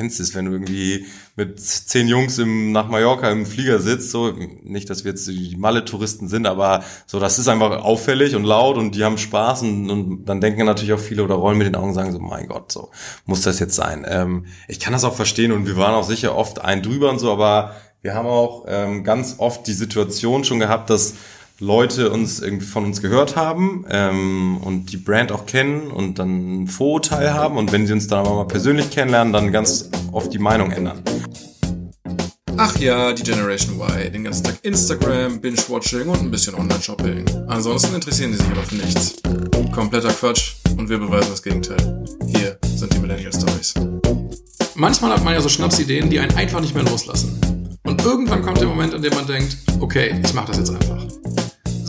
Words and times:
kennst 0.00 0.18
es, 0.18 0.34
wenn 0.34 0.46
du 0.46 0.52
irgendwie 0.52 1.04
mit 1.36 1.60
zehn 1.60 2.08
Jungs 2.08 2.38
im, 2.38 2.72
nach 2.72 2.88
Mallorca 2.88 3.30
im 3.30 3.44
Flieger 3.44 3.80
sitzt, 3.80 4.10
so, 4.10 4.32
nicht, 4.62 4.88
dass 4.88 5.04
wir 5.04 5.10
jetzt 5.10 5.28
die 5.28 5.56
Malle-Touristen 5.58 6.26
sind, 6.26 6.46
aber 6.46 6.82
so, 7.04 7.20
das 7.20 7.38
ist 7.38 7.48
einfach 7.48 7.84
auffällig 7.84 8.34
und 8.34 8.44
laut 8.44 8.78
und 8.78 8.94
die 8.94 9.04
haben 9.04 9.18
Spaß 9.18 9.60
und, 9.60 9.90
und 9.90 10.24
dann 10.24 10.40
denken 10.40 10.64
natürlich 10.64 10.94
auch 10.94 11.00
viele 11.00 11.22
oder 11.22 11.34
rollen 11.34 11.58
mit 11.58 11.66
den 11.66 11.76
Augen 11.76 11.88
und 11.88 11.94
sagen 11.94 12.12
so, 12.12 12.18
mein 12.18 12.46
Gott, 12.46 12.72
so, 12.72 12.90
muss 13.26 13.42
das 13.42 13.58
jetzt 13.58 13.74
sein. 13.74 14.06
Ähm, 14.08 14.46
ich 14.68 14.80
kann 14.80 14.94
das 14.94 15.04
auch 15.04 15.14
verstehen 15.14 15.52
und 15.52 15.66
wir 15.66 15.76
waren 15.76 15.92
auch 15.92 16.08
sicher 16.08 16.34
oft 16.34 16.62
ein 16.62 16.82
drüber 16.82 17.10
und 17.10 17.18
so, 17.18 17.30
aber 17.30 17.74
wir 18.00 18.14
haben 18.14 18.26
auch 18.26 18.64
ähm, 18.68 19.04
ganz 19.04 19.34
oft 19.36 19.66
die 19.66 19.74
Situation 19.74 20.44
schon 20.44 20.60
gehabt, 20.60 20.88
dass 20.88 21.16
Leute 21.60 22.10
uns 22.10 22.40
irgendwie 22.40 22.64
von 22.64 22.86
uns 22.86 23.02
gehört 23.02 23.36
haben 23.36 23.84
ähm, 23.90 24.56
und 24.64 24.86
die 24.92 24.96
Brand 24.96 25.30
auch 25.30 25.44
kennen 25.44 25.90
und 25.90 26.18
dann 26.18 26.62
ein 26.62 26.66
Vorurteil 26.68 27.34
haben 27.34 27.58
und 27.58 27.70
wenn 27.70 27.86
sie 27.86 27.92
uns 27.92 28.06
dann 28.06 28.20
aber 28.20 28.34
mal 28.34 28.46
persönlich 28.46 28.90
kennenlernen, 28.90 29.32
dann 29.34 29.52
ganz 29.52 29.90
oft 30.10 30.32
die 30.32 30.38
Meinung 30.38 30.70
ändern. 30.70 31.02
Ach 32.56 32.76
ja, 32.78 33.12
die 33.12 33.22
Generation 33.22 33.78
Y, 33.78 34.10
den 34.10 34.24
ganzen 34.24 34.44
Tag 34.44 34.58
Instagram, 34.62 35.38
Binge-Watching 35.40 36.08
und 36.08 36.20
ein 36.20 36.30
bisschen 36.30 36.54
Online-Shopping. 36.54 37.24
Ansonsten 37.48 37.94
interessieren 37.94 38.32
die 38.32 38.38
sich 38.38 38.46
aber 38.46 38.62
für 38.62 38.76
nichts. 38.76 39.16
Kompletter 39.72 40.12
Quatsch 40.12 40.54
und 40.78 40.88
wir 40.88 40.98
beweisen 40.98 41.30
das 41.30 41.42
Gegenteil. 41.42 42.04
Hier 42.26 42.58
sind 42.74 42.94
die 42.94 42.98
Millennial 42.98 43.32
Stories. 43.34 43.74
Manchmal 44.74 45.12
hat 45.12 45.24
man 45.24 45.34
ja 45.34 45.42
so 45.42 45.50
Schnapsideen, 45.50 46.08
die 46.08 46.20
einen 46.20 46.34
einfach 46.36 46.60
nicht 46.62 46.74
mehr 46.74 46.84
loslassen. 46.84 47.38
Und 47.82 48.02
irgendwann 48.02 48.40
kommt 48.40 48.60
der 48.60 48.68
Moment, 48.68 48.94
in 48.94 49.02
dem 49.02 49.14
man 49.14 49.26
denkt, 49.26 49.58
okay, 49.80 50.18
ich 50.24 50.32
mach 50.32 50.46
das 50.46 50.56
jetzt 50.56 50.70
einfach. 50.70 50.99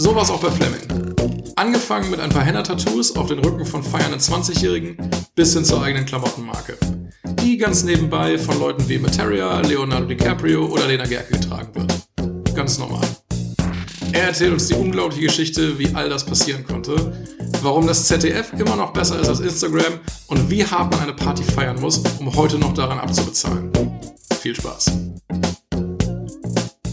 So 0.02 0.16
war 0.16 0.24
es 0.24 0.32
auch 0.32 0.40
bei 0.40 0.50
Fleming. 0.50 1.14
Angefangen 1.56 2.10
mit 2.10 2.20
ein 2.20 2.32
paar 2.32 2.42
Henna-Tattoos 2.42 3.16
auf 3.18 3.28
den 3.28 3.38
Rücken 3.38 3.68
von 3.68 3.84
feiernden 3.84 4.20
20-Jährigen 4.20 4.98
bis 5.36 5.54
hin 5.54 5.64
zur 5.64 5.84
eigenen 5.84 6.08
Klamottenmarke. 6.08 6.76
Die 7.44 7.56
ganz 7.56 7.84
nebenbei 7.84 8.40
von 8.40 8.60
Leuten 8.60 8.90
wie 8.90 8.98
Materia, 8.98 9.60
Leonardo 9.60 10.08
DiCaprio 10.08 10.66
oder 10.66 10.88
Lena 10.88 11.06
Gerke 11.06 11.34
getragen 11.38 11.70
wird. 11.76 12.56
Ganz 12.56 12.80
normal. 12.80 13.08
Er 14.12 14.24
erzählt 14.24 14.54
uns 14.54 14.66
die 14.70 14.74
unglaubliche 14.74 15.28
Geschichte, 15.28 15.78
wie 15.78 15.94
all 15.94 16.10
das 16.10 16.26
passieren 16.26 16.66
konnte, 16.66 17.16
warum 17.62 17.86
das 17.86 18.08
ZDF 18.08 18.54
immer 18.54 18.76
noch 18.76 18.94
besser 18.94 19.20
ist 19.20 19.30
als 19.30 19.40
Instagram 19.40 20.00
und 20.26 20.50
wie 20.50 20.66
hart 20.66 20.92
man 20.94 21.02
eine 21.02 21.14
Party 21.14 21.44
feiern 21.44 21.80
muss, 21.80 22.02
um 22.18 22.36
heute 22.36 22.58
noch 22.58 22.74
daran 22.74 22.98
abzubezahlen. 22.98 23.72
Viel 24.40 24.56
Spaß! 24.56 25.11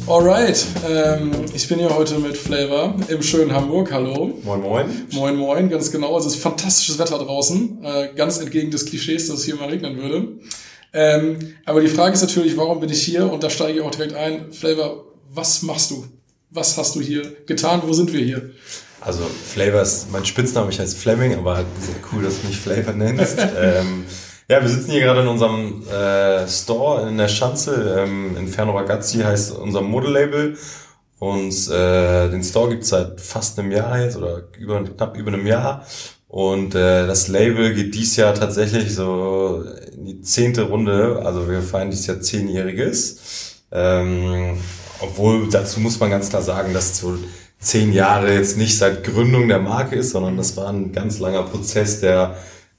Alright, 0.08 0.64
ähm, 0.88 1.32
ich 1.52 1.68
bin 1.68 1.80
hier 1.80 1.94
heute 1.94 2.18
mit 2.18 2.34
Flavor 2.34 2.94
im 3.08 3.22
schönen 3.22 3.52
Hamburg. 3.52 3.92
Hallo. 3.92 4.40
Moin, 4.42 4.60
moin. 4.62 4.86
Moin, 5.12 5.36
moin, 5.36 5.68
ganz 5.68 5.92
genau. 5.92 6.16
Es 6.16 6.24
ist 6.24 6.36
fantastisches 6.36 6.98
Wetter 6.98 7.18
draußen. 7.18 7.84
Äh, 7.84 8.14
ganz 8.16 8.38
entgegen 8.38 8.70
des 8.70 8.86
Klischees, 8.86 9.28
dass 9.28 9.40
es 9.40 9.44
hier 9.44 9.56
mal 9.56 9.68
regnen 9.68 9.98
würde. 9.98 10.28
Ähm, 10.94 11.56
aber 11.66 11.82
die 11.82 11.88
Frage 11.88 12.14
ist 12.14 12.22
natürlich, 12.22 12.56
warum 12.56 12.80
bin 12.80 12.88
ich 12.88 13.02
hier? 13.02 13.30
Und 13.30 13.42
da 13.44 13.50
steige 13.50 13.80
ich 13.80 13.84
auch 13.84 13.90
direkt 13.90 14.14
ein. 14.14 14.50
Flavor, 14.50 15.04
was 15.30 15.60
machst 15.60 15.90
du? 15.90 16.06
Was 16.48 16.78
hast 16.78 16.94
du 16.94 17.02
hier 17.02 17.36
getan? 17.44 17.82
Wo 17.84 17.92
sind 17.92 18.10
wir 18.10 18.24
hier? 18.24 18.50
Also 19.02 19.20
Flavor 19.44 19.82
ist 19.82 20.10
mein 20.10 20.24
Spitzname, 20.24 20.70
ich 20.70 20.80
heiße 20.80 20.96
Fleming, 20.96 21.34
aber 21.34 21.56
sehr 21.56 21.96
cool, 22.12 22.22
dass 22.22 22.40
du 22.40 22.46
mich 22.46 22.56
Flavor 22.56 22.94
nennst. 22.94 23.36
ähm, 23.60 24.06
ja, 24.50 24.62
wir 24.62 24.68
sitzen 24.68 24.92
hier 24.92 25.02
gerade 25.02 25.20
in 25.20 25.28
unserem 25.28 25.86
äh, 25.88 26.48
Store 26.48 27.06
in 27.06 27.18
der 27.18 27.28
Schanze. 27.28 27.96
Ähm, 27.98 28.34
Inferno 28.36 28.72
Ragazzi 28.72 29.18
heißt 29.18 29.52
unser 29.52 29.82
Modelabel. 29.82 30.56
Und 31.18 31.68
äh, 31.68 32.30
den 32.30 32.42
Store 32.42 32.70
gibt's 32.70 32.88
seit 32.88 33.20
fast 33.20 33.58
einem 33.58 33.72
Jahr 33.72 34.00
jetzt 34.00 34.16
oder 34.16 34.44
über, 34.58 34.82
knapp 34.84 35.16
über 35.18 35.32
einem 35.32 35.46
Jahr. 35.46 35.84
Und 36.28 36.74
äh, 36.74 37.06
das 37.06 37.28
Label 37.28 37.74
geht 37.74 37.94
dies 37.94 38.16
Jahr 38.16 38.34
tatsächlich 38.34 38.94
so 38.94 39.64
in 39.92 40.06
die 40.06 40.22
zehnte 40.22 40.62
Runde. 40.62 41.20
Also 41.24 41.48
wir 41.48 41.60
feiern 41.60 41.90
dieses 41.90 42.06
Jahr 42.06 42.20
zehnjähriges. 42.20 43.64
Ähm, 43.70 44.56
obwohl 45.00 45.48
dazu 45.50 45.80
muss 45.80 46.00
man 46.00 46.10
ganz 46.10 46.30
klar 46.30 46.42
sagen, 46.42 46.72
dass 46.72 46.98
so 46.98 47.18
zehn 47.60 47.92
Jahre 47.92 48.32
jetzt 48.32 48.56
nicht 48.56 48.78
seit 48.78 49.04
Gründung 49.04 49.48
der 49.48 49.58
Marke 49.58 49.96
ist, 49.96 50.10
sondern 50.10 50.38
das 50.38 50.56
war 50.56 50.68
ein 50.68 50.92
ganz 50.92 51.18
langer 51.18 51.42
Prozess, 51.42 52.00
der 52.00 52.36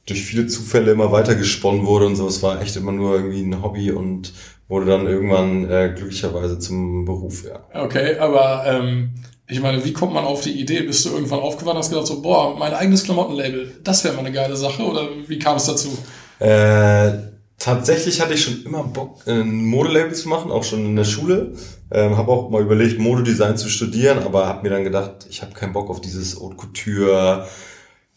durch 0.10 0.24
viele 0.24 0.48
Zufälle 0.48 0.92
immer 0.92 1.12
weiter 1.12 1.36
gesponnen 1.36 1.86
wurde 1.86 2.06
und 2.08 2.16
so. 2.16 2.28
Es 2.28 2.42
war 2.44 2.62
echt 2.62 2.76
immer 2.76 2.92
nur 2.92 3.16
irgendwie 3.16 3.42
ein 3.42 3.62
Hobby 3.62 3.92
und 3.92 4.34
wurde 4.68 4.86
dann 4.86 5.08
irgendwann 5.08 5.70
äh, 5.70 5.94
glücklicherweise 5.96 6.60
zum 6.60 7.06
Beruf, 7.06 7.44
ja. 7.44 7.60
Okay, 7.74 8.18
aber 8.18 8.64
ähm, 8.66 9.12
ich 9.48 9.62
meine, 9.62 9.84
wie 9.84 9.94
kommt 9.94 10.14
man 10.14 10.26
auf 10.26 10.42
die 10.42 10.60
Idee? 10.60 10.82
Bist 10.82 11.06
du 11.06 11.10
irgendwann 11.10 11.40
aufgewacht 11.40 11.74
und 11.74 11.80
hast 11.80 11.90
gedacht 11.90 12.08
so, 12.08 12.22
boah, 12.22 12.56
mein 12.58 12.74
eigenes 12.74 13.04
Klamottenlabel, 13.04 13.80
das 13.84 14.04
wäre 14.04 14.14
mal 14.14 14.20
eine 14.20 14.32
geile 14.32 14.56
Sache 14.56 14.84
oder 14.84 15.08
wie 15.28 15.40
kam 15.40 15.58
es 15.58 15.66
dazu? 15.66 15.98
Äh, 16.38 17.12
tatsächlich 17.58 18.22
hatte 18.22 18.36
ich 18.36 18.44
schon 18.44 18.64
immer 18.64 18.84
Bock, 18.84 19.28
ein 19.28 19.66
Modelabel 19.66 20.14
zu 20.14 20.30
machen, 20.30 20.52
auch 20.52 20.64
schon 20.64 20.86
in 20.86 20.96
der 20.96 21.04
Schule. 21.04 21.54
Ähm, 21.92 22.16
habe 22.16 22.32
auch 22.32 22.52
mal 22.52 22.62
überlegt, 22.62 23.00
Modedesign 23.00 23.58
zu 23.58 23.70
studieren, 23.70 24.20
aber 24.20 24.46
habe 24.46 24.62
mir 24.62 24.70
dann 24.70 24.84
gedacht, 24.84 25.26
ich 25.30 25.42
habe 25.42 25.54
keinen 25.54 25.74
Bock 25.74 25.90
auf 25.90 26.00
dieses 26.00 26.40
Haute 26.40 26.56
Couture, 26.56 27.48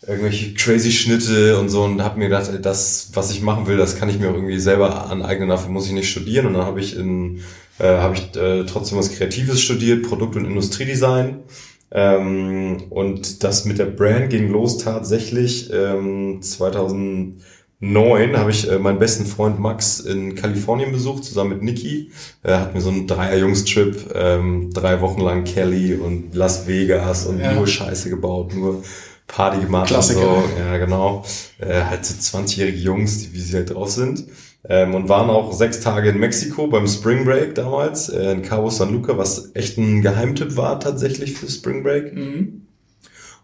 irgendwelche 0.06 0.54
crazy 0.54 0.90
Schnitte 0.90 1.58
und 1.58 1.68
so 1.68 1.84
und 1.84 2.02
habe 2.02 2.18
mir 2.18 2.28
gedacht, 2.28 2.50
das, 2.62 3.10
was 3.14 3.30
ich 3.30 3.40
machen 3.40 3.66
will, 3.66 3.76
das 3.76 3.96
kann 3.96 4.08
ich 4.08 4.18
mir 4.18 4.30
auch 4.30 4.34
irgendwie 4.34 4.58
selber 4.58 5.08
aneignen, 5.10 5.48
dafür 5.48 5.70
muss 5.70 5.86
ich 5.86 5.92
nicht 5.92 6.10
studieren 6.10 6.46
und 6.46 6.54
dann 6.54 6.64
habe 6.64 6.80
ich 6.80 6.96
in 6.96 7.40
äh, 7.78 7.98
habe 7.98 8.14
ich 8.14 8.36
äh, 8.36 8.64
trotzdem 8.64 8.98
was 8.98 9.12
Kreatives 9.12 9.60
studiert, 9.60 10.02
Produkt- 10.02 10.36
und 10.36 10.44
Industriedesign 10.44 11.40
ähm, 11.92 12.84
und 12.90 13.44
das 13.44 13.64
mit 13.64 13.78
der 13.78 13.86
Brand 13.86 14.30
ging 14.30 14.50
los 14.50 14.78
tatsächlich 14.78 15.70
ähm, 15.72 16.42
2009 16.42 18.36
habe 18.36 18.50
ich 18.50 18.68
äh, 18.68 18.78
meinen 18.80 18.98
besten 18.98 19.24
Freund 19.24 19.60
Max 19.60 20.00
in 20.00 20.34
Kalifornien 20.34 20.90
besucht, 20.90 21.22
zusammen 21.24 21.50
mit 21.50 21.62
Niki. 21.62 22.10
Er 22.42 22.60
hat 22.60 22.74
mir 22.74 22.80
so 22.80 22.90
einen 22.90 23.06
Dreier-Jungs-Trip, 23.06 24.14
ähm, 24.14 24.70
drei 24.72 25.00
Wochen 25.00 25.20
lang 25.20 25.44
Kelly 25.44 25.94
und 25.94 26.34
Las 26.34 26.66
Vegas 26.66 27.26
und 27.26 27.38
ja. 27.38 27.52
nur 27.52 27.68
Scheiße 27.68 28.10
gebaut, 28.10 28.54
nur 28.54 28.82
Party 29.26 29.60
gemacht 29.60 29.88
Klassiker. 29.88 30.36
und 30.36 30.42
so. 30.44 30.58
Ja, 30.58 30.78
genau. 30.78 31.24
Äh, 31.58 31.84
halt 31.84 32.04
so 32.04 32.14
20-jährige 32.14 32.78
Jungs, 32.78 33.18
die, 33.18 33.32
wie 33.32 33.40
sie 33.40 33.56
halt 33.56 33.74
drauf 33.74 33.90
sind. 33.90 34.26
Ähm, 34.68 34.94
und 34.94 35.08
waren 35.08 35.28
auch 35.28 35.52
sechs 35.52 35.80
Tage 35.80 36.10
in 36.10 36.18
Mexiko 36.18 36.68
beim 36.68 36.86
Spring 36.86 37.24
Break 37.24 37.56
damals, 37.56 38.08
äh, 38.08 38.30
in 38.30 38.42
Cabo 38.42 38.70
San 38.70 38.92
Luca, 38.92 39.18
was 39.18 39.50
echt 39.54 39.76
ein 39.76 40.02
Geheimtipp 40.02 40.56
war 40.56 40.78
tatsächlich 40.78 41.32
für 41.32 41.50
Spring 41.50 41.82
Break. 41.82 42.14
Mhm. 42.14 42.66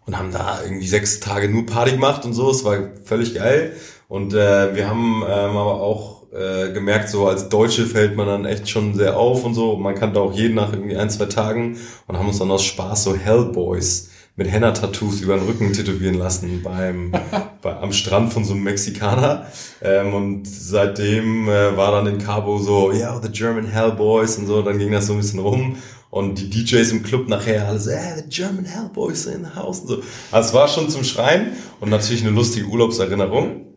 Und 0.06 0.16
haben 0.16 0.32
da 0.32 0.62
irgendwie 0.62 0.86
sechs 0.86 1.20
Tage 1.20 1.48
nur 1.48 1.66
Party 1.66 1.92
gemacht 1.92 2.24
und 2.24 2.32
so. 2.32 2.50
Es 2.50 2.64
war 2.64 2.78
völlig 3.04 3.34
geil. 3.34 3.72
Und 4.08 4.32
äh, 4.32 4.74
wir 4.74 4.88
haben 4.88 5.22
ähm, 5.22 5.56
aber 5.56 5.82
auch 5.82 6.18
äh, 6.32 6.72
gemerkt, 6.72 7.08
so 7.08 7.26
als 7.26 7.48
Deutsche 7.48 7.84
fällt 7.84 8.16
man 8.16 8.26
dann 8.26 8.44
echt 8.44 8.68
schon 8.68 8.94
sehr 8.94 9.18
auf 9.18 9.44
und 9.44 9.54
so. 9.54 9.76
Man 9.76 9.94
kannte 9.94 10.20
auch 10.20 10.32
jeden 10.32 10.54
nach 10.54 10.72
irgendwie 10.72 10.96
ein, 10.96 11.10
zwei 11.10 11.26
Tagen 11.26 11.76
und 12.06 12.18
haben 12.18 12.28
uns 12.28 12.38
dann 12.38 12.50
aus 12.50 12.64
Spaß 12.64 13.04
so 13.04 13.16
Hellboys 13.16 14.10
mit 14.38 14.52
Henna-Tattoos 14.52 15.20
über 15.20 15.36
den 15.36 15.46
Rücken 15.46 15.72
tätowieren 15.72 16.14
lassen 16.14 16.62
beim 16.62 17.10
bei, 17.62 17.76
am 17.76 17.92
Strand 17.92 18.32
von 18.32 18.44
so 18.44 18.54
einem 18.54 18.62
Mexikaner. 18.62 19.46
Ähm, 19.82 20.14
und 20.14 20.46
seitdem 20.46 21.48
äh, 21.48 21.76
war 21.76 21.90
dann 21.90 22.06
in 22.06 22.18
Cabo 22.18 22.58
so, 22.58 22.92
ja, 22.92 22.98
yeah, 22.98 23.20
the 23.20 23.30
German 23.30 23.66
Hellboys 23.66 24.38
und 24.38 24.46
so. 24.46 24.62
Dann 24.62 24.78
ging 24.78 24.92
das 24.92 25.08
so 25.08 25.14
ein 25.14 25.18
bisschen 25.18 25.40
rum. 25.40 25.76
Und 26.10 26.38
die 26.38 26.48
DJs 26.48 26.92
im 26.92 27.02
Club 27.02 27.28
nachher 27.28 27.66
alle 27.66 27.80
so, 27.80 27.90
hey, 27.90 28.16
the 28.16 28.28
German 28.28 28.64
Hellboys 28.64 29.26
in 29.26 29.44
the 29.44 29.60
house 29.60 29.80
und 29.80 29.88
so. 29.88 30.02
Also 30.30 30.48
es 30.48 30.54
war 30.54 30.68
schon 30.68 30.88
zum 30.88 31.02
Schreien 31.02 31.48
und 31.80 31.90
natürlich 31.90 32.22
eine 32.22 32.30
lustige 32.30 32.66
Urlaubserinnerung. 32.68 33.74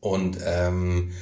Und 0.00 0.38
ähm, 0.44 1.12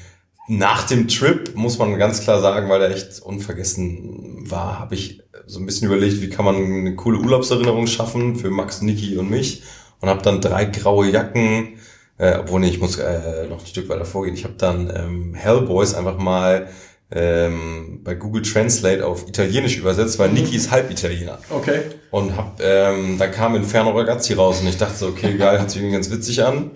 nach 0.48 0.86
dem 0.86 1.08
Trip 1.08 1.54
muss 1.54 1.78
man 1.78 1.98
ganz 1.98 2.20
klar 2.20 2.40
sagen, 2.40 2.68
weil 2.68 2.82
er 2.82 2.90
echt 2.90 3.20
unvergessen 3.20 4.50
war, 4.50 4.78
habe 4.78 4.94
ich 4.94 5.22
so 5.46 5.58
ein 5.58 5.66
bisschen 5.66 5.88
überlegt, 5.88 6.20
wie 6.20 6.28
kann 6.28 6.44
man 6.44 6.56
eine 6.56 6.94
coole 6.96 7.18
Urlaubserinnerung 7.18 7.86
schaffen 7.86 8.36
für 8.36 8.50
Max, 8.50 8.82
Niki 8.82 9.16
und 9.16 9.30
mich 9.30 9.62
und 10.00 10.08
habe 10.08 10.22
dann 10.22 10.40
drei 10.40 10.64
graue 10.64 11.10
Jacken, 11.10 11.78
äh, 12.18 12.36
obwohl 12.38 12.60
nee, 12.60 12.68
ich 12.68 12.80
muss 12.80 12.98
äh, 12.98 13.46
noch 13.48 13.60
ein 13.60 13.66
Stück 13.66 13.88
weiter 13.88 14.04
vorgehen. 14.04 14.34
Ich 14.34 14.44
habe 14.44 14.54
dann 14.56 14.92
ähm, 14.94 15.34
Hellboys 15.34 15.94
einfach 15.94 16.18
mal 16.18 16.68
ähm, 17.10 18.00
bei 18.02 18.14
Google 18.14 18.42
Translate 18.42 19.06
auf 19.06 19.28
Italienisch 19.28 19.78
übersetzt, 19.78 20.18
weil 20.18 20.30
Niki 20.30 20.56
ist 20.56 20.70
halb 20.70 20.90
Italiener. 20.90 21.38
Okay. 21.50 21.82
Und 22.10 22.36
hab, 22.36 22.60
ähm, 22.60 23.16
dann 23.18 23.30
kam 23.30 23.54
Inferno 23.54 23.90
Ragazzi 23.90 24.34
raus 24.34 24.60
und 24.60 24.68
ich 24.68 24.78
dachte 24.78 24.96
so, 24.96 25.08
okay, 25.08 25.36
geil, 25.36 25.58
hört 25.58 25.70
sich 25.70 25.80
irgendwie 25.80 25.94
ganz 25.94 26.10
witzig 26.10 26.42
an 26.44 26.70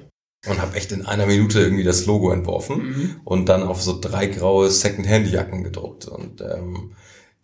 und 0.46 0.60
habe 0.60 0.76
echt 0.76 0.92
in 0.92 1.04
einer 1.04 1.26
Minute 1.26 1.60
irgendwie 1.60 1.84
das 1.84 2.06
Logo 2.06 2.30
entworfen 2.32 2.76
mhm. 2.76 3.20
und 3.24 3.48
dann 3.48 3.62
auf 3.62 3.82
so 3.82 3.98
drei 4.00 4.26
graue 4.26 4.70
Second-Hand-Jacken 4.70 5.64
gedruckt 5.64 6.06
und 6.06 6.40
ähm, 6.40 6.92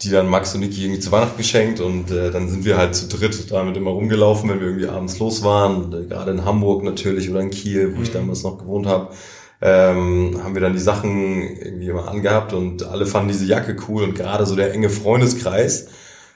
die 0.03 0.11
dann 0.11 0.29
Max 0.29 0.55
und 0.55 0.61
Niki 0.61 0.83
irgendwie 0.83 1.01
zu 1.01 1.11
Weihnachten 1.13 1.37
geschenkt 1.37 1.81
und 1.81 2.11
äh, 2.11 2.31
dann 2.31 2.49
sind 2.49 2.65
wir 2.65 2.77
halt 2.77 2.95
zu 2.95 3.09
dritt 3.09 3.51
damit 3.51 3.77
immer 3.77 3.91
rumgelaufen, 3.91 4.49
wenn 4.51 4.61
wir 4.61 4.67
irgendwie 4.67 4.89
abends 4.89 5.19
los 5.19 5.43
waren, 5.43 5.85
und, 5.85 5.95
äh, 5.95 6.07
gerade 6.07 6.31
in 6.33 6.45
Hamburg 6.45 6.83
natürlich 6.85 7.31
oder 7.31 7.41
in 7.41 7.51
Kiel, 7.51 7.93
wo 7.93 7.99
mhm. 7.99 8.03
ich 8.03 8.13
damals 8.13 8.43
noch 8.43 8.59
gewohnt 8.59 8.87
habe, 8.87 9.15
ähm, 9.63 10.41
haben 10.43 10.55
wir 10.55 10.61
dann 10.61 10.75
die 10.75 10.79
Sachen 10.79 11.57
irgendwie 11.57 11.89
immer 11.89 12.09
angehabt 12.09 12.53
und 12.53 12.83
alle 12.83 13.07
fanden 13.07 13.29
diese 13.29 13.47
Jacke 13.47 13.77
cool 13.89 14.05
und 14.05 14.15
gerade 14.15 14.45
so 14.45 14.55
der 14.55 14.73
enge 14.73 14.91
Freundeskreis 14.91 15.89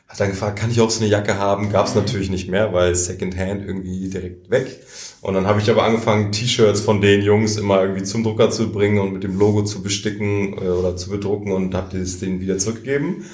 hat 0.09 0.19
dann 0.19 0.31
gefragt, 0.31 0.59
kann 0.59 0.71
ich 0.71 0.81
auch 0.81 0.91
so 0.91 1.03
eine 1.03 1.11
Jacke 1.11 1.39
haben? 1.39 1.71
Gab 1.71 1.87
es 1.87 1.95
natürlich 1.95 2.31
nicht 2.31 2.49
mehr, 2.49 2.73
weil 2.73 2.95
Secondhand 2.97 3.65
irgendwie 3.65 4.09
direkt 4.09 4.51
weg. 4.51 4.81
Und 5.23 5.35
dann 5.35 5.47
habe 5.47 5.61
ich 5.61 5.71
aber 5.71 5.83
angefangen, 5.83 6.33
T-Shirts 6.33 6.81
von 6.81 7.01
den 7.01 7.23
Jungs 7.23 7.57
immer 7.57 7.83
irgendwie 7.83 8.05
zum 8.05 8.25
Drucker 8.25 8.51
zu 8.51 8.73
bringen 8.73 8.99
und 8.99 9.13
mit 9.13 9.23
dem 9.23 9.39
Logo 9.39 9.63
zu 9.65 9.83
besticken 9.83 10.55
äh, 10.55 10.69
oder 10.69 10.97
zu 10.97 11.11
bedrucken 11.11 11.53
und 11.53 11.75
habe 11.75 11.99
das 11.99 12.19
denen 12.19 12.41
wieder 12.41 12.59
zurückgegeben. 12.59 13.25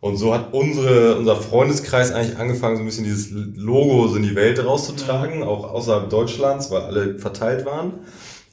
Und 0.00 0.16
so 0.16 0.34
hat 0.34 0.52
unsere, 0.52 1.16
unser 1.16 1.36
Freundeskreis 1.36 2.12
eigentlich 2.12 2.38
angefangen, 2.38 2.76
so 2.76 2.82
ein 2.82 2.86
bisschen 2.86 3.04
dieses 3.04 3.30
Logo 3.30 4.06
so 4.08 4.16
in 4.16 4.22
die 4.22 4.34
Welt 4.34 4.62
rauszutragen, 4.62 5.42
auch 5.42 5.70
außerhalb 5.70 6.10
Deutschlands, 6.10 6.70
weil 6.70 6.82
alle 6.82 7.18
verteilt 7.18 7.64
waren. 7.64 7.94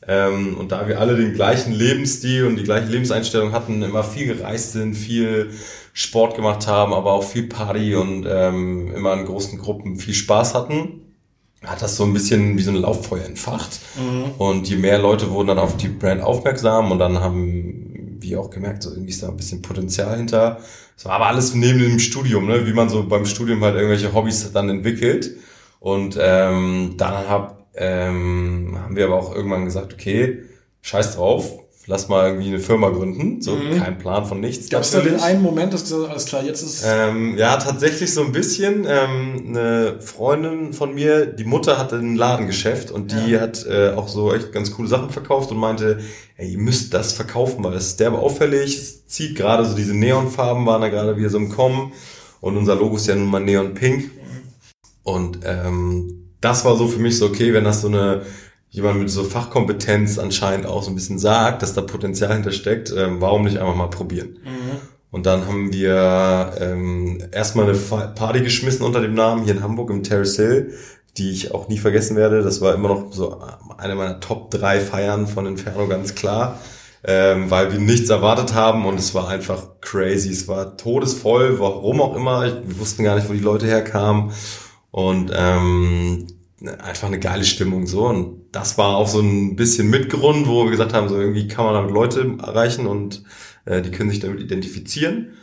Ähm, 0.08 0.58
und 0.58 0.72
da 0.72 0.88
wir 0.88 1.00
alle 1.00 1.16
den 1.16 1.34
gleichen 1.34 1.74
Lebensstil 1.74 2.46
und 2.46 2.56
die 2.56 2.64
gleiche 2.64 2.88
Lebenseinstellung 2.88 3.52
hatten, 3.52 3.82
immer 3.84 4.04
viel 4.04 4.28
gereist 4.28 4.72
sind, 4.72 4.96
viel 4.96 5.52
Sport 5.94 6.36
gemacht 6.36 6.68
haben, 6.68 6.94
aber 6.94 7.12
auch 7.14 7.24
viel 7.24 7.48
Party 7.48 7.96
und 7.96 8.26
ähm, 8.28 8.94
immer 8.96 9.14
in 9.14 9.26
großen 9.26 9.60
Gruppen 9.60 9.98
viel 9.98 10.14
Spaß 10.14 10.56
hatten, 10.56 11.11
hat 11.66 11.81
das 11.81 11.96
so 11.96 12.04
ein 12.04 12.13
bisschen 12.13 12.58
wie 12.58 12.63
so 12.63 12.72
ein 12.72 12.78
Lauffeuer 12.78 13.25
entfacht. 13.25 13.80
Mhm. 13.96 14.31
Und 14.38 14.68
je 14.68 14.78
mehr 14.78 14.98
Leute 14.98 15.30
wurden 15.30 15.50
dann 15.50 15.60
auf 15.60 15.78
die 15.78 15.90
Brand 15.90 16.22
aufmerksam 16.22 16.92
und 16.92 17.00
dann 17.00 17.19
haben 17.19 18.18
wir 18.19 18.40
auch 18.40 18.50
gemerkt, 18.50 18.84
so 18.84 18.92
irgendwie 18.92 19.12
ist 19.12 19.24
da 19.24 19.30
ein 19.30 19.38
bisschen 19.38 19.62
Potenzial 19.62 20.18
hinter. 20.18 20.60
Es 20.98 21.06
war 21.06 21.13
aber 21.13 21.28
alles 21.28 21.54
neben 21.54 21.80
dem 21.80 22.00
Studium, 22.00 22.48
ne? 22.48 22.66
wie 22.66 22.74
man 22.74 22.90
so 22.90 23.08
beim 23.08 23.25
Studium 23.25 23.63
halt 23.63 23.75
irgendwelche 23.75 24.13
Hobbys 24.13 24.52
dann 24.52 24.69
entwickelt. 24.69 25.31
Und 25.80 26.18
ähm, 26.22 26.96
dann 26.98 27.28
hab, 27.28 27.68
ähm, 27.75 28.78
haben 28.80 28.96
wir 28.96 29.06
aber 29.06 29.18
auch 29.18 29.36
irgendwann 29.36 29.66
gesagt, 29.66 29.94
okay, 29.94 30.44
scheiß 30.81 31.16
drauf, 31.16 31.60
lass 31.88 32.07
mal 32.07 32.28
irgendwie 32.28 32.48
eine 32.48 32.60
Firma 32.60 32.89
gründen. 32.89 33.42
So 33.42 33.56
mhm. 33.56 33.80
kein 33.80 33.98
Plan 33.98 34.25
von 34.25 34.39
nichts. 34.39 34.69
Gab 34.69 34.81
es 34.81 34.92
da 34.92 35.01
den 35.01 35.19
einen 35.19 35.42
Moment, 35.42 35.74
dass 35.74 35.83
gesagt 35.83 36.10
alles 36.10 36.25
klar, 36.25 36.44
jetzt 36.44 36.62
ist. 36.62 36.83
Ähm, 36.86 37.38
ja, 37.38 37.57
tatsächlich 37.57 38.13
so 38.13 38.22
ein 38.22 38.31
bisschen. 38.31 38.86
Ähm, 38.88 39.45
eine 39.48 40.00
Freundin 40.00 40.74
von 40.74 40.94
mir, 40.94 41.25
die 41.25 41.44
Mutter 41.44 41.78
hatte 41.78 41.98
ein 41.98 42.16
Ladengeschäft 42.16 42.92
und 42.92 43.12
die 43.12 43.31
ja. 43.31 43.42
hat 43.42 43.66
äh, 43.66 43.92
auch 43.92 44.07
so 44.07 44.33
echt 44.33 44.51
ganz 44.51 44.72
coole 44.72 44.88
Sachen 44.88 45.10
verkauft 45.10 45.51
und 45.51 45.57
meinte, 45.57 46.00
ey, 46.38 46.51
ihr 46.51 46.60
müsst 46.60 46.94
das 46.94 47.13
verkaufen, 47.13 47.63
weil 47.63 47.74
das 47.74 47.88
ist 47.88 48.00
derbe 48.00 48.19
auffällig. 48.19 48.78
Es 48.78 49.07
zieht 49.07 49.36
gerade 49.36 49.66
so 49.66 49.75
diese 49.75 49.95
Neonfarben 49.95 50.66
waren 50.66 50.81
da 50.81 50.89
gerade 50.89 51.18
wieder 51.18 51.30
so 51.30 51.38
im 51.38 51.50
Kommen. 51.50 51.94
Und 52.42 52.57
unser 52.57 52.75
Logo 52.75 52.95
ist 52.95 53.07
ja 53.07 53.16
nun 53.16 53.30
mal 53.30 53.39
Neon 53.39 53.74
Pink. 53.74 54.10
Und 55.04 55.39
ähm, 55.45 56.31
das 56.42 56.66
war 56.66 56.75
so 56.75 56.88
für 56.88 57.00
mich 57.00 57.18
so, 57.18 57.28
okay, 57.28 57.54
wenn 57.54 57.63
das 57.63 57.81
so 57.81 57.88
eine 57.88 58.24
jemand 58.71 59.00
mit 59.00 59.09
so 59.09 59.23
Fachkompetenz 59.23 60.18
anscheinend 60.18 60.65
auch 60.65 60.81
so 60.81 60.89
ein 60.89 60.95
bisschen 60.95 61.19
sagt, 61.19 61.62
dass 61.62 61.73
da 61.73 61.81
Potenzial 61.81 62.33
hintersteckt, 62.33 62.91
ähm, 62.97 63.21
warum 63.21 63.44
nicht 63.44 63.57
einfach 63.57 63.75
mal 63.75 63.89
probieren? 63.89 64.39
Mhm. 64.44 64.79
Und 65.12 65.25
dann 65.25 65.45
haben 65.45 65.73
wir 65.73 66.53
ähm, 66.59 67.21
erstmal 67.33 67.69
eine 67.69 67.77
Party 67.77 68.41
geschmissen 68.41 68.85
unter 68.85 69.01
dem 69.01 69.13
Namen 69.13 69.44
hier 69.44 69.56
in 69.56 69.62
Hamburg 69.62 69.89
im 69.89 70.03
Terrace 70.03 70.38
Hill, 70.38 70.73
die 71.18 71.31
ich 71.31 71.53
auch 71.53 71.68
nie 71.68 71.77
vergessen 71.77 72.15
werde. 72.15 72.41
Das 72.41 72.62
war 72.62 72.73
immer 72.73 72.88
noch 72.88 73.12
so 73.12 73.41
eine 73.77 73.95
meiner 73.95 74.21
Top 74.21 74.50
drei 74.51 74.79
Feiern 74.79 75.27
von 75.27 75.45
Inferno, 75.45 75.88
ganz 75.88 76.15
klar. 76.15 76.59
Ähm, 77.03 77.50
weil 77.51 77.73
wir 77.73 77.79
nichts 77.79 78.09
erwartet 78.09 78.53
haben 78.53 78.85
und 78.85 78.97
es 78.97 79.13
war 79.13 79.27
einfach 79.27 79.81
crazy. 79.81 80.29
Es 80.29 80.47
war 80.47 80.77
todesvoll, 80.77 81.59
warum 81.59 82.00
auch 82.00 82.15
immer. 82.15 82.45
Wir 82.45 82.79
wussten 82.79 83.03
gar 83.03 83.15
nicht, 83.15 83.27
wo 83.27 83.33
die 83.33 83.39
Leute 83.39 83.65
herkamen. 83.65 84.31
Und 84.91 85.31
ähm, 85.35 86.27
einfach 86.81 87.07
eine 87.07 87.19
geile 87.19 87.44
Stimmung 87.44 87.85
so. 87.88 88.06
Und 88.06 88.41
das 88.51 88.77
war 88.77 88.98
auch 88.98 89.07
so 89.07 89.19
ein 89.19 89.56
bisschen 89.56 89.89
Mitgrund, 89.89 90.48
wo 90.48 90.65
wir 90.65 90.71
gesagt 90.71 90.94
haben, 90.94 91.09
so 91.09 91.19
irgendwie 91.19 91.48
kann 91.48 91.65
man 91.65 91.74
damit 91.74 91.92
Leute 91.92 92.38
erreichen 92.42 92.86
und 92.86 93.24
äh, 93.65 93.81
die 93.81 93.92
können 93.92 94.09
sich 94.09 94.19
damit 94.19 94.42
identifizieren. 94.42 95.33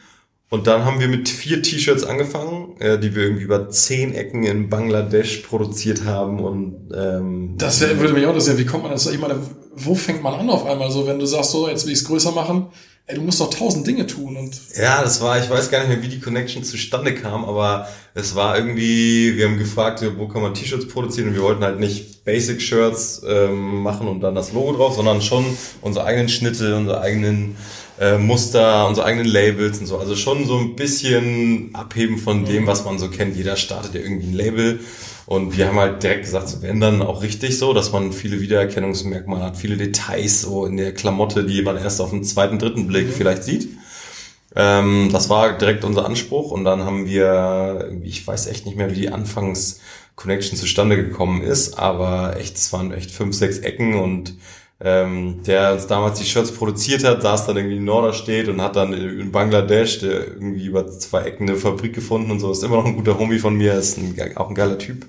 Und 0.50 0.66
dann 0.66 0.87
haben 0.87 0.99
wir 0.99 1.08
mit 1.08 1.28
vier 1.28 1.62
T-Shirts 1.62 2.05
angefangen, 2.05 2.81
äh, 2.81 2.99
die 2.99 3.14
wir 3.14 3.25
irgendwie 3.25 3.44
über 3.44 3.69
zehn 3.69 4.14
Ecken 4.14 4.44
in 4.44 4.70
Bangladesch 4.70 5.38
produziert 5.38 6.05
haben 6.05 6.40
und 6.40 6.90
ähm, 6.94 7.55
das 7.58 7.81
wär, 7.82 8.00
würde 8.00 8.14
mich 8.14 8.25
auch 8.25 8.31
interessieren, 8.31 8.58
wie 8.58 8.64
kommt 8.64 8.84
man 8.84 8.93
das? 8.93 9.06
Ich 9.06 9.20
meine, 9.20 9.38
wo 9.75 9.94
fängt 9.94 10.22
man 10.22 10.34
an 10.34 10.49
auf 10.49 10.64
einmal 10.64 10.90
so, 10.90 11.06
wenn 11.06 11.19
du 11.19 11.26
sagst, 11.26 11.50
so 11.50 11.69
jetzt 11.69 11.84
will 11.84 11.93
ich 11.93 11.99
es 11.99 12.04
größer 12.06 12.32
machen? 12.32 12.69
Ey, 13.08 13.16
du 13.16 13.22
musst 13.22 13.40
doch 13.40 13.50
tausend 13.50 13.87
Dinge 13.87 14.06
tun 14.06 14.37
und. 14.37 14.60
Ja, 14.76 15.02
das 15.02 15.20
war, 15.20 15.43
ich 15.43 15.50
weiß 15.50 15.70
gar 15.70 15.81
nicht 15.81 15.88
mehr, 15.88 16.02
wie 16.02 16.08
die 16.08 16.20
Connection 16.20 16.62
zustande 16.62 17.14
kam, 17.14 17.44
aber 17.44 17.88
es 18.14 18.34
war 18.34 18.56
irgendwie, 18.56 19.37
wir 19.37 19.46
haben 19.46 19.58
gefragt, 19.58 20.05
wo 20.16 20.28
kann 20.28 20.43
man 20.43 20.55
T-Shirts 20.55 20.88
produzieren 20.88 21.28
und 21.28 21.34
wir 21.34 21.43
wollten 21.43 21.64
halt 21.64 21.81
nicht 21.81 22.25
Basic-Shirts 22.25 23.22
ähm, 23.26 23.82
machen 23.82 24.06
und 24.06 24.20
dann 24.20 24.34
das 24.34 24.52
Logo 24.52 24.75
drauf, 24.75 24.94
sondern 24.94 25.22
schon 25.22 25.44
unsere 25.81 26.05
eigenen 26.05 26.28
Schnitte, 26.28 26.76
unsere 26.76 27.00
eigenen 27.00 27.56
äh, 27.99 28.19
Muster, 28.19 28.87
unsere 28.87 29.06
eigenen 29.06 29.26
Labels 29.26 29.78
und 29.78 29.87
so. 29.87 29.96
Also 29.99 30.14
schon 30.14 30.46
so 30.46 30.58
ein 30.58 30.76
bisschen 30.76 31.70
abheben 31.72 32.19
von 32.19 32.44
dem, 32.44 32.66
was 32.66 32.84
man 32.84 32.99
so 32.99 33.08
kennt. 33.08 33.37
Jeder 33.37 33.56
startet 33.56 33.94
ja 33.94 34.00
irgendwie 34.00 34.28
ein 34.28 34.34
Label 34.34 34.81
und 35.28 35.58
wir 35.58 35.69
haben 35.69 35.78
halt 35.78 36.02
direkt 36.02 36.22
gesagt, 36.22 36.48
so, 36.48 36.62
wenn 36.62 36.80
dann 36.80 37.02
auch 37.02 37.22
richtig 37.22 37.58
so, 37.58 37.75
dass 37.75 37.92
man 37.92 38.14
viele 38.14 38.40
Wiedererkennungsmerkmale 38.40 39.44
hat, 39.44 39.58
viele 39.58 39.76
Details 39.76 40.40
so 40.40 40.64
in 40.64 40.78
der 40.78 40.94
Klamotte, 40.94 41.44
die 41.44 41.60
man 41.60 41.76
erst 41.76 42.00
auf 42.00 42.08
den 42.08 42.25
zweiten, 42.25 42.58
dritten 42.58 42.86
Blick 42.86 43.08
mhm. 43.08 43.12
vielleicht 43.12 43.44
sieht. 43.44 43.69
Ähm, 44.56 45.10
das 45.12 45.28
war 45.28 45.58
direkt 45.58 45.84
unser 45.84 46.06
Anspruch 46.06 46.50
und 46.50 46.64
dann 46.64 46.82
haben 46.82 47.04
wir, 47.04 47.90
ich 48.02 48.26
weiß 48.26 48.46
echt 48.46 48.64
nicht 48.64 48.78
mehr, 48.78 48.90
wie 48.90 49.00
die 49.00 49.10
Anfangs 49.10 49.80
Connection 50.16 50.56
zustande 50.56 50.96
gekommen 50.96 51.42
ist, 51.42 51.78
aber 51.78 52.38
echt, 52.38 52.56
es 52.56 52.72
waren 52.72 52.90
echt 52.90 53.10
fünf, 53.10 53.36
sechs 53.36 53.58
Ecken 53.58 53.96
und 53.96 54.32
ähm, 54.80 55.42
der 55.42 55.72
uns 55.72 55.86
damals 55.88 56.19
die 56.20 56.25
Shirts 56.25 56.52
produziert 56.52 57.02
hat, 57.02 57.22
saß 57.22 57.46
dann 57.46 57.56
irgendwie 57.56 57.78
in 57.78 57.84
Norderstedt 57.84 58.48
und 58.48 58.62
hat 58.62 58.76
dann 58.76 58.92
in 58.92 59.32
Bangladesch 59.32 60.00
der 60.00 60.28
irgendwie 60.28 60.66
über 60.66 60.86
zwei 60.86 61.22
Ecken 61.22 61.48
eine 61.48 61.58
Fabrik 61.58 61.94
gefunden 61.94 62.30
und 62.30 62.38
so. 62.38 62.52
Ist 62.52 62.62
immer 62.62 62.76
noch 62.76 62.84
ein 62.86 62.96
guter 62.96 63.19
Homie 63.19 63.38
von 63.38 63.56
mir, 63.56 63.75
ist 63.75 63.98
ein, 63.98 64.36
auch 64.36 64.48
ein 64.48 64.54
geiler 64.54 64.78
Typ. 64.78 65.04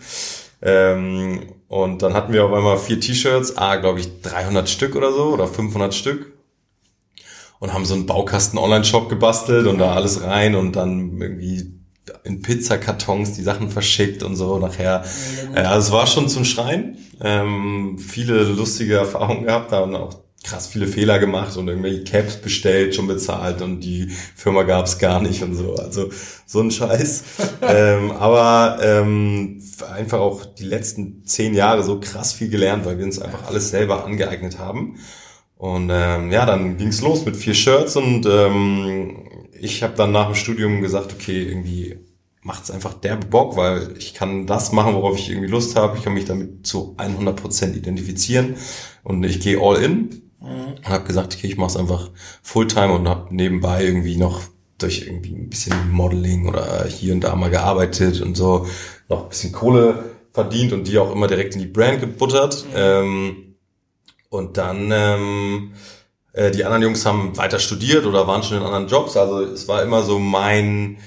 Ähm, 0.62 1.42
und 1.68 2.02
dann 2.02 2.14
hatten 2.14 2.34
wir 2.34 2.46
auf 2.46 2.52
einmal 2.52 2.78
vier 2.78 3.00
T-Shirts, 3.00 3.58
ah, 3.58 3.76
glaube 3.76 4.00
ich, 4.00 4.22
300 4.24 4.68
Stück 4.68 4.96
oder 4.96 5.14
so 5.14 5.26
oder 5.26 5.48
500 5.48 5.94
Stück 5.94 6.34
und 7.60 7.74
haben 7.74 7.86
so 7.86 7.94
einen 7.94 8.08
Baukasten-Online-Shop 8.08 9.08
gebastelt 9.08 9.68
und 9.68 9.78
da 9.78 9.94
alles 9.94 10.24
rein 10.24 10.56
und 10.56 10.76
dann 10.76 11.22
irgendwie 11.22 11.79
in 12.24 12.42
Pizzakartons 12.42 13.34
die 13.34 13.44
Sachen 13.44 13.70
verschickt 13.70 14.24
und 14.24 14.36
so 14.36 14.60
nachher. 14.60 15.04
Ja, 15.56 15.62
also 15.62 15.88
es 15.88 15.92
war 15.92 16.08
schon 16.08 16.30
zum 16.30 16.46
Schreien. 16.46 16.98
Ähm, 17.22 17.98
viele 17.98 18.44
lustige 18.44 18.96
Erfahrungen 18.96 19.46
gehabt, 19.46 19.72
da 19.72 19.82
und 19.82 19.96
auch 19.96 20.20
krass 20.44 20.68
viele 20.68 20.88
Fehler 20.88 21.20
gemacht 21.20 21.58
und 21.58 21.68
irgendwelche 21.68 22.04
Caps 22.04 22.38
bestellt, 22.38 22.96
schon 22.96 23.08
bezahlt 23.08 23.62
und 23.62 23.82
die 23.82 24.10
Firma 24.36 24.64
gab 24.64 24.86
es 24.86 24.98
gar 24.98 25.22
nicht 25.22 25.44
und 25.44 25.56
so. 25.56 25.76
Also 25.76 26.10
so 26.46 26.62
ein 26.62 26.72
Scheiß. 26.72 27.24
ähm, 27.62 28.12
aber 28.12 28.80
ähm, 28.82 29.62
einfach 29.94 30.20
auch 30.20 30.46
die 30.46 30.64
letzten 30.64 31.26
zehn 31.26 31.54
Jahre 31.54 31.84
so 31.84 32.00
krass 32.00 32.34
viel 32.34 32.50
gelernt, 32.50 32.86
weil 32.86 32.98
wir 32.98 33.06
uns 33.06 33.20
einfach 33.20 33.48
alles 33.48 33.70
selber 33.70 34.06
angeeignet 34.06 34.60
haben. 34.60 34.98
Und 35.58 35.90
ähm, 35.92 36.32
ja, 36.32 36.46
dann 36.46 36.78
ging's 36.78 37.02
los 37.02 37.26
mit 37.26 37.36
vier 37.36 37.54
Shirts 37.54 37.98
und 37.98 38.26
ähm, 38.26 39.28
ich 39.60 39.84
habe 39.84 39.94
dann 39.98 40.14
nach 40.14 40.28
dem 40.28 40.36
Studium 40.36 40.82
gesagt, 40.82 41.12
okay, 41.12 41.44
irgendwie 41.44 42.00
macht's 42.42 42.72
einfach 42.72 42.94
derbe 42.94 43.28
Bock, 43.28 43.58
weil 43.58 43.96
ich 43.98 44.14
kann 44.14 44.48
das 44.48 44.72
machen, 44.72 44.96
worauf 44.96 45.18
ich 45.18 45.30
irgendwie 45.30 45.50
Lust 45.50 45.76
habe. 45.76 45.98
Ich 45.98 46.04
kann 46.04 46.14
mich 46.14 46.26
damit 46.26 46.66
zu 46.66 46.96
100% 46.98 47.76
identifizieren 47.76 48.56
und 49.04 49.24
ich 49.24 49.40
gehe 49.40 49.60
all 49.62 49.78
in 49.82 50.22
mhm. 50.40 50.76
und 50.78 50.90
habe 50.90 51.06
gesagt, 51.06 51.36
okay, 51.36 51.48
ich 51.48 51.58
mache 51.58 51.70
es 51.70 51.78
einfach 51.78 52.10
Fulltime 52.42 52.94
und 52.94 53.08
habe 53.08 53.34
nebenbei 53.36 53.84
irgendwie 53.84 54.18
noch 54.18 54.42
durch 54.78 55.02
irgendwie 55.02 55.36
ein 55.36 55.50
bisschen 55.50 55.92
Modeling 55.92 56.48
oder 56.48 56.86
hier 56.86 57.14
und 57.14 57.22
da 57.22 57.36
mal 57.36 57.50
gearbeitet 57.50 58.22
und 58.22 58.36
so 58.36 58.66
noch 59.10 59.24
ein 59.24 59.30
bisschen 59.30 59.52
Kohle 59.52 60.16
verdient 60.32 60.72
und 60.72 60.88
die 60.88 60.98
auch 60.98 61.12
immer 61.12 61.28
direkt 61.28 61.56
in 61.56 61.62
die 61.62 61.68
Brand 61.68 62.00
gebuttert. 62.00 62.66
Mhm. 62.70 62.76
Ähm, 62.76 63.56
und 64.30 64.58
dann 64.58 64.92
ähm, 64.94 65.74
äh, 66.34 66.52
die 66.52 66.64
anderen 66.64 66.84
Jungs 66.84 67.06
haben 67.06 67.36
weiter 67.38 67.60
studiert 67.60 68.06
oder 68.06 68.28
waren 68.28 68.44
schon 68.44 68.58
in 68.58 68.64
anderen 68.64 68.88
Jobs. 68.88 69.18
Also 69.18 69.42
es 69.42 69.68
war 69.68 69.84
immer 69.84 70.04
so 70.04 70.20
mein, 70.20 70.98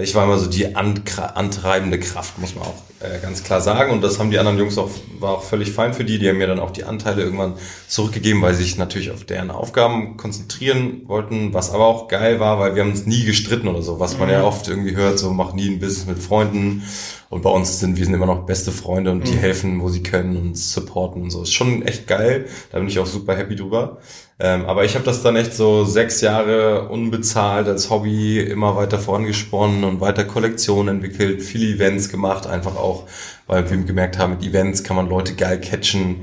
ich 0.00 0.14
war 0.14 0.24
immer 0.24 0.38
so 0.38 0.48
die 0.48 0.74
antreibende 0.74 1.98
Kraft, 1.98 2.38
muss 2.38 2.54
man 2.54 2.64
auch 2.64 2.82
äh, 3.00 3.18
ganz 3.20 3.42
klar 3.42 3.60
sagen. 3.60 3.92
Und 3.92 4.02
das 4.02 4.18
haben 4.18 4.30
die 4.30 4.38
anderen 4.38 4.58
Jungs 4.58 4.78
auch, 4.78 4.88
war 5.18 5.32
auch 5.32 5.42
völlig 5.42 5.72
fein 5.72 5.92
für 5.92 6.04
die. 6.04 6.18
Die 6.18 6.28
haben 6.28 6.38
mir 6.38 6.46
dann 6.46 6.60
auch 6.60 6.70
die 6.70 6.84
Anteile 6.84 7.22
irgendwann 7.22 7.54
zurückgegeben, 7.88 8.40
weil 8.40 8.54
sie 8.54 8.62
sich 8.62 8.78
natürlich 8.78 9.10
auf 9.10 9.24
deren 9.24 9.50
Aufgaben 9.50 10.16
konzentrieren 10.16 11.02
wollten. 11.06 11.52
Was 11.52 11.70
aber 11.70 11.86
auch 11.86 12.08
geil 12.08 12.40
war, 12.40 12.58
weil 12.58 12.74
wir 12.74 12.82
haben 12.82 12.92
uns 12.92 13.06
nie 13.06 13.24
gestritten 13.24 13.68
oder 13.68 13.82
so, 13.82 14.00
was 14.00 14.18
man 14.18 14.30
ja 14.30 14.40
mhm. 14.40 14.44
oft 14.46 14.68
irgendwie 14.68 14.96
hört, 14.96 15.18
so 15.18 15.30
mach 15.30 15.52
nie 15.52 15.68
ein 15.68 15.78
Business 15.78 16.06
mit 16.06 16.18
Freunden 16.22 16.84
Und 17.32 17.40
bei 17.40 17.48
uns 17.48 17.80
sind 17.80 17.96
wir 17.96 18.04
sind 18.04 18.12
immer 18.12 18.26
noch 18.26 18.44
beste 18.44 18.70
Freunde 18.70 19.10
und 19.10 19.26
die 19.26 19.32
Mhm. 19.32 19.38
helfen, 19.38 19.80
wo 19.80 19.88
sie 19.88 20.02
können 20.02 20.36
und 20.36 20.58
supporten 20.58 21.22
und 21.22 21.30
so. 21.30 21.40
Ist 21.42 21.54
schon 21.54 21.80
echt 21.80 22.06
geil. 22.06 22.44
Da 22.70 22.78
bin 22.78 22.88
ich 22.88 22.98
auch 22.98 23.06
super 23.06 23.34
happy 23.34 23.56
drüber. 23.56 23.96
Ähm, 24.38 24.66
aber 24.66 24.84
ich 24.84 24.94
habe 24.96 25.04
das 25.06 25.22
dann 25.22 25.36
echt 25.36 25.54
so 25.54 25.86
sechs 25.86 26.20
Jahre 26.20 26.90
unbezahlt 26.90 27.68
als 27.68 27.88
Hobby 27.88 28.38
immer 28.38 28.76
weiter 28.76 28.98
vorangesponnen 28.98 29.82
und 29.84 30.02
weiter 30.02 30.24
Kollektionen 30.24 30.96
entwickelt, 30.96 31.40
viele 31.42 31.74
Events 31.74 32.10
gemacht, 32.10 32.46
einfach 32.46 32.76
auch, 32.76 33.04
weil 33.46 33.70
wir 33.70 33.78
gemerkt 33.78 34.18
haben, 34.18 34.32
mit 34.34 34.44
Events 34.44 34.82
kann 34.84 34.96
man 34.96 35.08
Leute 35.08 35.34
geil 35.34 35.58
catchen, 35.58 36.16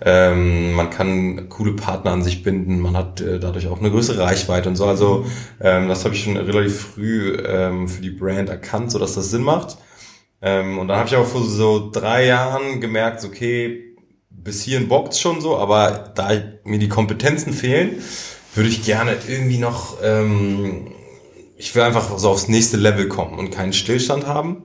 ähm, 0.00 0.72
man 0.72 0.90
kann 0.90 1.48
coole 1.48 1.74
Partner 1.74 2.10
an 2.10 2.24
sich 2.24 2.42
binden, 2.42 2.80
man 2.80 2.96
hat 2.96 3.20
äh, 3.20 3.38
dadurch 3.38 3.68
auch 3.68 3.78
eine 3.78 3.90
größere 3.90 4.18
Reichweite 4.20 4.68
und 4.68 4.76
so. 4.76 4.86
Also 4.86 5.26
ähm, 5.60 5.88
das 5.88 6.04
habe 6.04 6.14
ich 6.14 6.24
schon 6.24 6.36
relativ 6.36 6.80
früh 6.94 7.36
ähm, 7.36 7.86
für 7.88 8.02
die 8.02 8.10
Brand 8.10 8.48
erkannt, 8.48 8.90
so 8.90 8.98
dass 8.98 9.14
das 9.14 9.30
Sinn 9.30 9.42
macht. 9.42 9.76
Ähm, 10.42 10.78
und 10.78 10.88
dann 10.88 10.98
habe 10.98 11.08
ich 11.08 11.16
auch 11.16 11.26
vor 11.26 11.42
so 11.44 11.90
drei 11.90 12.26
Jahren 12.26 12.80
gemerkt, 12.80 13.24
okay, 13.24 13.96
bis 14.30 14.62
hierhin 14.62 14.88
bockt's 14.88 15.20
schon 15.20 15.40
so, 15.40 15.56
aber 15.56 16.12
da 16.14 16.30
mir 16.64 16.78
die 16.78 16.88
Kompetenzen 16.88 17.52
fehlen, 17.52 18.02
würde 18.54 18.68
ich 18.68 18.84
gerne 18.84 19.16
irgendwie 19.28 19.58
noch, 19.58 19.98
ähm, 20.02 20.92
ich 21.56 21.74
will 21.74 21.82
einfach 21.82 22.18
so 22.18 22.30
aufs 22.30 22.48
nächste 22.48 22.76
Level 22.76 23.08
kommen 23.08 23.38
und 23.38 23.50
keinen 23.50 23.72
Stillstand 23.72 24.26
haben. 24.26 24.62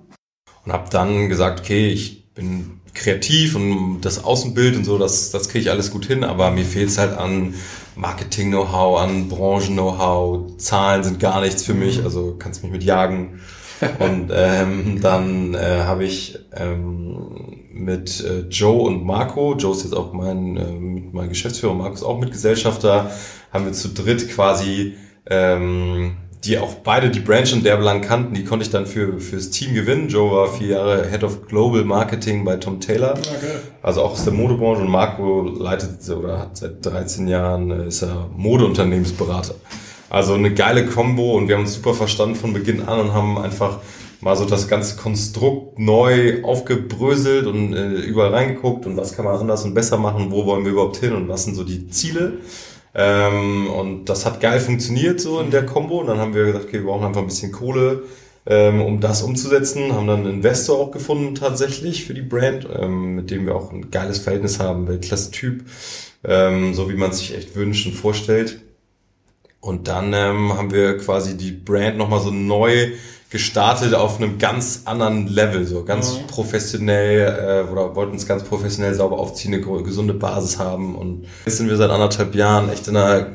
Und 0.63 0.73
habe 0.73 0.89
dann 0.91 1.29
gesagt, 1.29 1.61
okay, 1.61 1.89
ich 1.89 2.33
bin 2.33 2.81
kreativ 2.93 3.55
und 3.55 4.01
das 4.01 4.23
Außenbild 4.23 4.75
und 4.75 4.83
so, 4.83 4.97
das, 4.97 5.31
das 5.31 5.49
kriege 5.49 5.63
ich 5.63 5.71
alles 5.71 5.91
gut 5.91 6.05
hin, 6.05 6.23
aber 6.23 6.51
mir 6.51 6.65
fehlt's 6.65 6.97
halt 6.97 7.17
an 7.17 7.55
Marketing-Know-how, 7.95 8.99
an 8.99 9.29
Branchen-Know-how, 9.29 10.57
Zahlen 10.57 11.03
sind 11.03 11.19
gar 11.19 11.41
nichts 11.41 11.63
für 11.63 11.73
mich, 11.73 12.03
also 12.03 12.35
kannst 12.37 12.63
mich 12.63 12.71
mit 12.71 12.83
jagen. 12.83 13.41
Und 13.99 14.31
ähm, 14.33 14.99
dann 15.01 15.53
äh, 15.53 15.83
habe 15.85 16.03
ich 16.03 16.37
ähm, 16.55 17.61
mit 17.73 18.23
äh, 18.23 18.41
Joe 18.49 18.83
und 18.83 19.05
Marco, 19.05 19.55
Joe 19.55 19.71
ist 19.71 19.83
jetzt 19.83 19.95
auch 19.95 20.13
mein, 20.13 20.57
äh, 20.57 20.71
mein 21.11 21.29
Geschäftsführer, 21.29 21.73
Marco 21.73 21.95
ist 21.95 22.03
auch 22.03 22.19
Mitgesellschafter, 22.19 23.11
haben 23.51 23.65
wir 23.65 23.73
zu 23.73 23.89
dritt 23.89 24.29
quasi, 24.29 24.93
ähm, 25.27 26.17
die 26.43 26.57
auch 26.57 26.75
beide 26.75 27.09
die 27.09 27.19
Branch 27.19 27.53
und 27.53 27.65
Derbelang 27.65 28.01
kannten, 28.01 28.33
die 28.33 28.43
konnte 28.43 28.65
ich 28.65 28.71
dann 28.71 28.87
für 28.87 29.19
fürs 29.19 29.51
Team 29.51 29.73
gewinnen. 29.75 30.09
Joe 30.09 30.31
war 30.31 30.47
vier 30.47 30.69
Jahre 30.69 31.07
Head 31.07 31.23
of 31.23 31.47
Global 31.47 31.83
Marketing 31.83 32.43
bei 32.43 32.57
Tom 32.57 32.79
Taylor. 32.79 33.13
Okay. 33.13 33.57
Also 33.83 34.01
auch 34.01 34.13
aus 34.13 34.23
der 34.23 34.33
Modebranche 34.33 34.81
und 34.81 34.89
Marco 34.89 35.41
leitet 35.41 36.07
oder 36.09 36.39
hat 36.39 36.57
seit 36.57 36.83
13 36.83 37.27
Jahren 37.27 37.71
äh, 37.71 37.87
ist 37.87 38.01
er 38.01 38.27
Modeunternehmensberater. 38.35 39.55
Also 40.11 40.33
eine 40.33 40.53
geile 40.53 40.85
Combo 40.87 41.37
und 41.37 41.47
wir 41.47 41.55
haben 41.55 41.61
uns 41.61 41.75
super 41.75 41.93
verstanden 41.93 42.35
von 42.35 42.51
Beginn 42.51 42.81
an 42.81 42.99
und 42.99 43.13
haben 43.13 43.37
einfach 43.37 43.79
mal 44.19 44.35
so 44.35 44.43
das 44.43 44.67
ganze 44.67 44.97
Konstrukt 44.97 45.79
neu 45.79 46.43
aufgebröselt 46.43 47.47
und 47.47 47.73
äh, 47.73 47.93
überall 48.01 48.33
reingeguckt 48.33 48.85
und 48.85 48.97
was 48.97 49.15
kann 49.15 49.23
man 49.23 49.37
anders 49.37 49.63
und 49.63 49.73
besser 49.73 49.97
machen, 49.97 50.29
wo 50.29 50.45
wollen 50.45 50.65
wir 50.65 50.73
überhaupt 50.73 50.97
hin 50.97 51.13
und 51.13 51.29
was 51.29 51.45
sind 51.45 51.55
so 51.55 51.63
die 51.63 51.87
Ziele. 51.87 52.39
Ähm, 52.93 53.67
und 53.69 54.09
das 54.09 54.25
hat 54.25 54.41
geil 54.41 54.59
funktioniert 54.59 55.21
so 55.21 55.39
in 55.39 55.49
der 55.49 55.65
Combo 55.65 56.01
und 56.01 56.07
dann 56.07 56.17
haben 56.17 56.33
wir 56.33 56.43
gesagt, 56.43 56.65
okay, 56.65 56.79
wir 56.79 56.87
brauchen 56.87 57.05
einfach 57.05 57.21
ein 57.21 57.27
bisschen 57.27 57.53
Kohle, 57.53 58.03
ähm, 58.45 58.81
um 58.81 58.99
das 58.99 59.21
umzusetzen, 59.21 59.93
haben 59.93 60.07
dann 60.07 60.25
einen 60.25 60.33
Investor 60.35 60.77
auch 60.77 60.91
gefunden 60.91 61.35
tatsächlich 61.35 62.03
für 62.03 62.13
die 62.13 62.21
Brand, 62.21 62.67
ähm, 62.77 63.15
mit 63.15 63.31
dem 63.31 63.45
wir 63.45 63.55
auch 63.55 63.71
ein 63.71 63.91
geiles 63.91 64.19
Verhältnis 64.19 64.59
haben, 64.59 64.89
Weltklasse-Typ, 64.89 65.63
ähm, 66.25 66.73
so 66.73 66.89
wie 66.89 66.95
man 66.95 67.13
sich 67.13 67.33
echt 67.33 67.55
wünscht 67.55 67.87
und 67.87 67.93
vorstellt. 67.93 68.59
Und 69.61 69.87
dann 69.87 70.11
ähm, 70.13 70.53
haben 70.57 70.71
wir 70.71 70.97
quasi 70.97 71.37
die 71.37 71.51
Brand 71.51 71.97
nochmal 71.97 72.19
so 72.19 72.31
neu 72.31 72.91
gestartet 73.29 73.93
auf 73.93 74.17
einem 74.17 74.37
ganz 74.39 74.81
anderen 74.85 75.27
Level, 75.27 75.65
so 75.65 75.85
ganz 75.85 76.17
Mhm. 76.17 76.27
professionell 76.27 77.65
äh, 77.67 77.71
oder 77.71 77.95
wollten 77.95 78.15
es 78.17 78.27
ganz 78.27 78.43
professionell 78.43 78.93
sauber 78.93 79.17
aufziehen, 79.19 79.53
eine 79.53 79.83
gesunde 79.83 80.13
Basis 80.13 80.59
haben. 80.59 80.95
Und 80.95 81.25
jetzt 81.45 81.57
sind 81.57 81.69
wir 81.69 81.77
seit 81.77 81.91
anderthalb 81.91 82.35
Jahren 82.35 82.69
echt 82.69 82.87
in 82.89 82.97
einer 82.97 83.27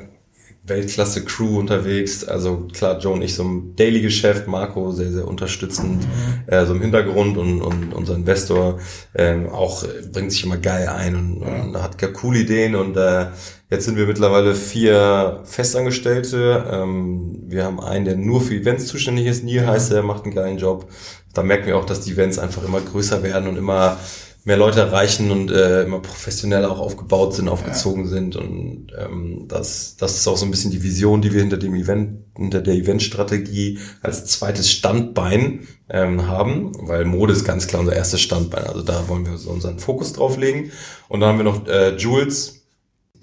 Weltklasse-Crew 0.67 1.59
unterwegs. 1.59 2.25
Also 2.25 2.69
klar, 2.73 2.99
Joe 2.99 3.15
und 3.15 3.23
ich 3.23 3.35
so 3.35 3.43
im 3.43 3.77
Daily-Geschäft, 3.77 4.47
Marco 4.47 4.91
sehr, 4.93 5.11
sehr 5.11 5.27
unterstützend, 5.27 6.07
äh, 6.47 6.65
so 6.67 6.75
im 6.75 6.81
Hintergrund 6.81 7.37
und, 7.37 7.63
und 7.63 7.95
unser 7.95 8.15
Investor 8.15 8.79
ähm, 9.15 9.49
auch 9.49 9.85
äh, 9.85 10.07
bringt 10.13 10.33
sich 10.33 10.45
immer 10.45 10.59
geil 10.59 10.89
ein 10.89 11.15
und, 11.15 11.43
und 11.43 11.83
hat 11.83 11.99
gar 11.99 12.11
coole 12.11 12.41
Ideen 12.41 12.75
und 12.75 12.97
äh, 12.97 13.27
jetzt 13.71 13.85
sind 13.85 13.97
wir 13.97 14.07
mittlerweile 14.07 14.55
vier 14.55 15.41
Festangestellte. 15.45 16.65
Ähm, 16.71 17.45
wir 17.47 17.65
haben 17.65 17.81
einen, 17.81 18.05
der 18.05 18.17
nur 18.17 18.41
für 18.41 18.55
Events 18.55 18.87
zuständig 18.87 19.27
ist, 19.27 19.45
Neil 19.45 19.67
heißt 19.67 19.93
er, 19.93 20.03
macht 20.03 20.25
einen 20.25 20.35
geilen 20.35 20.59
Job. 20.59 20.89
Da 21.33 21.43
merken 21.43 21.67
wir 21.67 21.77
auch, 21.77 21.85
dass 21.85 22.01
die 22.01 22.13
Events 22.13 22.39
einfach 22.39 22.65
immer 22.65 22.81
größer 22.81 23.23
werden 23.23 23.49
und 23.49 23.57
immer 23.57 23.99
mehr 24.47 24.57
Leute 24.57 24.79
erreichen 24.79 25.33
und 25.33 25.51
äh, 25.51 25.83
immer 25.83 25.99
professioneller 25.99 26.71
auch 26.71 26.79
aufgebaut 26.79 27.35
sind, 27.35 27.49
aufgezogen 27.49 28.07
sind. 28.07 28.37
Und 28.37 28.93
ähm, 28.97 29.47
das, 29.49 29.97
das 29.97 30.15
ist 30.15 30.29
auch 30.29 30.37
so 30.37 30.45
ein 30.45 30.53
bisschen 30.53 30.71
die 30.71 30.85
Vision, 30.85 31.21
die 31.21 31.33
wir 31.33 31.41
hinter 31.41 31.57
dem 31.57 31.75
Event, 31.75 32.21
hinter 32.37 32.61
der 32.61 32.75
Eventstrategie 32.75 33.81
als 34.03 34.27
zweites 34.27 34.71
Standbein 34.71 35.67
ähm, 35.91 36.29
haben, 36.29 36.71
weil 36.79 37.05
Mode 37.05 37.33
ist 37.33 37.45
ganz 37.45 37.67
klar 37.67 37.81
unser 37.81 37.97
erstes 37.97 38.21
Standbein. 38.21 38.65
Also 38.69 38.83
da 38.83 39.09
wollen 39.09 39.27
wir 39.27 39.37
so 39.37 39.51
unseren 39.51 39.81
Fokus 39.81 40.13
drauf 40.13 40.37
legen. 40.37 40.71
Und 41.09 41.21
dann 41.21 41.31
haben 41.31 41.39
wir 41.39 41.45
noch 41.45 41.67
äh, 41.67 41.97
Jules, 41.97 42.63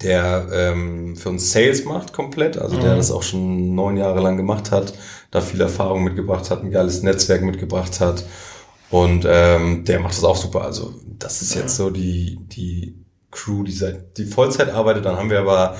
der 0.01 0.50
ähm, 0.51 1.15
für 1.15 1.30
uns 1.30 1.53
Sales 1.53 1.86
macht 1.86 2.12
komplett, 2.12 2.58
also 2.58 2.75
der 2.75 2.96
Mhm. 2.96 2.98
das 2.98 3.12
auch 3.12 3.24
schon 3.24 3.75
neun 3.75 3.96
Jahre 3.96 4.20
lang 4.20 4.36
gemacht 4.36 4.72
hat, 4.72 4.94
da 5.32 5.39
viel 5.39 5.62
Erfahrung 5.62 6.03
mitgebracht 6.03 6.51
hat, 6.51 6.63
ein 6.63 6.72
geiles 6.72 7.01
Netzwerk 7.01 7.44
mitgebracht 7.44 8.01
hat. 8.01 8.25
Und 8.94 9.26
ähm, 9.28 9.86
der 9.86 10.00
macht 10.00 10.14
das 10.14 10.24
auch 10.24 10.36
super. 10.36 10.62
Also 10.62 10.94
das 11.18 11.42
ist 11.42 11.56
jetzt 11.56 11.78
so 11.78 11.90
die, 11.90 12.38
die 12.44 12.94
Crew, 13.32 13.64
die 13.64 13.72
seit 13.72 14.20
die 14.20 14.26
Vollzeit 14.26 14.70
arbeitet. 14.70 15.06
Dann 15.06 15.18
haben 15.18 15.32
wir 15.32 15.40
aber 15.40 15.78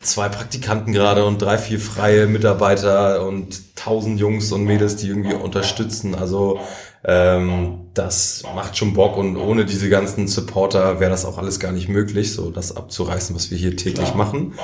zwei 0.00 0.30
Praktikanten 0.30 0.94
gerade 0.94 1.26
und 1.26 1.42
drei, 1.42 1.58
vier 1.58 1.78
freie 1.78 2.26
Mitarbeiter 2.26 3.26
und 3.26 3.76
tausend 3.76 4.18
Jungs 4.18 4.52
und 4.52 4.64
Mädels, 4.64 4.96
die 4.96 5.08
irgendwie 5.08 5.34
unterstützen. 5.34 6.14
Also 6.14 6.58
ähm, 7.04 7.90
das 7.92 8.42
macht 8.54 8.78
schon 8.78 8.94
Bock 8.94 9.18
und 9.18 9.36
ohne 9.36 9.66
diese 9.66 9.90
ganzen 9.90 10.26
Supporter 10.26 10.98
wäre 10.98 11.10
das 11.10 11.26
auch 11.26 11.36
alles 11.36 11.60
gar 11.60 11.72
nicht 11.72 11.90
möglich, 11.90 12.32
so 12.32 12.50
das 12.50 12.74
abzureißen, 12.74 13.36
was 13.36 13.50
wir 13.50 13.58
hier 13.58 13.76
täglich 13.76 14.12
Klar. 14.12 14.16
machen. 14.16 14.54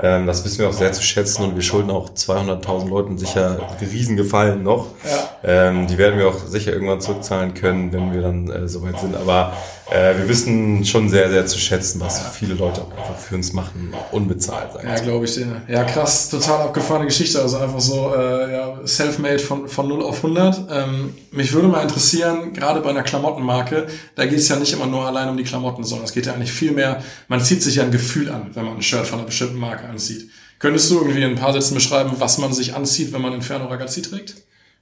Ähm, 0.00 0.26
das 0.26 0.44
wissen 0.44 0.58
wir 0.60 0.68
auch 0.68 0.72
sehr 0.72 0.92
zu 0.92 1.02
schätzen 1.02 1.44
und 1.44 1.54
wir 1.54 1.62
schulden 1.62 1.90
auch 1.90 2.10
200.000 2.10 2.88
Leuten 2.88 3.18
sicher 3.18 3.58
Riesengefallen 3.80 4.62
noch. 4.62 4.88
Ja. 5.04 5.68
Ähm, 5.68 5.86
die 5.86 5.98
werden 5.98 6.18
wir 6.18 6.28
auch 6.28 6.38
sicher 6.46 6.72
irgendwann 6.72 7.00
zurückzahlen 7.00 7.54
können, 7.54 7.92
wenn 7.92 8.12
wir 8.12 8.22
dann 8.22 8.50
äh, 8.50 8.68
soweit 8.68 8.98
sind. 8.98 9.16
Aber 9.16 9.52
äh, 9.90 10.16
wir 10.16 10.28
wissen 10.28 10.84
schon 10.84 11.08
sehr, 11.10 11.28
sehr 11.28 11.44
zu 11.44 11.58
schätzen, 11.58 12.00
was 12.00 12.20
viele 12.34 12.54
Leute 12.54 12.80
auch 12.80 12.90
einfach 12.90 13.18
für 13.18 13.34
uns 13.34 13.52
machen, 13.52 13.92
unbezahlt. 14.12 14.70
Ja, 14.82 14.94
glaube 14.96 15.26
ich 15.26 15.34
dir. 15.34 15.62
Ja, 15.68 15.84
krass, 15.84 16.30
total 16.30 16.62
abgefahrene 16.62 17.06
Geschichte. 17.06 17.40
Also 17.40 17.58
einfach 17.58 17.80
so, 17.80 18.14
äh, 18.14 18.52
ja, 18.52 18.86
self-made 18.86 19.38
von, 19.38 19.68
von 19.68 19.86
0 19.86 20.02
auf 20.02 20.16
100. 20.16 20.66
Ähm, 20.70 21.14
mich 21.32 21.52
würde 21.52 21.68
mal 21.68 21.82
interessieren, 21.82 22.54
gerade 22.54 22.80
bei 22.80 22.90
einer 22.90 23.02
Klamottenmarke, 23.02 23.86
da 24.14 24.24
geht 24.24 24.38
es 24.38 24.48
ja 24.48 24.56
nicht 24.56 24.72
immer 24.72 24.86
nur 24.86 25.06
allein 25.06 25.28
um 25.28 25.36
die 25.36 25.44
Klamotten, 25.44 25.84
sondern 25.84 26.06
es 26.06 26.12
geht 26.12 26.26
ja 26.26 26.32
eigentlich 26.32 26.52
viel 26.52 26.72
mehr, 26.72 27.02
man 27.28 27.40
zieht 27.40 27.62
sich 27.62 27.76
ja 27.76 27.82
ein 27.82 27.90
Gefühl 27.90 28.30
an, 28.30 28.50
wenn 28.54 28.64
man 28.64 28.76
ein 28.76 28.82
Shirt 28.82 29.06
von 29.06 29.18
einer 29.18 29.26
bestimmten 29.26 29.58
Marke 29.58 29.86
anzieht. 29.86 30.30
Könntest 30.58 30.90
du 30.90 30.98
irgendwie 30.98 31.22
in 31.22 31.30
ein 31.30 31.34
paar 31.34 31.52
Sätzen 31.52 31.74
beschreiben, 31.74 32.12
was 32.18 32.38
man 32.38 32.54
sich 32.54 32.74
anzieht, 32.74 33.12
wenn 33.12 33.20
man 33.20 33.34
Inferno 33.34 33.66
Ragazzi 33.66 34.00
trägt? 34.00 34.36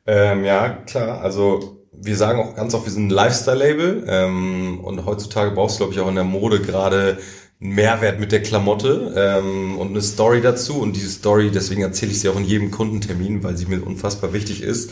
Ähm, 0.07 0.45
ja, 0.45 0.69
klar. 0.69 1.21
Also 1.21 1.82
wir 1.93 2.17
sagen 2.17 2.41
auch 2.41 2.55
ganz 2.55 2.75
oft, 2.75 2.87
wir 2.87 2.93
sind 2.93 3.09
ein 3.09 3.11
Lifestyle-Label 3.11 4.05
ähm, 4.09 4.81
und 4.81 5.05
heutzutage 5.05 5.51
brauchst 5.53 5.77
du, 5.77 5.85
glaube 5.85 5.95
ich, 5.95 6.01
auch 6.01 6.09
in 6.09 6.15
der 6.15 6.25
Mode 6.25 6.61
gerade 6.61 7.19
einen 7.61 7.75
Mehrwert 7.75 8.19
mit 8.19 8.33
der 8.33 8.43
Klamotte 8.43 9.13
ähm, 9.17 9.79
und 9.79 9.89
eine 9.89 10.03
Story 10.03 10.41
dazu. 10.41 10.81
Und 10.81 10.97
diese 10.97 11.11
Story, 11.11 11.51
deswegen 11.51 11.83
erzähle 11.83 12.13
ich 12.13 12.21
sie 12.21 12.29
auch 12.29 12.37
in 12.37 12.45
jedem 12.45 12.71
Kundentermin, 12.71 13.43
weil 13.45 13.57
sie 13.57 13.67
mir 13.67 13.85
unfassbar 13.87 14.33
wichtig 14.33 14.63
ist. 14.63 14.91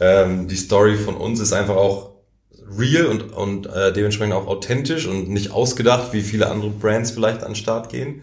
Ähm, 0.00 0.48
die 0.48 0.56
Story 0.56 0.96
von 0.96 1.14
uns 1.14 1.40
ist 1.40 1.52
einfach 1.52 1.76
auch 1.76 2.10
real 2.78 3.06
und, 3.06 3.32
und 3.32 3.66
äh, 3.66 3.92
dementsprechend 3.92 4.34
auch 4.34 4.46
authentisch 4.46 5.06
und 5.06 5.28
nicht 5.28 5.50
ausgedacht, 5.52 6.12
wie 6.12 6.22
viele 6.22 6.50
andere 6.50 6.70
Brands 6.70 7.10
vielleicht 7.10 7.42
an 7.42 7.50
den 7.50 7.56
Start 7.56 7.88
gehen. 7.88 8.22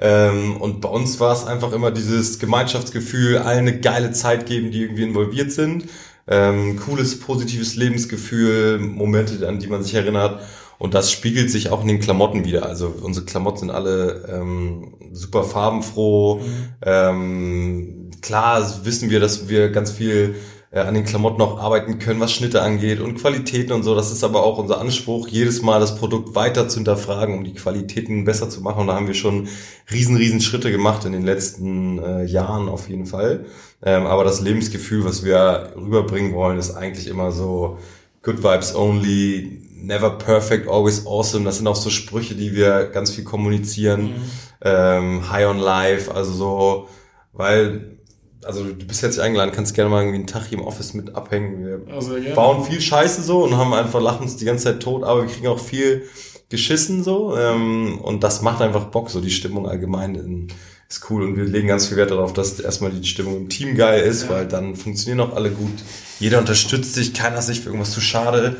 Ähm, 0.00 0.56
und 0.58 0.80
bei 0.80 0.88
uns 0.88 1.18
war 1.18 1.32
es 1.32 1.44
einfach 1.44 1.72
immer 1.72 1.90
dieses 1.90 2.38
Gemeinschaftsgefühl, 2.38 3.38
allen 3.38 3.66
eine 3.66 3.80
geile 3.80 4.12
Zeit 4.12 4.46
geben, 4.46 4.70
die 4.70 4.82
irgendwie 4.82 5.02
involviert 5.02 5.50
sind. 5.50 5.84
Ähm, 6.28 6.78
cooles, 6.78 7.18
positives 7.20 7.76
Lebensgefühl, 7.76 8.78
Momente, 8.78 9.48
an 9.48 9.58
die 9.58 9.66
man 9.66 9.82
sich 9.82 9.94
erinnert. 9.94 10.40
Und 10.78 10.94
das 10.94 11.10
spiegelt 11.10 11.50
sich 11.50 11.70
auch 11.70 11.82
in 11.82 11.88
den 11.88 12.00
Klamotten 12.00 12.44
wieder. 12.44 12.66
Also 12.66 12.94
unsere 13.02 13.26
Klamotten 13.26 13.58
sind 13.60 13.70
alle 13.70 14.28
ähm, 14.30 14.94
super 15.12 15.42
farbenfroh. 15.42 16.42
Ähm, 16.82 18.10
klar 18.20 18.84
wissen 18.84 19.10
wir, 19.10 19.18
dass 19.18 19.48
wir 19.48 19.70
ganz 19.70 19.90
viel 19.90 20.36
äh, 20.70 20.80
an 20.80 20.94
den 20.94 21.04
Klamotten 21.04 21.40
auch 21.40 21.58
arbeiten 21.58 21.98
können, 21.98 22.20
was 22.20 22.32
Schnitte 22.32 22.62
angeht 22.62 23.00
und 23.00 23.16
Qualitäten 23.16 23.72
und 23.72 23.82
so. 23.82 23.94
Das 23.94 24.12
ist 24.12 24.22
aber 24.22 24.42
auch 24.42 24.58
unser 24.58 24.80
Anspruch, 24.80 25.28
jedes 25.28 25.62
Mal 25.62 25.80
das 25.80 25.96
Produkt 25.96 26.34
weiter 26.34 26.68
zu 26.68 26.76
hinterfragen, 26.76 27.34
um 27.34 27.44
die 27.44 27.54
Qualitäten 27.54 28.24
besser 28.24 28.50
zu 28.50 28.60
machen. 28.60 28.82
Und 28.82 28.86
da 28.88 28.94
haben 28.94 29.06
wir 29.06 29.14
schon 29.14 29.48
riesen, 29.90 30.16
riesen 30.16 30.40
Schritte 30.40 30.70
gemacht 30.70 31.04
in 31.04 31.12
den 31.12 31.24
letzten 31.24 31.98
äh, 31.98 32.24
Jahren 32.24 32.68
auf 32.68 32.88
jeden 32.88 33.06
Fall. 33.06 33.46
Ähm, 33.82 34.06
aber 34.06 34.24
das 34.24 34.40
Lebensgefühl, 34.40 35.04
was 35.04 35.24
wir 35.24 35.72
rüberbringen 35.76 36.34
wollen, 36.34 36.58
ist 36.58 36.74
eigentlich 36.74 37.08
immer 37.08 37.32
so 37.32 37.78
Good 38.22 38.42
Vibes 38.42 38.74
Only, 38.74 39.62
Never 39.80 40.10
Perfect, 40.10 40.68
Always 40.68 41.06
Awesome. 41.06 41.44
Das 41.44 41.58
sind 41.58 41.66
auch 41.66 41.76
so 41.76 41.88
Sprüche, 41.88 42.34
die 42.34 42.54
wir 42.54 42.86
ganz 42.86 43.12
viel 43.12 43.24
kommunizieren. 43.24 44.02
Mhm. 44.02 44.14
Ähm, 44.60 45.30
High 45.30 45.46
on 45.46 45.58
Life, 45.58 46.12
also 46.12 46.32
so, 46.32 46.88
weil 47.32 47.97
also 48.44 48.64
du 48.64 48.86
bist 48.86 49.02
jetzt 49.02 49.18
eingeladen, 49.18 49.52
kannst 49.52 49.74
gerne 49.74 49.90
mal 49.90 50.00
irgendwie 50.00 50.18
einen 50.18 50.26
Tag 50.26 50.46
hier 50.46 50.58
im 50.58 50.64
Office 50.64 50.94
mit 50.94 51.14
abhängen. 51.14 51.64
Wir 51.64 51.94
also, 51.94 52.14
bauen 52.34 52.64
viel 52.64 52.80
Scheiße 52.80 53.22
so 53.22 53.44
und 53.44 53.56
haben 53.56 53.74
einfach 53.74 54.00
lachen 54.00 54.22
uns 54.22 54.36
die 54.36 54.44
ganze 54.44 54.64
Zeit 54.64 54.80
tot, 54.80 55.04
aber 55.04 55.22
wir 55.22 55.28
kriegen 55.28 55.48
auch 55.48 55.60
viel 55.60 56.04
geschissen 56.48 57.04
so 57.04 57.36
ähm, 57.36 57.98
und 58.00 58.24
das 58.24 58.40
macht 58.42 58.62
einfach 58.62 58.86
Bock, 58.86 59.10
so 59.10 59.20
die 59.20 59.30
Stimmung 59.30 59.68
allgemein 59.68 60.14
in, 60.14 60.48
ist 60.88 61.10
cool 61.10 61.22
und 61.22 61.36
wir 61.36 61.44
legen 61.44 61.68
ganz 61.68 61.88
viel 61.88 61.98
Wert 61.98 62.10
darauf, 62.10 62.32
dass 62.32 62.58
erstmal 62.58 62.90
die 62.90 63.06
Stimmung 63.06 63.36
im 63.36 63.48
Team 63.50 63.76
geil 63.76 64.02
ist, 64.02 64.24
ja. 64.24 64.30
weil 64.30 64.46
dann 64.46 64.74
funktionieren 64.74 65.20
auch 65.20 65.36
alle 65.36 65.50
gut. 65.50 65.74
Jeder 66.18 66.38
unterstützt 66.38 66.94
sich, 66.94 67.12
keiner 67.12 67.40
ist 67.40 67.46
sich 67.46 67.60
für 67.60 67.66
irgendwas 67.66 67.92
zu 67.92 68.00
schade 68.00 68.56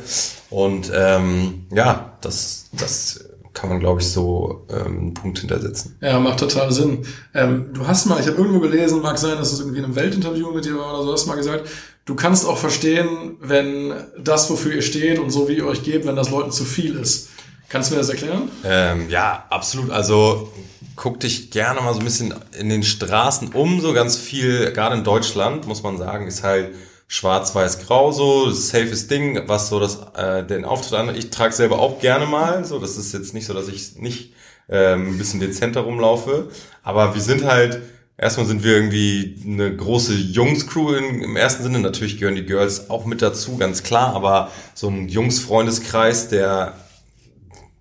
und 0.51 0.91
ähm, 0.93 1.65
ja, 1.73 2.17
das, 2.21 2.69
das 2.73 3.28
kann 3.59 3.69
man, 3.69 3.79
glaube 3.81 3.99
ich, 3.99 4.07
so 4.07 4.65
ähm, 4.69 4.99
einen 4.99 5.13
Punkt 5.13 5.39
hintersetzen. 5.39 5.97
Ja, 5.99 6.17
macht 6.19 6.39
total 6.39 6.71
Sinn. 6.71 7.05
Ähm, 7.33 7.71
du 7.73 7.85
hast 7.85 8.05
mal, 8.05 8.19
ich 8.19 8.27
habe 8.27 8.37
irgendwo 8.37 8.61
gelesen, 8.61 9.01
mag 9.01 9.17
sein, 9.17 9.37
dass 9.37 9.51
es 9.51 9.59
irgendwie 9.59 9.79
in 9.79 9.85
einem 9.85 9.95
Weltinterview 9.95 10.51
mit 10.51 10.63
dir 10.63 10.77
war 10.77 10.93
oder 10.93 11.03
so, 11.03 11.11
hast 11.11 11.25
mal 11.25 11.35
gesagt, 11.35 11.69
du 12.05 12.15
kannst 12.15 12.45
auch 12.45 12.57
verstehen, 12.57 13.35
wenn 13.41 13.93
das, 14.17 14.49
wofür 14.49 14.73
ihr 14.73 14.81
steht 14.81 15.19
und 15.19 15.29
so 15.29 15.49
wie 15.49 15.57
ihr 15.57 15.67
euch 15.67 15.83
gebt, 15.83 16.05
wenn 16.05 16.15
das 16.15 16.29
Leuten 16.29 16.51
zu 16.51 16.63
viel 16.63 16.95
ist. 16.95 17.29
Kannst 17.67 17.89
du 17.89 17.95
mir 17.95 17.99
das 17.99 18.09
erklären? 18.09 18.49
Ähm, 18.63 19.09
ja, 19.09 19.45
absolut. 19.49 19.91
Also 19.91 20.49
guck 20.95 21.19
dich 21.19 21.51
gerne 21.51 21.81
mal 21.81 21.93
so 21.93 21.99
ein 21.99 22.05
bisschen 22.05 22.33
in 22.57 22.69
den 22.69 22.83
Straßen 22.83 23.49
um, 23.49 23.81
so 23.81 23.91
ganz 23.91 24.15
viel, 24.15 24.71
gerade 24.71 24.95
in 24.95 25.03
Deutschland, 25.03 25.67
muss 25.67 25.83
man 25.83 25.97
sagen, 25.97 26.27
ist 26.27 26.43
halt 26.43 26.73
schwarz-weiß-grau 27.09 28.11
so, 28.11 28.51
safes 28.51 29.07
Ding, 29.07 29.41
was 29.47 29.67
so 29.67 29.79
das, 29.79 29.99
äh, 30.15 30.45
den 30.45 30.63
Auftritt 30.63 30.93
an. 30.93 31.15
Ich 31.15 31.31
trage 31.31 31.53
selber 31.53 31.79
auch 31.79 31.99
gerne 31.99 32.27
mal, 32.27 32.63
so, 32.63 32.77
das 32.77 32.97
ist 32.97 33.13
jetzt 33.13 33.33
nicht 33.33 33.47
so, 33.47 33.53
dass 33.53 33.67
ich 33.67 33.95
nicht 33.95 34.33
ähm, 34.69 35.13
ein 35.13 35.17
bisschen 35.17 35.39
dezenter 35.39 35.81
rumlaufe, 35.81 36.49
aber 36.83 37.15
wir 37.15 37.21
sind 37.21 37.45
halt, 37.45 37.81
erstmal 38.15 38.45
sind 38.45 38.63
wir 38.63 38.75
irgendwie 38.75 39.41
eine 39.43 39.75
große 39.75 40.13
Jungs-Crew 40.13 40.93
im 40.93 41.35
ersten 41.35 41.63
Sinne, 41.63 41.79
natürlich 41.79 42.19
gehören 42.19 42.35
die 42.35 42.45
Girls 42.45 42.91
auch 42.91 43.05
mit 43.05 43.23
dazu, 43.23 43.57
ganz 43.57 43.81
klar, 43.81 44.13
aber 44.13 44.51
so 44.75 44.87
ein 44.87 45.09
Jungs-Freundeskreis, 45.09 46.29
der 46.29 46.75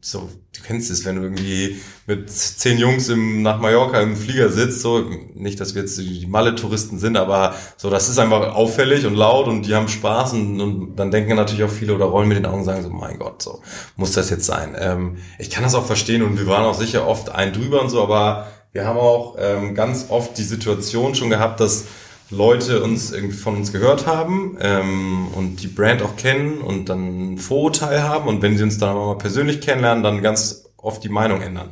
so, 0.01 0.29
du 0.57 0.63
kennst 0.63 0.91
es, 0.91 1.05
wenn 1.05 1.17
du 1.17 1.23
irgendwie 1.23 1.81
mit 2.07 2.31
zehn 2.31 2.79
Jungs 2.79 3.09
im, 3.09 3.43
nach 3.43 3.59
Mallorca 3.59 4.01
im 4.01 4.17
Flieger 4.17 4.49
sitzt, 4.49 4.81
so, 4.81 5.05
nicht, 5.35 5.59
dass 5.61 5.75
wir 5.75 5.83
jetzt 5.83 5.99
die 5.99 6.27
Malle-Touristen 6.27 6.99
sind, 6.99 7.17
aber 7.17 7.55
so, 7.77 7.91
das 7.91 8.09
ist 8.09 8.19
einfach 8.19 8.55
auffällig 8.55 9.07
und 9.07 9.15
laut 9.15 9.49
und 9.49 9.63
die 9.63 9.75
haben 9.75 9.89
Spaß 9.89 10.35
und, 10.35 10.61
und 10.61 10.97
dann 10.97 11.11
denken 11.11 11.35
natürlich 11.35 11.65
auch 11.65 11.71
viele 11.71 11.95
oder 11.95 12.07
rollen 12.07 12.29
mit 12.29 12.39
den 12.39 12.47
Augen 12.47 12.61
und 12.61 12.65
sagen 12.65 12.83
so, 12.83 12.91
mein 12.91 13.19
Gott, 13.19 13.43
so, 13.43 13.61
muss 13.97 14.13
das 14.13 14.31
jetzt 14.31 14.45
sein. 14.45 14.77
Ähm, 14.79 15.17
ich 15.39 15.51
kann 15.51 15.65
das 15.65 15.75
auch 15.75 15.87
verstehen 15.87 16.23
und 16.23 16.39
wir 16.39 16.47
waren 16.47 16.65
auch 16.65 16.79
sicher 16.79 17.07
oft 17.07 17.31
ein 17.31 17.53
drüber 17.53 17.83
und 17.83 17.91
so, 17.91 18.01
aber 18.03 18.47
wir 18.73 18.87
haben 18.87 18.99
auch 18.99 19.37
ähm, 19.39 19.75
ganz 19.75 20.07
oft 20.11 20.39
die 20.39 20.45
Situation 20.45 21.17
schon 21.17 21.31
gehabt, 21.31 21.59
dass 21.59 21.87
Leute 22.31 22.83
uns 22.83 23.11
irgendwie 23.11 23.37
von 23.37 23.57
uns 23.57 23.73
gehört 23.73 24.07
haben 24.07 24.59
ähm, 24.61 25.29
und 25.35 25.63
die 25.63 25.69
Brand 25.69 26.03
auch 26.03 26.17
kennen 26.17 26.61
und 26.61 26.89
dann 26.89 27.35
ein 27.35 27.39
Vorurteil 27.39 28.03
haben 28.03 28.29
und 28.29 28.43
wenn 28.43 28.57
sie 28.57 28.65
uns 28.65 28.79
dann 28.79 28.95
mal 28.95 29.17
persönlich 29.17 29.61
kennenlernen, 29.61 30.05
dann 30.05 30.23
ganz 30.23 30.71
oft 30.77 31.03
die 31.03 31.09
Meinung 31.09 31.41
ändern. 31.41 31.71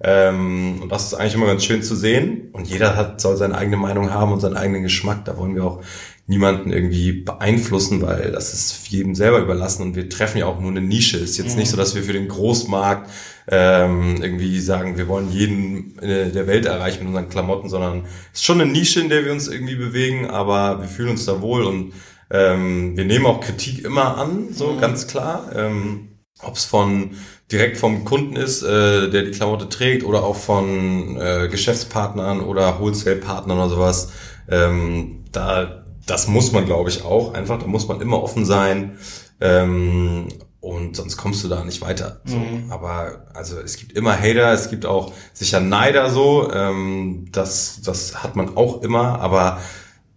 Ähm, 0.00 0.78
und 0.82 0.92
das 0.92 1.06
ist 1.06 1.14
eigentlich 1.14 1.34
immer 1.34 1.46
ganz 1.46 1.64
schön 1.64 1.82
zu 1.82 1.96
sehen. 1.96 2.50
Und 2.52 2.68
jeder 2.68 2.94
hat, 2.94 3.20
soll 3.20 3.36
seine 3.36 3.56
eigene 3.56 3.76
Meinung 3.76 4.12
haben 4.12 4.32
und 4.32 4.40
seinen 4.40 4.56
eigenen 4.56 4.82
Geschmack. 4.82 5.24
Da 5.24 5.36
wollen 5.36 5.54
wir 5.56 5.64
auch 5.64 5.80
niemanden 6.28 6.72
irgendwie 6.72 7.12
beeinflussen, 7.12 8.02
weil 8.02 8.30
das 8.30 8.52
ist 8.52 8.88
jedem 8.88 9.14
selber 9.14 9.38
überlassen 9.38 9.82
und 9.82 9.96
wir 9.96 10.08
treffen 10.08 10.38
ja 10.38 10.46
auch 10.46 10.60
nur 10.60 10.70
eine 10.70 10.82
Nische. 10.82 11.16
Ist 11.16 11.38
jetzt 11.38 11.54
mhm. 11.54 11.60
nicht 11.60 11.70
so, 11.70 11.76
dass 11.76 11.94
wir 11.94 12.02
für 12.02 12.12
den 12.12 12.28
Großmarkt 12.28 13.10
ähm, 13.48 14.16
irgendwie 14.20 14.60
sagen, 14.60 14.98
wir 14.98 15.08
wollen 15.08 15.32
jeden 15.32 15.96
der 16.00 16.46
Welt 16.46 16.66
erreichen 16.66 17.00
mit 17.00 17.08
unseren 17.08 17.30
Klamotten, 17.30 17.70
sondern 17.70 18.04
es 18.32 18.40
ist 18.40 18.44
schon 18.44 18.60
eine 18.60 18.70
Nische, 18.70 19.00
in 19.00 19.08
der 19.08 19.24
wir 19.24 19.32
uns 19.32 19.48
irgendwie 19.48 19.76
bewegen, 19.76 20.28
aber 20.28 20.80
wir 20.82 20.88
fühlen 20.88 21.10
uns 21.10 21.24
da 21.24 21.40
wohl 21.40 21.64
und 21.64 21.94
ähm, 22.30 22.94
wir 22.94 23.06
nehmen 23.06 23.24
auch 23.24 23.40
Kritik 23.40 23.84
immer 23.84 24.18
an, 24.18 24.48
so 24.52 24.72
mhm. 24.72 24.80
ganz 24.80 25.06
klar. 25.06 25.50
Ähm, 25.56 26.08
Ob 26.42 26.56
es 26.56 26.66
von 26.66 27.12
direkt 27.50 27.78
vom 27.78 28.04
Kunden 28.04 28.36
ist, 28.36 28.62
äh, 28.62 29.08
der 29.08 29.22
die 29.22 29.30
Klamotte 29.30 29.70
trägt, 29.70 30.04
oder 30.04 30.22
auch 30.24 30.36
von 30.36 31.16
äh, 31.18 31.48
Geschäftspartnern 31.50 32.40
oder 32.40 32.78
Wholesale-Partnern 32.80 33.56
oder 33.56 33.70
sowas. 33.70 34.12
Ähm, 34.50 35.24
da 35.32 35.77
das 36.08 36.26
muss 36.26 36.52
man, 36.52 36.64
glaube 36.64 36.90
ich, 36.90 37.04
auch 37.04 37.34
einfach. 37.34 37.58
Da 37.58 37.66
muss 37.66 37.86
man 37.86 38.00
immer 38.00 38.22
offen 38.22 38.44
sein. 38.44 38.98
Ähm, 39.40 40.28
und 40.60 40.96
sonst 40.96 41.16
kommst 41.16 41.44
du 41.44 41.48
da 41.48 41.64
nicht 41.64 41.80
weiter. 41.82 42.20
So. 42.24 42.36
Mhm. 42.36 42.70
Aber 42.70 43.26
also 43.32 43.60
es 43.60 43.76
gibt 43.76 43.92
immer 43.92 44.18
Hater, 44.18 44.52
es 44.52 44.70
gibt 44.70 44.86
auch 44.86 45.12
sicher 45.32 45.60
Neider 45.60 46.10
so. 46.10 46.50
Ähm, 46.52 47.28
das, 47.30 47.80
das 47.82 48.22
hat 48.22 48.34
man 48.34 48.56
auch 48.56 48.82
immer, 48.82 49.20
aber 49.20 49.60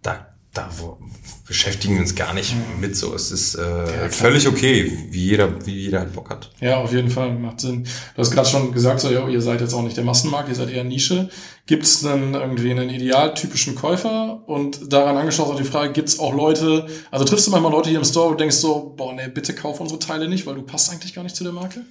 da, 0.02 0.26
da 0.52 0.68
beschäftigen 1.46 1.98
uns 1.98 2.14
gar 2.14 2.34
nicht 2.34 2.54
mhm. 2.54 2.80
mit 2.80 2.96
so. 2.96 3.14
Es 3.14 3.32
ist 3.32 3.56
äh, 3.56 3.60
ja, 3.60 4.08
völlig 4.08 4.46
okay, 4.46 4.90
wie 5.10 5.26
jeder, 5.26 5.66
wie 5.66 5.74
jeder 5.74 6.00
halt 6.00 6.12
Bock 6.12 6.30
hat. 6.30 6.50
Ja, 6.60 6.78
auf 6.78 6.92
jeden 6.92 7.10
Fall, 7.10 7.32
macht 7.38 7.60
Sinn. 7.60 7.84
Du 8.14 8.20
hast 8.20 8.30
gerade 8.30 8.48
schon 8.48 8.72
gesagt, 8.72 9.00
so, 9.00 9.10
ja, 9.10 9.28
ihr 9.28 9.40
seid 9.40 9.60
jetzt 9.60 9.74
auch 9.74 9.82
nicht 9.82 9.96
der 9.96 10.04
Massenmarkt, 10.04 10.48
ihr 10.48 10.54
seid 10.54 10.70
eher 10.70 10.84
Nische. 10.84 11.28
Gibt 11.66 11.84
es 11.84 12.00
denn 12.00 12.34
irgendwie 12.34 12.70
einen 12.70 12.90
idealtypischen 12.90 13.74
Käufer? 13.74 14.42
Und 14.46 14.92
daran 14.92 15.16
angeschlossen 15.16 15.52
auch 15.52 15.56
die 15.56 15.64
Frage, 15.64 15.92
gibt 15.92 16.08
es 16.08 16.18
auch 16.18 16.34
Leute, 16.34 16.86
also 17.10 17.24
triffst 17.24 17.46
du 17.46 17.50
manchmal 17.50 17.72
Leute 17.72 17.90
hier 17.90 17.98
im 17.98 18.04
Store 18.04 18.30
und 18.30 18.40
denkst 18.40 18.56
so, 18.56 18.94
boah, 18.96 19.12
nee, 19.12 19.28
bitte 19.28 19.54
kauf 19.54 19.80
unsere 19.80 19.98
Teile 19.98 20.28
nicht, 20.28 20.46
weil 20.46 20.54
du 20.54 20.62
passt 20.62 20.92
eigentlich 20.92 21.14
gar 21.14 21.22
nicht 21.22 21.36
zu 21.36 21.44
der 21.44 21.52
Marke? 21.52 21.84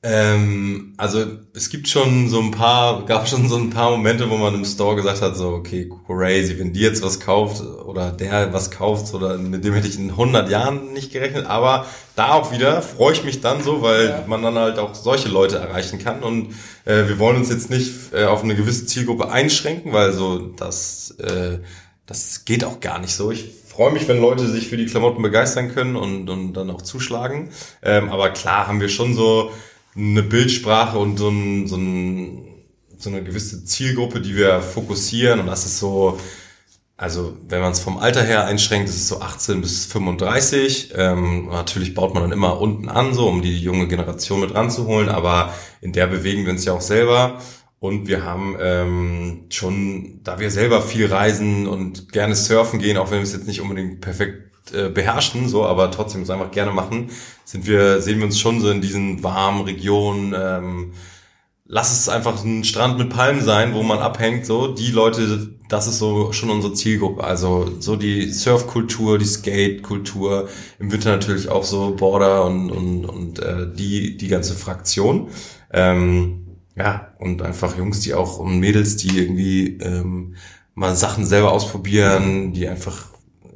Ähm, 0.00 0.94
also 0.96 1.24
es 1.54 1.70
gibt 1.70 1.88
schon 1.88 2.28
so 2.28 2.40
ein 2.40 2.52
paar, 2.52 3.04
gab 3.04 3.28
schon 3.28 3.48
so 3.48 3.56
ein 3.56 3.70
paar 3.70 3.90
Momente, 3.90 4.30
wo 4.30 4.36
man 4.36 4.54
im 4.54 4.64
Store 4.64 4.94
gesagt 4.94 5.22
hat, 5.22 5.36
so 5.36 5.48
okay, 5.48 5.90
crazy, 6.06 6.56
wenn 6.56 6.72
die 6.72 6.80
jetzt 6.80 7.02
was 7.02 7.18
kauft 7.18 7.60
oder 7.60 8.12
der 8.12 8.52
was 8.52 8.70
kauft, 8.70 9.12
oder 9.12 9.36
mit 9.36 9.64
dem 9.64 9.74
hätte 9.74 9.88
ich 9.88 9.98
in 9.98 10.10
100 10.10 10.48
Jahren 10.50 10.92
nicht 10.92 11.12
gerechnet, 11.12 11.46
aber 11.46 11.86
da 12.14 12.34
auch 12.34 12.52
wieder 12.52 12.80
freue 12.80 13.12
ich 13.12 13.24
mich 13.24 13.40
dann 13.40 13.64
so, 13.64 13.82
weil 13.82 14.08
ja. 14.08 14.24
man 14.28 14.40
dann 14.40 14.56
halt 14.56 14.78
auch 14.78 14.94
solche 14.94 15.28
Leute 15.28 15.56
erreichen 15.56 15.98
kann 15.98 16.22
und 16.22 16.52
äh, 16.84 17.08
wir 17.08 17.18
wollen 17.18 17.38
uns 17.38 17.50
jetzt 17.50 17.68
nicht 17.68 18.12
äh, 18.12 18.24
auf 18.24 18.44
eine 18.44 18.54
gewisse 18.54 18.86
Zielgruppe 18.86 19.32
einschränken, 19.32 19.92
weil 19.92 20.12
so 20.12 20.38
das, 20.38 21.10
äh, 21.18 21.58
das 22.06 22.44
geht 22.44 22.62
auch 22.62 22.78
gar 22.78 23.00
nicht 23.00 23.14
so. 23.14 23.32
Ich 23.32 23.50
freue 23.66 23.90
mich, 23.90 24.06
wenn 24.06 24.20
Leute 24.20 24.46
sich 24.46 24.68
für 24.68 24.76
die 24.76 24.86
Klamotten 24.86 25.22
begeistern 25.22 25.74
können 25.74 25.96
und, 25.96 26.30
und 26.30 26.52
dann 26.52 26.70
auch 26.70 26.82
zuschlagen, 26.82 27.50
ähm, 27.82 28.10
aber 28.10 28.30
klar 28.30 28.68
haben 28.68 28.80
wir 28.80 28.88
schon 28.88 29.14
so 29.14 29.50
eine 29.96 30.22
Bildsprache 30.22 30.98
und 30.98 31.18
so, 31.18 31.28
ein, 31.28 31.66
so, 31.66 31.76
ein, 31.76 32.48
so 32.98 33.10
eine 33.10 33.22
gewisse 33.22 33.64
Zielgruppe, 33.64 34.20
die 34.20 34.36
wir 34.36 34.60
fokussieren. 34.60 35.40
Und 35.40 35.46
das 35.46 35.66
ist 35.66 35.78
so, 35.78 36.18
also 36.96 37.36
wenn 37.48 37.60
man 37.60 37.72
es 37.72 37.80
vom 37.80 37.98
Alter 37.98 38.22
her 38.22 38.46
einschränkt, 38.46 38.88
ist 38.88 38.96
es 38.96 39.08
so 39.08 39.20
18 39.20 39.60
bis 39.60 39.86
35. 39.86 40.92
Ähm, 40.96 41.46
natürlich 41.46 41.94
baut 41.94 42.14
man 42.14 42.24
dann 42.24 42.32
immer 42.32 42.60
unten 42.60 42.88
an, 42.88 43.14
so 43.14 43.28
um 43.28 43.40
die 43.40 43.58
junge 43.58 43.86
Generation 43.88 44.40
mit 44.40 44.54
ranzuholen, 44.54 45.08
aber 45.08 45.54
in 45.80 45.92
der 45.92 46.08
bewegen 46.08 46.44
wir 46.44 46.52
uns 46.52 46.64
ja 46.64 46.72
auch 46.72 46.80
selber. 46.80 47.40
Und 47.80 48.08
wir 48.08 48.24
haben 48.24 48.56
ähm, 48.60 49.44
schon, 49.50 50.20
da 50.24 50.40
wir 50.40 50.50
selber 50.50 50.82
viel 50.82 51.06
reisen 51.06 51.68
und 51.68 52.10
gerne 52.10 52.34
surfen 52.34 52.80
gehen, 52.80 52.96
auch 52.96 53.12
wenn 53.12 53.18
wir 53.18 53.22
es 53.24 53.32
jetzt 53.32 53.46
nicht 53.46 53.60
unbedingt 53.60 54.00
perfekt 54.00 54.47
äh, 54.74 54.88
beherrschen, 54.88 55.48
so, 55.48 55.64
aber 55.64 55.90
trotzdem 55.90 56.22
es 56.22 56.30
einfach 56.30 56.50
gerne 56.50 56.72
machen, 56.72 57.10
sind 57.44 57.66
wir, 57.66 58.00
sehen 58.00 58.18
wir 58.18 58.26
uns 58.26 58.38
schon 58.38 58.60
so 58.60 58.70
in 58.70 58.80
diesen 58.80 59.22
warmen 59.22 59.62
Regionen, 59.62 60.34
ähm, 60.36 60.92
lass 61.68 61.92
es 61.92 62.08
einfach 62.08 62.42
ein 62.44 62.64
Strand 62.64 62.98
mit 62.98 63.10
Palmen 63.10 63.42
sein, 63.42 63.74
wo 63.74 63.82
man 63.82 63.98
abhängt, 63.98 64.46
so, 64.46 64.68
die 64.68 64.90
Leute, 64.90 65.50
das 65.68 65.86
ist 65.86 65.98
so 65.98 66.32
schon 66.32 66.50
unsere 66.50 66.72
Zielgruppe, 66.72 67.22
also 67.22 67.70
so 67.78 67.96
die 67.96 68.32
Surfkultur, 68.32 69.18
die 69.18 69.26
Skatekultur, 69.26 70.48
im 70.78 70.90
Winter 70.90 71.10
natürlich 71.10 71.50
auch 71.50 71.64
so 71.64 71.94
Border 71.94 72.46
und, 72.46 72.70
und, 72.70 73.04
und 73.04 73.38
äh, 73.40 73.66
die, 73.72 74.16
die 74.16 74.28
ganze 74.28 74.54
Fraktion. 74.54 75.28
Ähm, 75.70 76.46
ja, 76.74 77.12
und 77.18 77.42
einfach 77.42 77.76
Jungs, 77.76 78.00
die 78.00 78.14
auch 78.14 78.38
und 78.38 78.60
Mädels, 78.60 78.96
die 78.96 79.18
irgendwie 79.18 79.78
ähm, 79.78 80.36
mal 80.74 80.94
Sachen 80.94 81.26
selber 81.26 81.52
ausprobieren, 81.52 82.52
die 82.52 82.68
einfach 82.68 83.08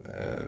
äh, 0.06 0.44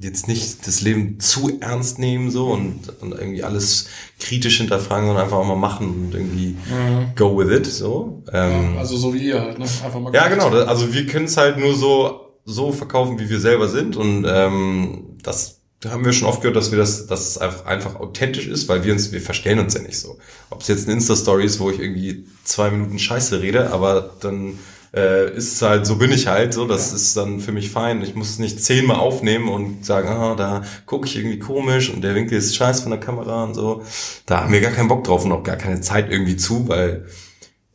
jetzt 0.00 0.28
nicht 0.28 0.66
das 0.66 0.80
Leben 0.80 1.18
zu 1.18 1.60
ernst 1.60 1.98
nehmen 1.98 2.30
so 2.30 2.48
und, 2.48 3.00
und 3.00 3.12
irgendwie 3.12 3.42
alles 3.42 3.88
kritisch 4.20 4.58
hinterfragen, 4.58 5.06
sondern 5.06 5.24
einfach 5.24 5.38
auch 5.38 5.46
mal 5.46 5.56
machen 5.56 5.88
und 5.88 6.14
irgendwie 6.14 6.56
mhm. 6.70 7.14
go 7.16 7.36
with 7.36 7.50
it 7.50 7.66
so. 7.66 8.22
Ähm, 8.32 8.74
ja, 8.74 8.80
also 8.80 8.96
so 8.96 9.12
wie 9.12 9.26
ihr 9.26 9.40
halt, 9.40 9.58
ne? 9.58 9.64
Einfach 9.64 10.00
mal. 10.00 10.14
Ja, 10.14 10.28
genau. 10.28 10.48
Also 10.48 10.92
wir 10.92 11.06
können 11.06 11.24
es 11.24 11.36
halt 11.36 11.58
nur 11.58 11.74
so 11.74 12.24
so 12.44 12.72
verkaufen, 12.72 13.18
wie 13.18 13.28
wir 13.28 13.40
selber 13.40 13.68
sind 13.68 13.96
und 13.96 14.24
ähm, 14.26 15.18
das 15.22 15.58
haben 15.86 16.04
wir 16.04 16.12
schon 16.12 16.26
oft 16.26 16.40
gehört, 16.40 16.56
dass 16.56 16.72
wir 16.72 16.78
das, 16.78 17.06
dass 17.06 17.28
es 17.28 17.38
einfach, 17.38 17.66
einfach 17.66 17.96
authentisch 17.96 18.48
ist, 18.48 18.68
weil 18.68 18.84
wir 18.84 18.92
uns, 18.92 19.12
wir 19.12 19.20
verstellen 19.20 19.60
uns 19.60 19.74
ja 19.74 19.82
nicht 19.82 19.98
so. 19.98 20.18
Ob 20.50 20.62
es 20.62 20.68
jetzt 20.68 20.86
eine 20.86 20.94
Insta-Story 20.94 21.44
ist, 21.44 21.60
wo 21.60 21.70
ich 21.70 21.78
irgendwie 21.78 22.26
zwei 22.42 22.70
Minuten 22.70 22.98
Scheiße 22.98 23.42
rede, 23.42 23.70
aber 23.70 24.16
dann 24.20 24.58
äh, 24.94 25.36
ist 25.36 25.60
halt, 25.62 25.86
so 25.86 25.96
bin 25.96 26.12
ich 26.12 26.26
halt, 26.26 26.54
so, 26.54 26.66
das 26.66 26.92
ist 26.92 27.16
dann 27.16 27.40
für 27.40 27.52
mich 27.52 27.70
fein. 27.70 28.02
Ich 28.02 28.14
muss 28.14 28.38
nicht 28.38 28.62
zehnmal 28.62 28.96
aufnehmen 28.96 29.48
und 29.48 29.84
sagen, 29.84 30.08
ah, 30.08 30.34
da 30.34 30.62
gucke 30.86 31.06
ich 31.06 31.16
irgendwie 31.16 31.38
komisch 31.38 31.90
und 31.90 32.02
der 32.02 32.14
Winkel 32.14 32.38
ist 32.38 32.56
scheiß 32.56 32.80
von 32.80 32.90
der 32.90 33.00
Kamera 33.00 33.44
und 33.44 33.54
so. 33.54 33.82
Da 34.26 34.42
haben 34.42 34.52
wir 34.52 34.60
gar 34.60 34.72
keinen 34.72 34.88
Bock 34.88 35.04
drauf 35.04 35.24
und 35.24 35.32
auch 35.32 35.42
gar 35.42 35.56
keine 35.56 35.80
Zeit 35.80 36.10
irgendwie 36.10 36.36
zu, 36.36 36.68
weil 36.68 37.06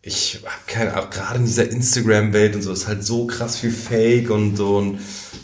ich 0.05 0.41
habe 0.43 0.55
keine, 0.67 0.99
auch 0.99 1.09
gerade 1.09 1.39
in 1.39 1.45
dieser 1.45 1.69
Instagram-Welt 1.69 2.55
und 2.55 2.61
so 2.61 2.73
ist 2.73 2.87
halt 2.89 3.05
so 3.05 3.25
krass 3.25 3.57
viel 3.57 3.71
Fake 3.71 4.29
und 4.29 4.57
so 4.57 4.77
und 4.77 4.99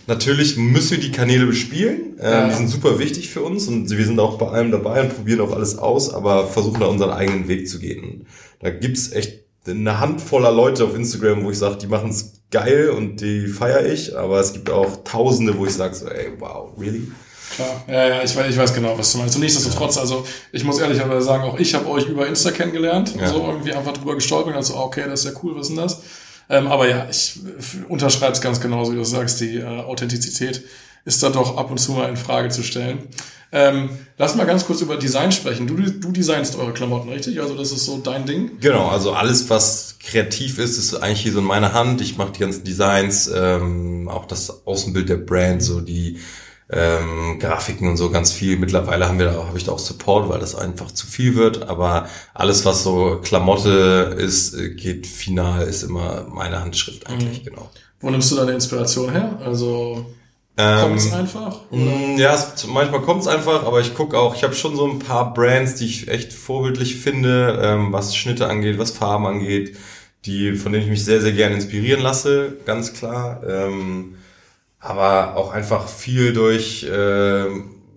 natürlich 0.06 0.58
müssen 0.58 0.92
wir 0.92 1.00
die 1.00 1.12
Kanäle 1.12 1.46
bespielen. 1.46 2.18
Ähm, 2.20 2.32
ja. 2.32 2.50
Die 2.50 2.56
sind 2.56 2.68
super 2.68 3.00
wichtig 3.00 3.30
für 3.30 3.42
uns 3.42 3.68
und 3.68 3.90
wir 3.90 4.06
sind 4.06 4.20
auch 4.20 4.38
bei 4.38 4.50
allem 4.50 4.72
dabei 4.72 5.02
und 5.02 5.16
probieren 5.16 5.40
auch 5.40 5.54
alles 5.54 5.78
aus, 5.78 6.14
aber 6.14 6.46
versuchen 6.48 6.82
da 6.82 6.88
unseren 6.88 7.12
eigenen 7.12 7.48
Weg 7.48 7.70
zu 7.70 7.80
gehen. 7.80 8.28
Da 8.60 8.70
gibt's 8.70 9.14
echt 9.14 9.49
eine 9.68 10.00
Handvoller 10.00 10.52
Leute 10.52 10.84
auf 10.86 10.96
Instagram, 10.96 11.44
wo 11.44 11.52
ich 11.52 11.58
sage, 11.58 11.78
die 11.78 11.88
machen's 11.88 12.42
geil 12.52 12.90
und 12.90 13.22
die 13.22 13.48
feiere 13.48 13.86
ich, 13.86 14.18
aber 14.18 14.40
es 14.40 14.54
gibt 14.54 14.70
auch 14.70 15.04
Tausende, 15.04 15.58
wo 15.58 15.66
ich 15.66 15.74
sage 15.74 15.96
so, 15.96 16.08
ey, 16.08 16.32
wow, 16.40 16.72
really? 16.80 17.12
Klar, 17.56 17.84
ja, 17.88 18.08
ja, 18.08 18.24
ich 18.24 18.36
weiß, 18.36 18.50
ich 18.50 18.58
weiß 18.58 18.74
genau, 18.74 18.98
was 18.98 19.12
du 19.12 19.18
meinst. 19.18 19.36
Und 19.36 19.42
nichtsdestotrotz, 19.42 19.98
also 19.98 20.26
ich 20.52 20.64
muss 20.64 20.80
ehrlicherweise 20.80 21.26
sagen, 21.26 21.44
auch 21.44 21.60
ich 21.60 21.74
habe 21.74 21.88
euch 21.90 22.08
über 22.08 22.28
Insta 22.28 22.52
kennengelernt, 22.52 23.16
ja. 23.20 23.28
so 23.28 23.46
irgendwie 23.48 23.74
einfach 23.74 23.94
drüber 23.94 24.16
gestolpert 24.16 24.54
und 24.54 24.58
also, 24.58 24.78
okay, 24.78 25.06
das 25.08 25.26
ist 25.26 25.34
ja 25.34 25.40
cool, 25.44 25.56
was 25.56 25.70
ist 25.70 25.70
denn 25.70 25.78
das? 25.78 26.02
Ähm, 26.50 26.68
aber 26.68 26.88
ja, 26.88 27.08
ich 27.10 27.40
unterschreibe 27.88 28.34
es 28.34 28.42
ganz 28.42 28.60
genauso, 28.60 28.92
wie 28.92 28.98
du 28.98 29.04
sagst, 29.04 29.40
die 29.42 29.58
äh, 29.58 29.66
Authentizität 29.66 30.64
ist 31.06 31.24
da 31.24 31.30
doch 31.30 31.58
ab 31.58 31.72
und 31.72 31.78
zu 31.78 31.94
mal 31.94 32.10
in 32.10 32.18
Frage 32.18 32.50
zu 32.50 32.64
stellen. 32.64 33.08
Ähm, 33.52 33.90
lass 34.18 34.36
mal 34.36 34.46
ganz 34.46 34.66
kurz 34.66 34.82
über 34.82 34.98
Design 34.98 35.32
sprechen. 35.32 35.66
Du, 35.66 35.76
du 35.76 36.12
designst 36.12 36.56
eure 36.56 36.72
Klamotten, 36.72 37.10
richtig? 37.10 37.42
Also 37.42 37.56
das 37.56 37.72
ist 37.72 37.86
so 37.86 37.98
dein 37.98 38.26
Ding? 38.26 38.60
Genau, 38.60 38.88
also 38.90 39.14
alles, 39.14 39.50
was 39.50 39.98
kreativ 40.00 40.60
ist, 40.60 40.78
ist 40.78 40.94
eigentlich 40.96 41.22
hier 41.22 41.34
so 41.34 41.40
in 41.40 41.46
meiner 41.46 41.74
Hand. 41.74 42.00
Ich 42.02 42.18
mache 42.18 42.32
die 42.32 42.42
ganzen 42.42 42.64
Designs, 42.64 43.30
ähm, 43.34 44.08
auch 44.08 44.26
das 44.26 44.68
Außenbild 44.68 45.10
der 45.10 45.18
Brand, 45.18 45.64
so 45.64 45.82
die 45.82 46.20
ähm, 46.72 47.40
Grafiken 47.40 47.90
und 47.90 47.98
so 47.98 48.12
ganz 48.12 48.32
viel. 48.32 48.58
Mittlerweile 48.58 49.08
haben 49.08 49.18
wir 49.18 49.26
da 49.26 49.48
habe 49.48 49.58
ich 49.58 49.64
da 49.64 49.72
auch 49.72 49.80
Support, 49.80 50.30
weil 50.30 50.40
das 50.40 50.54
einfach 50.54 50.92
zu 50.92 51.08
viel 51.08 51.36
wird. 51.36 51.68
Aber 51.68 52.08
alles, 52.36 52.66
was 52.66 52.84
so 52.84 53.20
Klamotte 53.24 54.16
ist, 54.16 54.54
äh, 54.54 54.70
geht 54.70 55.08
final, 55.08 55.64
ist 55.64 55.82
immer 55.82 56.28
meine 56.30 56.62
Handschrift 56.62 57.08
eigentlich, 57.08 57.42
mhm. 57.42 57.46
genau. 57.46 57.70
Wo 58.00 58.12
nimmst 58.12 58.32
du 58.32 58.36
deine 58.36 58.52
Inspiration 58.52 59.12
her? 59.12 59.40
Also 59.44 60.06
kommt 60.60 61.00
es 61.00 61.14
einfach? 61.14 61.62
Oder? 61.72 61.82
Mm, 61.82 62.18
ja, 62.18 62.34
es, 62.34 62.68
manchmal 62.68 63.02
kommt 63.02 63.22
es 63.22 63.28
einfach, 63.28 63.66
aber 63.66 63.80
ich 63.80 63.94
gucke 63.94 64.18
auch, 64.18 64.36
ich 64.36 64.44
habe 64.44 64.54
schon 64.54 64.76
so 64.76 64.88
ein 64.88 65.00
paar 65.00 65.34
Brands, 65.34 65.76
die 65.76 65.86
ich 65.86 66.08
echt 66.08 66.34
vorbildlich 66.34 66.98
finde, 66.98 67.60
ähm, 67.62 67.94
was 67.94 68.16
Schnitte 68.16 68.48
angeht, 68.48 68.78
was 68.78 68.92
Farben 68.92 69.26
angeht, 69.26 69.78
die, 70.26 70.54
von 70.54 70.72
denen 70.72 70.84
ich 70.84 70.90
mich 70.90 71.06
sehr, 71.06 71.22
sehr 71.22 71.32
gerne 71.32 71.56
inspirieren 71.56 72.02
lasse, 72.02 72.58
ganz 72.66 72.94
klar. 72.94 73.42
Ähm, 73.48 74.16
aber 74.80 75.36
auch 75.36 75.52
einfach 75.52 75.88
viel 75.88 76.34
durch 76.34 76.84
äh, 76.84 77.46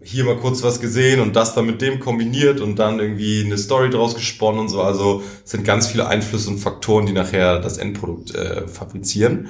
hier 0.05 0.25
mal 0.25 0.37
kurz 0.37 0.63
was 0.63 0.81
gesehen 0.81 1.21
und 1.21 1.37
das 1.37 1.55
dann 1.55 1.67
mit 1.67 1.81
dem 1.81 2.01
kombiniert 2.01 2.61
und 2.61 2.79
dann 2.79 2.99
irgendwie 2.99 3.45
eine 3.45 3.57
Story 3.57 3.91
draus 3.91 4.15
gesponnen 4.15 4.61
und 4.61 4.69
so. 4.69 4.83
Also 4.83 5.23
sind 5.45 5.65
ganz 5.65 5.87
viele 5.87 6.09
Einflüsse 6.09 6.51
und 6.51 6.59
Faktoren, 6.59 7.07
die 7.07 7.13
nachher 7.13 7.61
das 7.61 7.79
Endprodukt 7.79 8.35
äh, 8.35 8.67
fabrizieren. 8.67 9.49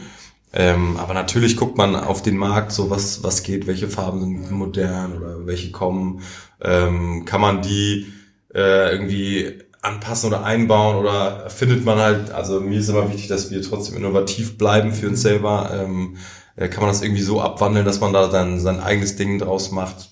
Ähm, 0.52 0.96
aber 0.98 1.14
natürlich 1.14 1.56
guckt 1.56 1.78
man 1.78 1.96
auf 1.96 2.22
den 2.22 2.36
Markt, 2.36 2.72
so 2.72 2.90
was, 2.90 3.22
was 3.22 3.42
geht, 3.42 3.66
welche 3.66 3.88
Farben 3.88 4.20
sind 4.20 4.50
modern 4.50 5.16
oder 5.16 5.46
welche 5.46 5.70
kommen. 5.70 6.22
Ähm, 6.60 7.24
kann 7.24 7.40
man 7.40 7.62
die 7.62 8.12
äh, 8.54 8.92
irgendwie 8.92 9.62
anpassen 9.80 10.28
oder 10.28 10.44
einbauen 10.44 10.96
oder 10.96 11.50
findet 11.50 11.84
man 11.84 11.98
halt, 11.98 12.30
also 12.30 12.60
mir 12.60 12.78
ist 12.78 12.88
immer 12.88 13.08
wichtig, 13.08 13.28
dass 13.28 13.50
wir 13.50 13.62
trotzdem 13.62 13.96
innovativ 13.96 14.58
bleiben 14.58 14.92
für 14.92 15.08
uns 15.08 15.22
selber. 15.22 15.70
Ähm, 15.74 16.16
äh, 16.56 16.68
kann 16.68 16.82
man 16.82 16.90
das 16.90 17.02
irgendwie 17.02 17.22
so 17.22 17.40
abwandeln, 17.40 17.86
dass 17.86 18.00
man 18.00 18.12
da 18.12 18.28
dann 18.28 18.60
sein 18.60 18.80
eigenes 18.80 19.16
Ding 19.16 19.38
draus 19.38 19.70
macht. 19.70 20.10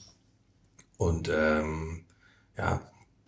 Und 0.97 1.31
ähm, 1.35 2.05
ja, 2.57 2.81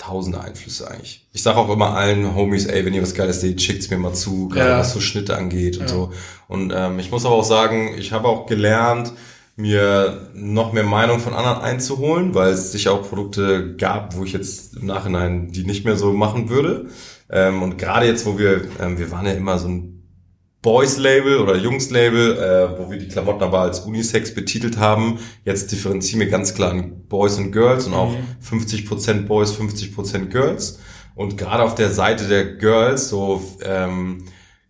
tausende 0.03 0.41
Einflüsse 0.41 0.91
eigentlich. 0.91 1.27
Ich 1.33 1.43
sage 1.43 1.59
auch 1.59 1.71
immer 1.71 1.95
allen 1.95 2.35
Homies, 2.35 2.67
ey, 2.67 2.85
wenn 2.85 2.95
ihr 2.95 3.03
was 3.03 3.15
Geiles 3.15 3.41
seht, 3.41 3.63
schickt's 3.63 3.89
mir 3.91 3.99
mal 3.99 4.13
zu, 4.13 4.49
gerade 4.49 4.71
ja. 4.71 4.79
was 4.79 4.93
so 4.93 5.01
Schnitte 5.01 5.37
angeht 5.37 5.77
und 5.77 5.85
ja. 5.85 5.89
so. 5.89 6.13
Und 6.49 6.73
ähm, 6.75 6.99
ich 6.99 7.11
muss 7.11 7.25
aber 7.25 7.37
auch 7.37 7.45
sagen, 7.45 7.95
ich 7.97 8.13
habe 8.13 8.29
auch 8.29 8.47
gelernt, 8.47 9.13
mir 9.55 10.31
noch 10.35 10.73
mehr 10.73 10.83
Meinung 10.83 11.21
von 11.21 11.35
anderen 11.35 11.61
einzuholen, 11.61 12.35
weil 12.35 12.53
es 12.53 12.73
sicher 12.73 12.93
auch 12.93 13.09
Produkte 13.09 13.77
gab, 13.77 14.17
wo 14.17 14.25
ich 14.25 14.33
jetzt 14.33 14.77
im 14.77 14.87
Nachhinein 14.87 15.53
die 15.53 15.65
nicht 15.65 15.85
mehr 15.85 15.97
so 15.97 16.13
machen 16.13 16.49
würde. 16.49 16.87
Ähm, 17.31 17.63
und 17.63 17.79
gerade 17.79 18.07
jetzt, 18.07 18.27
wo 18.27 18.39
wir, 18.39 18.63
ähm, 18.81 18.99
wir 18.99 19.11
waren 19.11 19.27
ja 19.27 19.33
immer 19.33 19.59
so 19.59 19.69
ein 19.69 19.92
Boys-Label 20.63 21.39
oder 21.39 21.57
Jungs-Label, 21.57 22.39
äh, 22.39 22.79
wo 22.79 22.91
wir 22.91 22.99
die 22.99 23.09
Klamotten 23.09 23.43
aber 23.43 23.61
als 23.61 23.81
Unisex 23.81 24.33
betitelt 24.33 24.79
haben. 24.79 25.19
Jetzt 25.45 25.73
differenzieren 25.73 26.21
wir 26.21 26.29
ganz 26.29 26.55
klar 26.55 26.73
in 26.73 27.09
Boys 27.09 27.37
und 27.37 27.51
Girls 27.51 27.87
und 27.87 27.95
auch 27.95 28.15
50% 28.49 29.27
Boys, 29.27 29.53
50% 29.53 30.27
Girls. 30.27 30.79
Und 31.15 31.37
gerade 31.37 31.65
auf 31.65 31.75
der 31.75 31.91
Seite 31.91 32.29
der 32.29 32.45
Girls, 32.57 33.09
so 33.09 33.43
ähm, 33.63 34.25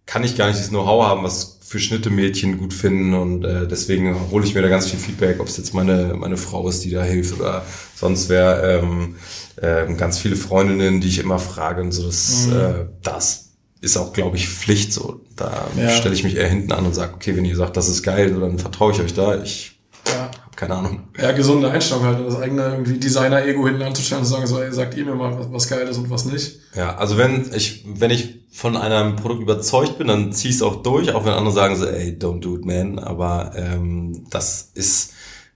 kann 0.07 0.24
ich 0.24 0.37
gar 0.37 0.48
nicht 0.48 0.59
das 0.59 0.70
Know-how 0.70 1.05
haben, 1.05 1.24
was 1.24 1.59
für 1.62 1.78
Schnitte 1.78 2.11
Mädchen 2.11 2.59
gut 2.59 2.74
finden 2.74 3.14
und 3.14 3.44
äh, 3.44 3.66
deswegen 3.66 4.31
hole 4.31 4.44
ich 4.44 4.55
mir 4.55 4.61
da 4.61 4.68
ganz 4.68 4.90
viel 4.90 4.98
Feedback, 4.98 5.40
ob 5.40 5.46
es 5.46 5.57
jetzt 5.57 5.72
meine 5.72 6.12
meine 6.14 6.37
Frau 6.37 6.68
ist, 6.68 6.85
die 6.85 6.90
da 6.90 7.02
hilft 7.02 7.40
oder 7.40 7.64
sonst 7.94 8.28
wer 8.28 8.83
ähm, 8.83 9.16
äh, 9.57 9.90
ganz 9.94 10.18
viele 10.18 10.37
Freundinnen, 10.37 11.00
die 11.00 11.09
ich 11.09 11.18
immer 11.18 11.38
frage 11.38 11.81
und 11.81 11.92
so 11.92 12.05
das 12.05 12.46
mhm. 12.46 12.52
äh, 12.52 12.74
das 13.02 13.52
ist 13.83 13.97
auch, 13.97 14.12
glaube 14.12 14.37
ich, 14.37 14.49
Pflicht 14.49 14.92
so. 14.92 15.21
Da 15.37 15.68
ja. 15.77 15.90
stelle 15.90 16.14
ich 16.14 16.23
mich 16.25 16.37
eher 16.37 16.49
hinten 16.49 16.73
an 16.73 16.87
und 16.87 16.95
sage, 16.95 17.14
okay, 17.14 17.37
wenn 17.37 17.45
ihr 17.45 17.57
sagt, 17.57 17.77
das 17.77 17.88
ist 17.88 18.03
geil, 18.03 18.33
dann 18.40 18.59
vertraue 18.59 18.92
ich 18.92 19.01
euch 19.01 19.12
da. 19.12 19.42
Ich 19.42 19.73
ja. 20.07 20.23
habe 20.23 20.57
keine 20.57 20.77
Ahnung. 20.77 21.01
Ja, 21.21 21.33
gesunde 21.33 21.68
Einstellung 21.68 22.05
halt, 22.05 22.25
das 22.25 22.37
eigene 22.37 22.62
irgendwie 22.62 22.99
Designer-Ego 22.99 23.66
hinten 23.66 23.83
anzustellen 23.83 24.21
und 24.21 24.27
zu 24.27 24.33
sagen, 24.33 24.47
so, 24.47 24.61
ey, 24.61 24.73
sagt 24.73 24.97
ihr 24.97 25.05
mir 25.05 25.16
mal, 25.16 25.37
was, 25.37 25.53
was 25.53 25.68
geil 25.68 25.87
ist 25.88 25.99
und 25.99 26.09
was 26.11 26.25
nicht. 26.27 26.61
Ja, 26.77 26.97
also 26.97 27.18
wenn 27.18 27.51
ich, 27.53 27.85
wenn 27.87 28.12
ich 28.12 28.42
von 28.53 28.77
einem 28.77 29.16
Produkt 29.16 29.42
überzeugt 29.42 29.99
bin, 29.99 30.07
dann 30.07 30.33
zieh 30.33 30.51
es 30.51 30.62
auch 30.62 30.83
durch, 30.85 31.12
auch 31.12 31.25
wenn 31.25 31.33
andere 31.33 31.53
sagen 31.53 31.75
so, 31.75 31.87
ey, 31.87 32.16
don't 32.16 32.40
do 32.40 32.55
it, 32.55 32.64
man. 32.64 33.01
Aber 33.01 33.51
ähm, 33.57 34.27
das 34.31 34.71
ist 34.75 35.12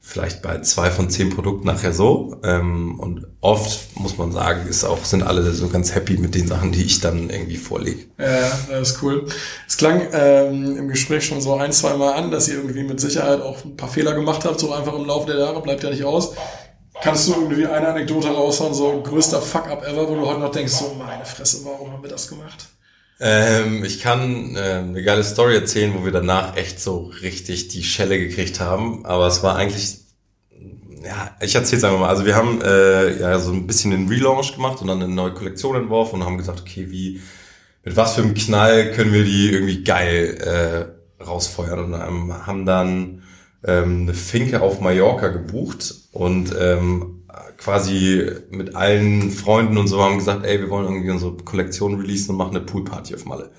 vielleicht 0.06 0.40
bei 0.40 0.60
zwei 0.60 0.92
von 0.92 1.10
zehn 1.10 1.30
Produkten 1.30 1.66
nachher 1.66 1.92
so. 1.92 2.36
Ähm, 2.44 3.00
und 3.00 3.26
oft 3.40 3.98
muss 3.98 4.16
man 4.16 4.30
sagen, 4.30 4.68
ist 4.68 4.84
auch, 4.84 5.04
sind 5.04 5.24
alle 5.24 5.42
so 5.52 5.68
ganz 5.68 5.96
happy 5.96 6.16
mit 6.16 6.36
den 6.36 6.46
Sachen, 6.46 6.70
die 6.70 6.84
ich 6.84 7.00
dann 7.00 7.28
irgendwie 7.28 7.56
vorlege. 7.56 8.04
Ja, 8.16 8.56
das 8.70 8.92
ist 8.92 9.02
cool. 9.02 9.26
Es 9.66 9.76
klang 9.76 10.02
ähm, 10.12 10.76
im 10.78 10.88
Gespräch 10.88 11.26
schon 11.26 11.40
so 11.40 11.56
ein, 11.56 11.72
zwei 11.72 11.96
Mal 11.96 12.12
an, 12.12 12.30
dass 12.30 12.46
ihr 12.46 12.54
irgendwie 12.54 12.84
mit 12.84 13.00
Sicherheit 13.00 13.40
auch 13.40 13.64
ein 13.64 13.76
paar 13.76 13.88
Fehler 13.88 14.14
gemacht 14.14 14.44
habt, 14.44 14.60
so 14.60 14.72
einfach 14.72 14.94
im 14.94 15.06
Laufe 15.06 15.26
der 15.26 15.40
Jahre, 15.40 15.60
bleibt 15.60 15.82
ja 15.82 15.90
nicht 15.90 16.04
aus. 16.04 16.34
Kannst 17.02 17.26
du 17.26 17.32
irgendwie 17.32 17.66
eine 17.66 17.88
Anekdote 17.88 18.28
raushauen, 18.28 18.74
so 18.74 19.02
größter 19.02 19.42
Fuck-up 19.42 19.84
ever, 19.84 20.08
wo 20.08 20.14
du 20.14 20.24
heute 20.24 20.40
noch 20.40 20.52
denkst, 20.52 20.72
so 20.72 20.94
meine 20.96 21.24
Fresse, 21.24 21.64
warum 21.64 21.92
haben 21.92 22.02
wir 22.02 22.10
das 22.10 22.28
gemacht? 22.28 22.68
Ähm, 23.18 23.84
ich 23.84 24.00
kann 24.00 24.56
äh, 24.56 24.82
eine 24.84 25.02
geile 25.02 25.24
Story 25.24 25.54
erzählen, 25.54 25.94
wo 25.94 26.04
wir 26.04 26.12
danach 26.12 26.56
echt 26.56 26.80
so 26.80 27.12
richtig 27.22 27.68
die 27.68 27.82
Schelle 27.82 28.18
gekriegt 28.18 28.60
haben. 28.60 29.06
Aber 29.06 29.26
es 29.26 29.42
war 29.42 29.56
eigentlich, 29.56 30.00
ja, 31.02 31.34
ich 31.40 31.54
erzähl's 31.54 31.84
einfach 31.84 31.98
mal. 31.98 32.08
Also 32.08 32.26
wir 32.26 32.34
haben 32.34 32.60
äh, 32.62 33.18
ja 33.18 33.38
so 33.38 33.52
ein 33.52 33.66
bisschen 33.66 33.90
den 33.90 34.08
Relaunch 34.08 34.54
gemacht 34.54 34.82
und 34.82 34.88
dann 34.88 35.02
eine 35.02 35.12
neue 35.12 35.32
Kollektion 35.32 35.76
entworfen 35.76 36.20
und 36.20 36.26
haben 36.26 36.38
gesagt, 36.38 36.60
okay, 36.60 36.90
wie, 36.90 37.22
mit 37.84 37.96
was 37.96 38.14
für 38.14 38.22
einem 38.22 38.34
Knall 38.34 38.92
können 38.92 39.12
wir 39.12 39.24
die 39.24 39.50
irgendwie 39.50 39.82
geil 39.82 40.88
äh, 41.20 41.24
rausfeuern 41.24 41.84
und 41.84 41.94
ähm, 41.94 42.46
haben 42.46 42.66
dann 42.66 43.22
ähm, 43.64 44.02
eine 44.02 44.14
Finke 44.14 44.60
auf 44.60 44.80
Mallorca 44.80 45.28
gebucht 45.28 45.94
und 46.12 46.54
ähm, 46.58 47.15
quasi 47.58 48.30
mit 48.50 48.74
allen 48.74 49.30
Freunden 49.30 49.78
und 49.78 49.88
so 49.88 50.02
haben 50.02 50.18
gesagt, 50.18 50.44
ey, 50.44 50.60
wir 50.60 50.70
wollen 50.70 50.86
irgendwie 50.86 51.10
unsere 51.10 51.36
Kollektion 51.36 51.94
releasen 52.00 52.30
und 52.30 52.36
machen 52.36 52.56
eine 52.56 52.64
Poolparty 52.64 53.14
auf 53.14 53.24
Malle. 53.24 53.50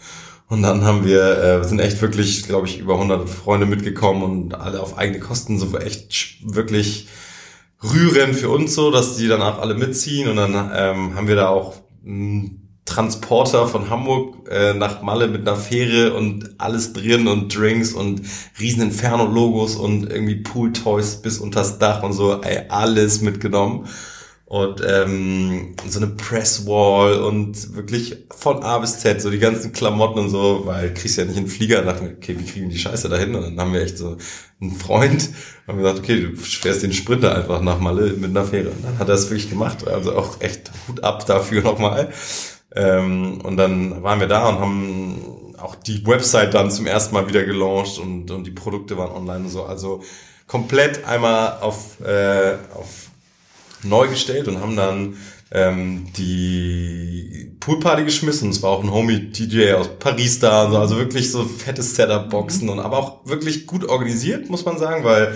Und 0.49 0.61
dann 0.61 0.83
haben 0.85 1.05
wir, 1.05 1.37
äh, 1.43 1.63
sind 1.63 1.79
echt 1.79 2.01
wirklich, 2.01 2.43
glaube 2.47 2.67
ich, 2.67 2.79
über 2.79 2.93
100 2.93 3.29
Freunde 3.29 3.65
mitgekommen 3.65 4.23
und 4.23 4.55
alle 4.55 4.81
auf 4.81 4.97
eigene 4.97 5.19
Kosten, 5.19 5.59
so 5.59 5.77
echt 5.77 6.37
wirklich 6.41 7.07
rührend 7.83 8.35
für 8.35 8.49
uns 8.49 8.73
so, 8.73 8.89
dass 8.89 9.17
die 9.17 9.27
danach 9.27 9.59
alle 9.59 9.75
mitziehen 9.75 10.29
und 10.29 10.37
dann 10.37 10.53
ähm, 10.73 11.15
haben 11.15 11.27
wir 11.27 11.35
da 11.35 11.49
auch 11.49 11.75
mh, 12.03 12.51
Transporter 12.87 13.67
von 13.67 13.89
Hamburg 13.89 14.49
äh, 14.49 14.73
nach 14.73 15.01
Malle 15.01 15.27
mit 15.27 15.41
einer 15.41 15.57
Fähre 15.57 16.13
und 16.13 16.55
alles 16.57 16.93
drin 16.93 17.27
und 17.27 17.55
Drinks 17.55 17.93
und 17.93 18.21
riesen 18.59 18.81
Inferno-Logos 18.81 19.75
und 19.75 20.09
irgendwie 20.09 20.37
Pool-Toys 20.37 21.17
bis 21.17 21.37
unters 21.37 21.79
Dach 21.79 22.01
und 22.01 22.13
so, 22.13 22.41
ey, 22.41 22.63
alles 22.69 23.21
mitgenommen. 23.21 23.87
Und 24.45 24.81
ähm, 24.87 25.75
so 25.89 25.99
eine 25.99 26.07
Presswall 26.07 27.19
und 27.19 27.75
wirklich 27.75 28.15
von 28.33 28.63
A 28.63 28.77
bis 28.77 28.99
Z, 28.99 29.21
so 29.21 29.29
die 29.29 29.39
ganzen 29.39 29.73
Klamotten 29.73 30.19
und 30.19 30.29
so, 30.29 30.61
weil 30.63 30.93
kriegst 30.93 31.17
ja 31.17 31.25
nicht 31.25 31.35
einen 31.35 31.47
Flieger, 31.47 31.81
dachten 31.81 32.05
wir, 32.05 32.13
okay, 32.13 32.37
wie 32.39 32.45
kriegen 32.45 32.69
die 32.69 32.79
Scheiße 32.79 33.09
dahin? 33.09 33.35
Und 33.35 33.41
dann 33.41 33.59
haben 33.59 33.73
wir 33.73 33.81
echt 33.81 33.97
so 33.97 34.15
einen 34.61 34.71
Freund, 34.71 35.31
haben 35.67 35.79
gesagt, 35.79 35.99
okay, 35.99 36.21
du 36.21 36.37
fährst 36.37 36.81
den 36.81 36.93
Sprinter 36.93 37.35
einfach 37.35 37.61
nach 37.61 37.81
Malle 37.81 38.13
mit 38.13 38.29
einer 38.29 38.45
Fähre. 38.45 38.69
Und 38.69 38.85
dann 38.85 38.97
hat 38.97 39.09
er 39.09 39.15
es 39.15 39.29
wirklich 39.29 39.49
gemacht, 39.49 39.85
also 39.85 40.15
auch 40.15 40.39
echt 40.39 40.71
Hut 40.87 41.03
ab 41.03 41.25
dafür 41.25 41.63
nochmal. 41.63 42.13
Ähm, 42.77 43.41
und 43.41 43.57
dann 43.57 44.03
waren 44.03 44.19
wir 44.19 44.27
da 44.27 44.49
und 44.49 44.59
haben 44.59 45.55
auch 45.57 45.73
die 45.73 46.05
Website 46.05 46.53
dann 46.53 46.69
zum 46.69 46.85
ersten 46.85 47.15
Mal 47.15 47.27
wieder 47.27 47.43
gelauncht 47.43 47.97
und, 47.97 48.29
und 48.29 48.45
die 48.45 48.51
Produkte 48.51 48.97
waren 48.97 49.11
online 49.11 49.45
und 49.45 49.49
so. 49.49 49.63
Also 49.63 50.03
komplett 50.45 51.03
einmal 51.05 51.57
auf, 51.61 51.99
äh, 52.01 52.53
auf 52.75 53.09
neu 53.81 54.07
gestellt 54.07 54.47
und 54.47 54.61
haben 54.61 54.75
dann 54.75 55.17
ähm, 55.49 56.07
die 56.15 57.51
Poolparty 57.59 58.03
geschmissen. 58.03 58.51
Es 58.51 58.61
war 58.61 58.69
auch 58.69 58.83
ein 58.83 58.91
Homie 58.91 59.31
DJ 59.31 59.73
aus 59.73 59.89
Paris 59.97 60.39
da 60.39 60.65
und 60.65 60.73
so, 60.73 60.77
also 60.77 60.97
wirklich 60.97 61.31
so 61.31 61.45
fette 61.45 61.81
Setup-Boxen 61.81 62.69
und 62.69 62.79
aber 62.79 62.97
auch 62.99 63.25
wirklich 63.25 63.65
gut 63.65 63.85
organisiert, 63.85 64.51
muss 64.51 64.65
man 64.65 64.77
sagen, 64.77 65.03
weil 65.03 65.33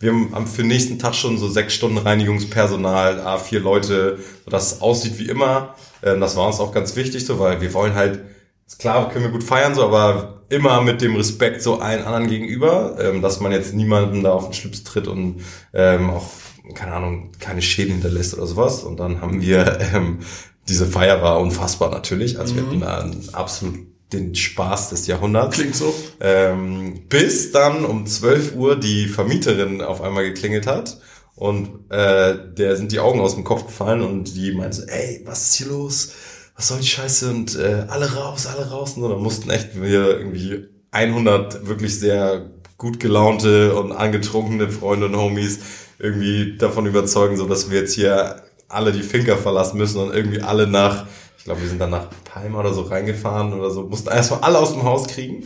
wir 0.00 0.10
haben 0.10 0.46
für 0.46 0.62
den 0.62 0.68
nächsten 0.68 0.98
Tag 0.98 1.14
schon 1.14 1.38
so 1.38 1.48
sechs 1.48 1.74
Stunden 1.74 1.98
Reinigungspersonal, 1.98 3.20
A, 3.20 3.38
vier 3.38 3.60
Leute, 3.60 4.18
sodass 4.44 4.72
es 4.72 4.82
aussieht 4.82 5.18
wie 5.18 5.28
immer. 5.28 5.74
Ähm, 6.02 6.20
das 6.20 6.36
war 6.36 6.46
uns 6.46 6.60
auch 6.60 6.72
ganz 6.72 6.96
wichtig 6.96 7.24
so, 7.24 7.38
weil 7.38 7.60
wir 7.60 7.72
wollen 7.74 7.94
halt, 7.94 8.20
ist 8.66 8.78
klar, 8.78 9.08
können 9.10 9.24
wir 9.24 9.32
gut 9.32 9.44
feiern 9.44 9.74
so, 9.74 9.84
aber 9.84 10.42
immer 10.48 10.82
mit 10.82 11.00
dem 11.00 11.16
Respekt 11.16 11.62
so 11.62 11.78
allen 11.80 12.04
anderen 12.04 12.28
gegenüber, 12.28 12.96
ähm, 13.00 13.22
dass 13.22 13.40
man 13.40 13.52
jetzt 13.52 13.74
niemanden 13.74 14.22
da 14.22 14.32
auf 14.32 14.44
den 14.44 14.52
Schlips 14.52 14.84
tritt 14.84 15.08
und 15.08 15.42
ähm, 15.72 16.10
auch 16.10 16.26
keine 16.74 16.92
Ahnung, 16.92 17.32
keine 17.40 17.60
Schäden 17.60 17.94
hinterlässt 17.94 18.34
oder 18.34 18.46
sowas. 18.46 18.84
Und 18.84 18.98
dann 18.98 19.20
haben 19.20 19.40
wir, 19.42 19.78
ähm, 19.94 20.20
diese 20.68 20.86
Feier 20.86 21.22
war 21.22 21.40
unfassbar 21.40 21.90
natürlich. 21.90 22.38
Also 22.38 22.54
mhm. 22.54 22.56
wir 22.56 22.66
hatten 22.66 22.80
da 22.80 22.98
einen 23.00 23.28
absolut 23.34 23.93
den 24.14 24.34
Spaß 24.34 24.90
des 24.90 25.06
Jahrhunderts. 25.06 25.56
Klingt 25.56 25.76
so. 25.76 25.94
Ähm, 26.20 27.02
bis 27.08 27.52
dann 27.52 27.84
um 27.84 28.06
12 28.06 28.54
Uhr 28.54 28.76
die 28.76 29.08
Vermieterin 29.08 29.82
auf 29.82 30.00
einmal 30.00 30.24
geklingelt 30.24 30.66
hat. 30.66 30.98
Und 31.36 31.90
äh, 31.90 32.36
der 32.56 32.76
sind 32.76 32.92
die 32.92 33.00
Augen 33.00 33.20
aus 33.20 33.34
dem 33.34 33.44
Kopf 33.44 33.66
gefallen 33.66 34.02
und 34.02 34.36
die 34.36 34.52
meinte, 34.52 34.82
so, 34.82 34.86
ey, 34.86 35.22
was 35.24 35.46
ist 35.46 35.54
hier 35.54 35.66
los? 35.66 36.12
Was 36.56 36.68
soll 36.68 36.78
die 36.78 36.86
Scheiße? 36.86 37.30
Und 37.30 37.56
äh, 37.56 37.86
alle 37.88 38.14
raus, 38.14 38.46
alle 38.46 38.70
raus. 38.70 38.94
Und 38.94 39.02
so, 39.02 39.08
dann 39.08 39.22
mussten 39.22 39.50
echt 39.50 39.80
wir 39.80 40.18
irgendwie 40.18 40.68
100 40.92 41.66
wirklich 41.66 41.98
sehr 41.98 42.50
gut 42.78 43.00
gelaunte 43.00 43.74
und 43.74 43.92
angetrunkene 43.92 44.70
Freunde 44.70 45.06
und 45.06 45.16
Homies 45.16 45.58
irgendwie 45.98 46.56
davon 46.56 46.86
überzeugen, 46.86 47.36
so 47.36 47.46
dass 47.46 47.70
wir 47.70 47.80
jetzt 47.80 47.94
hier 47.94 48.42
alle 48.68 48.92
die 48.92 49.02
Finker 49.02 49.36
verlassen 49.36 49.78
müssen 49.78 50.00
und 50.00 50.14
irgendwie 50.14 50.40
alle 50.40 50.66
nach, 50.66 51.06
ich 51.44 51.46
glaube, 51.46 51.60
wir 51.60 51.68
sind 51.68 51.78
dann 51.78 51.90
nach 51.90 52.08
Palma 52.24 52.60
oder 52.60 52.72
so 52.72 52.80
reingefahren 52.80 53.52
oder 53.52 53.70
so, 53.70 53.82
mussten 53.82 54.08
erstmal 54.08 54.40
alle 54.40 54.58
aus 54.58 54.72
dem 54.72 54.82
Haus 54.82 55.06
kriegen. 55.08 55.44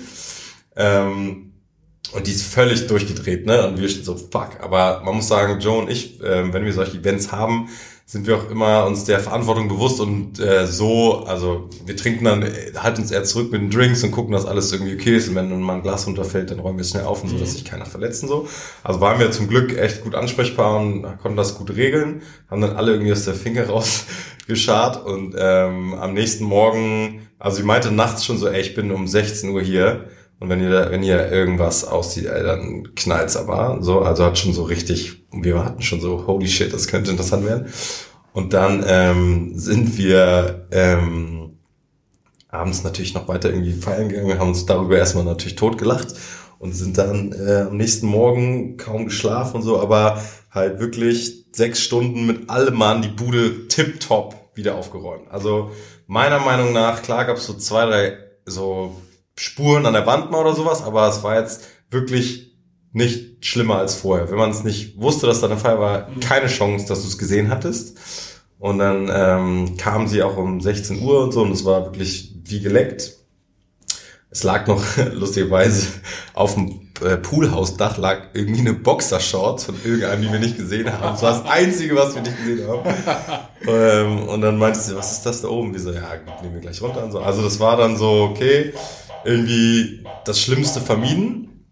Ähm, 0.76 1.54
und 2.12 2.24
die 2.24 2.30
ist 2.30 2.44
völlig 2.44 2.87
durchgedreht, 2.87 3.46
ne? 3.46 3.66
Und 3.66 3.80
wir 3.80 3.88
sind 3.88 4.04
so, 4.04 4.14
fuck. 4.14 4.61
Aber 4.61 5.02
man 5.04 5.16
muss 5.16 5.26
sagen, 5.26 5.58
Joe 5.58 5.78
und 5.80 5.90
ich, 5.90 6.20
äh, 6.22 6.52
wenn 6.52 6.64
wir 6.64 6.72
solche 6.72 6.98
Events 6.98 7.32
haben, 7.32 7.68
sind 8.11 8.27
wir 8.27 8.38
auch 8.38 8.49
immer 8.49 8.87
uns 8.87 9.05
der 9.05 9.21
Verantwortung 9.21 9.68
bewusst 9.68 10.01
und 10.01 10.40
äh, 10.40 10.66
so, 10.66 11.25
also 11.27 11.68
wir 11.85 11.94
trinken 11.94 12.25
dann, 12.25 12.42
äh, 12.42 12.73
halten 12.79 13.03
uns 13.03 13.11
eher 13.11 13.23
zurück 13.25 13.53
mit 13.53 13.61
den 13.61 13.71
Drinks 13.71 14.03
und 14.03 14.12
gucken, 14.12 14.33
dass 14.33 14.47
alles 14.47 14.73
irgendwie 14.73 14.94
okay 14.94 15.18
ist. 15.18 15.29
Und 15.29 15.35
wenn 15.35 15.61
mal 15.61 15.75
ein 15.75 15.83
Glas 15.83 16.07
runterfällt, 16.07 16.51
dann 16.51 16.59
räumen 16.59 16.79
wir 16.79 16.85
es 16.85 16.88
schnell 16.88 17.05
auf 17.05 17.23
und 17.23 17.29
so, 17.29 17.37
dass 17.37 17.51
mhm. 17.51 17.53
sich 17.53 17.64
keiner 17.66 17.85
verletzt 17.85 18.23
und 18.23 18.31
so. 18.31 18.49
Also 18.83 19.03
waren 19.03 19.21
wir 19.21 19.31
zum 19.31 19.47
Glück 19.47 19.77
echt 19.77 20.03
gut 20.03 20.14
ansprechbar 20.14 20.81
und 20.81 21.03
konnten 21.18 21.37
das 21.37 21.55
gut 21.55 21.77
regeln, 21.77 22.23
haben 22.51 22.62
dann 22.62 22.77
alle 22.77 22.92
irgendwie 22.92 23.12
aus 23.12 23.27
der 23.27 23.35
Finger 23.35 23.66
rausgeschart 23.66 25.05
und 25.05 25.35
ähm, 25.38 25.92
am 25.92 26.14
nächsten 26.14 26.44
Morgen, 26.44 27.29
also 27.38 27.59
ich 27.59 27.66
meinte 27.66 27.92
nachts 27.92 28.25
schon 28.25 28.38
so, 28.38 28.49
ey, 28.49 28.62
ich 28.62 28.75
bin 28.75 28.90
um 28.90 29.07
16 29.07 29.51
Uhr 29.51 29.61
hier 29.61 30.07
und 30.40 30.48
wenn 30.48 30.62
ihr, 30.62 30.90
wenn 30.90 31.03
ihr 31.03 31.33
irgendwas 31.33 31.85
aussieht, 31.85 32.27
ey, 32.27 32.42
dann 32.44 32.94
knallt's 32.94 33.37
aber. 33.37 33.79
So, 33.81 34.01
also 34.01 34.24
hat 34.24 34.38
schon 34.38 34.53
so 34.53 34.62
richtig, 34.62 35.24
wir 35.33 35.64
hatten 35.64 35.83
schon 35.83 36.01
so, 36.01 36.27
holy 36.27 36.46
shit, 36.46 36.72
das 36.72 36.87
könnte 36.87 37.11
interessant 37.11 37.44
werden. 37.44 37.66
Und 38.33 38.53
dann 38.53 38.85
ähm, 38.87 39.53
sind 39.59 39.98
wir 39.98 40.68
ähm, 40.70 41.59
abends 42.48 42.85
natürlich 42.85 43.14
noch 43.14 43.27
weiter 43.27 43.51
irgendwie 43.51 43.72
feiern 43.72 44.09
gegangen. 44.09 44.38
Haben 44.38 44.51
uns 44.51 44.64
darüber 44.64 44.96
erstmal 44.96 45.24
natürlich 45.24 45.57
totgelacht 45.57 46.14
und 46.61 46.72
sind 46.72 46.98
dann 46.98 47.33
äh, 47.33 47.62
am 47.68 47.77
nächsten 47.77 48.07
Morgen 48.07 48.77
kaum 48.77 49.07
geschlafen 49.07 49.57
und 49.57 49.62
so, 49.62 49.81
aber 49.81 50.22
halt 50.53 50.79
wirklich 50.79 51.46
sechs 51.53 51.81
Stunden 51.81 52.27
mit 52.27 52.48
allem 52.48 52.77
Mann 52.77 53.03
die 53.03 53.09
Bude 53.09 53.66
tipptopp 53.66 54.37
wieder 54.55 54.77
aufgeräumt. 54.77 55.29
Also 55.31 55.72
meiner 56.07 56.38
Meinung 56.38 56.72
nach, 56.72 57.03
klar 57.03 57.24
gab 57.24 57.38
es 57.38 57.46
so 57.46 57.55
zwei, 57.55 57.87
drei 57.87 58.18
so 58.44 58.96
Spuren 59.38 59.87
an 59.87 59.92
der 59.92 60.07
Wand 60.07 60.31
mal 60.31 60.40
oder 60.40 60.55
sowas, 60.55 60.83
aber 60.83 61.09
es 61.09 61.22
war 61.22 61.38
jetzt 61.38 61.64
wirklich 61.90 62.57
nicht 62.92 63.44
schlimmer 63.44 63.77
als 63.77 63.94
vorher. 63.94 64.31
Wenn 64.31 64.38
man 64.38 64.51
es 64.51 64.64
nicht 64.64 65.01
wusste, 65.01 65.27
dass 65.27 65.40
da 65.40 65.46
eine 65.46 65.57
Feier 65.57 65.79
war, 65.79 66.09
mhm. 66.09 66.20
keine 66.20 66.48
Chance, 66.48 66.87
dass 66.87 67.03
du 67.03 67.09
es 67.09 67.18
gesehen 67.18 67.48
hattest. 67.51 67.96
Und 68.59 68.79
dann 68.79 69.09
ähm, 69.12 69.77
kam 69.77 70.09
sie 70.09 70.22
auch 70.22 70.37
um 70.37 70.61
16 70.61 71.01
Uhr 71.01 71.22
und 71.22 71.33
so 71.33 71.42
und 71.42 71.53
es 71.53 71.64
war 71.64 71.85
wirklich 71.85 72.35
wie 72.44 72.61
geleckt. 72.61 73.12
Es 74.31 74.42
lag 74.42 74.66
noch 74.66 74.83
lustigerweise 75.12 75.87
auf 76.35 76.55
dem 76.55 76.88
äh, 77.01 77.16
Poolhausdach 77.16 77.96
lag 77.96 78.31
irgendwie 78.33 78.61
eine 78.61 78.72
Boxershorts 78.72 79.64
von 79.64 79.77
irgendeinem, 79.85 80.22
die 80.22 80.33
wir 80.33 80.40
nicht 80.40 80.57
gesehen 80.57 80.92
haben. 80.92 81.12
Das 81.12 81.22
war 81.22 81.33
das 81.33 81.46
Einzige, 81.48 81.94
was 81.94 82.14
wir 82.16 82.22
nicht 82.22 82.37
gesehen 82.37 82.68
haben. 82.68 82.83
ähm, 83.68 84.29
und 84.29 84.40
dann 84.40 84.59
meinte 84.59 84.81
sie, 84.81 84.96
was 84.96 85.12
ist 85.12 85.22
das 85.24 85.42
da 85.42 85.48
oben? 85.48 85.72
Wir 85.72 85.81
so, 85.81 85.92
ja, 85.92 86.03
nehmen 86.42 86.55
wir 86.55 86.61
gleich 86.61 86.83
runter 86.83 87.05
und 87.05 87.12
so. 87.12 87.20
Also 87.20 87.42
das 87.42 87.61
war 87.61 87.77
dann 87.77 87.96
so, 87.96 88.31
okay, 88.33 88.72
irgendwie 89.24 90.04
das 90.24 90.40
Schlimmste 90.40 90.81
vermieden 90.81 91.66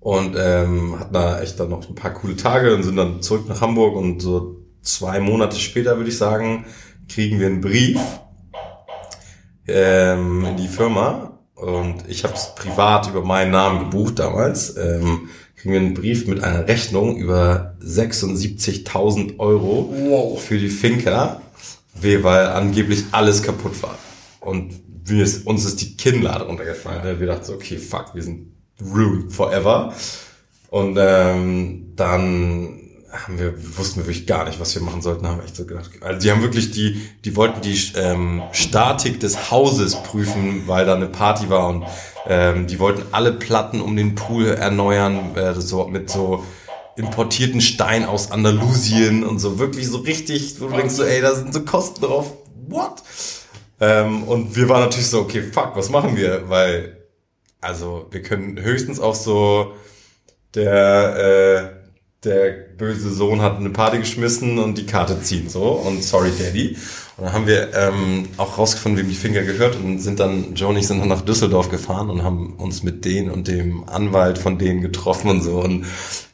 und 0.00 0.36
ähm, 0.38 0.98
hatten 0.98 1.14
da 1.14 1.40
echt 1.40 1.58
dann 1.58 1.70
noch 1.70 1.88
ein 1.88 1.94
paar 1.94 2.12
coole 2.12 2.36
Tage 2.36 2.74
und 2.74 2.82
sind 2.82 2.96
dann 2.96 3.22
zurück 3.22 3.48
nach 3.48 3.60
Hamburg 3.60 3.96
und 3.96 4.20
so 4.20 4.60
zwei 4.82 5.20
Monate 5.20 5.56
später, 5.56 5.96
würde 5.96 6.10
ich 6.10 6.18
sagen, 6.18 6.66
kriegen 7.08 7.40
wir 7.40 7.46
einen 7.46 7.60
Brief 7.60 8.00
ähm, 9.66 10.44
in 10.44 10.56
die 10.56 10.68
Firma 10.68 11.38
und 11.54 12.08
ich 12.08 12.24
habe 12.24 12.34
es 12.34 12.54
privat 12.54 13.08
über 13.08 13.22
meinen 13.22 13.52
Namen 13.52 13.90
gebucht 13.90 14.18
damals. 14.18 14.76
Ähm, 14.76 15.28
kriegen 15.56 15.72
wir 15.72 15.80
einen 15.80 15.94
Brief 15.94 16.26
mit 16.26 16.44
einer 16.44 16.68
Rechnung 16.68 17.16
über 17.16 17.74
76.000 17.82 19.38
Euro 19.38 19.94
wow. 19.96 20.42
für 20.42 20.58
die 20.58 20.68
Finca, 20.68 21.40
weil 21.94 22.46
angeblich 22.48 23.04
alles 23.12 23.42
kaputt 23.42 23.82
war. 23.82 23.96
Und 24.40 24.74
wir, 25.04 25.28
uns 25.44 25.64
ist 25.64 25.80
die 25.80 25.96
Kinnlade 25.96 26.44
runtergefallen. 26.44 27.20
Wir 27.20 27.26
dachten 27.26 27.44
so, 27.44 27.54
okay, 27.54 27.78
fuck, 27.78 28.14
wir 28.14 28.22
sind 28.22 28.52
ruined 28.80 29.32
forever. 29.32 29.94
Und 30.70 30.96
ähm, 30.98 31.92
dann 31.94 32.80
haben 33.12 33.38
wir, 33.38 33.54
wussten 33.78 34.00
wir 34.00 34.06
wirklich 34.06 34.26
gar 34.26 34.44
nicht, 34.44 34.58
was 34.58 34.74
wir 34.74 34.82
machen 34.82 35.02
sollten, 35.02 35.26
haben 35.26 35.40
echt 35.40 35.54
so 35.54 35.64
gedacht. 35.64 35.90
Also 36.00 36.20
die 36.20 36.30
haben 36.32 36.42
wirklich 36.42 36.72
die, 36.72 37.00
die 37.24 37.36
wollten 37.36 37.60
die 37.60 37.78
ähm, 37.96 38.42
Statik 38.52 39.20
des 39.20 39.50
Hauses 39.50 39.94
prüfen, 40.02 40.64
weil 40.66 40.84
da 40.84 40.96
eine 40.96 41.06
Party 41.06 41.48
war 41.48 41.68
und 41.68 41.84
ähm, 42.26 42.66
die 42.66 42.78
wollten 42.80 43.02
alle 43.12 43.32
Platten 43.32 43.80
um 43.80 43.96
den 43.96 44.14
Pool 44.14 44.46
erneuern, 44.46 45.36
äh, 45.36 45.54
so 45.54 45.86
mit 45.86 46.10
so 46.10 46.44
importierten 46.96 47.60
Stein 47.60 48.04
aus 48.04 48.30
Andalusien 48.30 49.24
und 49.24 49.38
so 49.38 49.58
wirklich 49.58 49.88
so 49.88 49.98
richtig, 49.98 50.60
wo 50.60 50.66
du 50.66 50.76
denkst 50.76 50.94
so, 50.94 51.04
ey, 51.04 51.20
da 51.20 51.34
sind 51.34 51.52
so 51.52 51.64
Kosten 51.64 52.00
drauf. 52.00 52.32
What? 52.68 53.02
Ähm, 53.80 54.24
und 54.24 54.56
wir 54.56 54.68
waren 54.68 54.80
natürlich 54.80 55.08
so, 55.08 55.20
okay, 55.20 55.42
fuck, 55.42 55.72
was 55.74 55.90
machen 55.90 56.16
wir? 56.16 56.48
Weil, 56.48 56.96
also, 57.60 58.06
wir 58.10 58.22
können 58.22 58.60
höchstens 58.60 59.00
auf 59.00 59.16
so 59.16 59.74
der, 60.54 61.16
äh, 61.16 61.84
der 62.24 62.50
böse 62.76 63.12
Sohn 63.12 63.42
hat 63.42 63.56
eine 63.56 63.70
Party 63.70 63.98
geschmissen 63.98 64.58
und 64.58 64.78
die 64.78 64.86
Karte 64.86 65.20
ziehen, 65.20 65.48
so. 65.48 65.72
Und 65.72 66.02
sorry, 66.02 66.30
Daddy. 66.38 66.76
Und 67.16 67.24
dann 67.24 67.32
haben 67.32 67.46
wir 67.46 67.72
ähm, 67.74 68.28
auch 68.38 68.58
rausgefunden, 68.58 69.00
wem 69.00 69.08
die 69.08 69.16
Finger 69.16 69.42
gehört 69.42 69.76
und 69.76 70.00
sind 70.00 70.20
dann, 70.20 70.54
Joe 70.54 70.70
und 70.70 70.76
ich 70.76 70.86
sind 70.86 71.00
dann 71.00 71.08
nach 71.08 71.20
Düsseldorf 71.20 71.68
gefahren 71.68 72.10
und 72.10 72.22
haben 72.24 72.54
uns 72.54 72.82
mit 72.82 73.04
denen 73.04 73.30
und 73.30 73.46
dem 73.46 73.88
Anwalt 73.88 74.38
von 74.38 74.58
denen 74.58 74.80
getroffen 74.80 75.30
und 75.30 75.42
so 75.42 75.60
und 75.60 75.86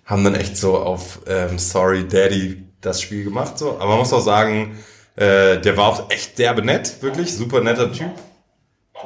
haben 0.05 0.25
dann 0.25 0.35
echt 0.35 0.57
so 0.57 0.79
auf 0.79 1.21
ähm, 1.27 1.59
Sorry, 1.59 2.07
Daddy 2.09 2.65
das 2.81 3.03
Spiel 3.03 3.25
gemacht, 3.25 3.59
so. 3.59 3.73
Aber 3.73 3.89
man 3.89 3.99
muss 3.99 4.13
auch 4.13 4.25
sagen, 4.25 4.79
äh, 5.17 5.59
der 5.61 5.77
war 5.77 5.89
auch 5.89 6.11
echt 6.11 6.39
derbe 6.39 6.63
nett, 6.63 7.03
wirklich, 7.03 7.35
super 7.35 7.61
netter 7.61 7.93
Typ. 7.93 8.11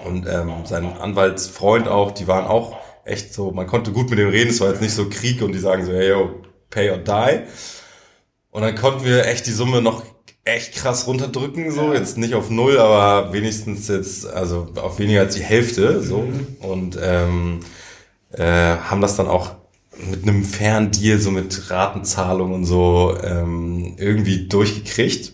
Und 0.05 0.27
ähm, 0.27 0.53
sein 0.65 0.97
Anwaltsfreund 0.97 1.89
auch, 1.89 2.11
die 2.11 2.27
waren 2.27 2.47
auch 2.47 2.77
echt 3.05 3.33
so, 3.33 3.51
man 3.51 3.67
konnte 3.67 3.93
gut 3.93 4.11
mit 4.11 4.19
dem 4.19 4.29
reden, 4.29 4.51
es 4.51 4.61
war 4.61 4.71
jetzt 4.71 4.83
nicht 4.83 4.95
so 4.95 5.09
Krieg 5.09 5.43
und 5.43 5.53
die 5.53 5.59
sagen 5.59 5.85
so, 5.85 5.93
hey 5.93 6.11
yo, 6.11 6.43
pay 6.71 6.91
or 6.91 6.99
die. 6.99 7.43
Und 8.51 8.63
dann 8.63 8.75
konnten 8.75 9.05
wir 9.05 9.27
echt 9.27 9.47
die 9.47 9.53
Summe 9.53 9.83
noch 9.83 10.05
echt 10.45 10.75
krass 10.75 11.07
runterdrücken, 11.07 11.71
so, 11.71 11.95
jetzt 11.95 12.19
nicht 12.19 12.35
auf 12.35 12.51
null, 12.51 12.79
aber 12.79 13.33
wenigstens 13.33 13.89
jetzt, 13.89 14.27
also 14.27 14.69
auf 14.77 14.99
weniger 14.99 15.21
als 15.21 15.35
die 15.35 15.43
Hälfte, 15.43 16.03
so. 16.03 16.19
Mhm. 16.19 16.47
Und 16.61 16.99
ähm, 17.01 17.61
äh, 18.33 18.77
haben 18.77 19.01
das 19.01 19.17
dann 19.17 19.29
auch 19.29 19.53
mit 19.97 20.23
einem 20.23 20.45
fairen 20.45 20.91
Deal, 20.91 21.19
so 21.19 21.31
mit 21.31 21.71
Ratenzahlung 21.71 22.53
und 22.53 22.65
so, 22.65 23.17
ähm, 23.23 23.95
irgendwie 23.97 24.49
durchgekriegt 24.49 25.34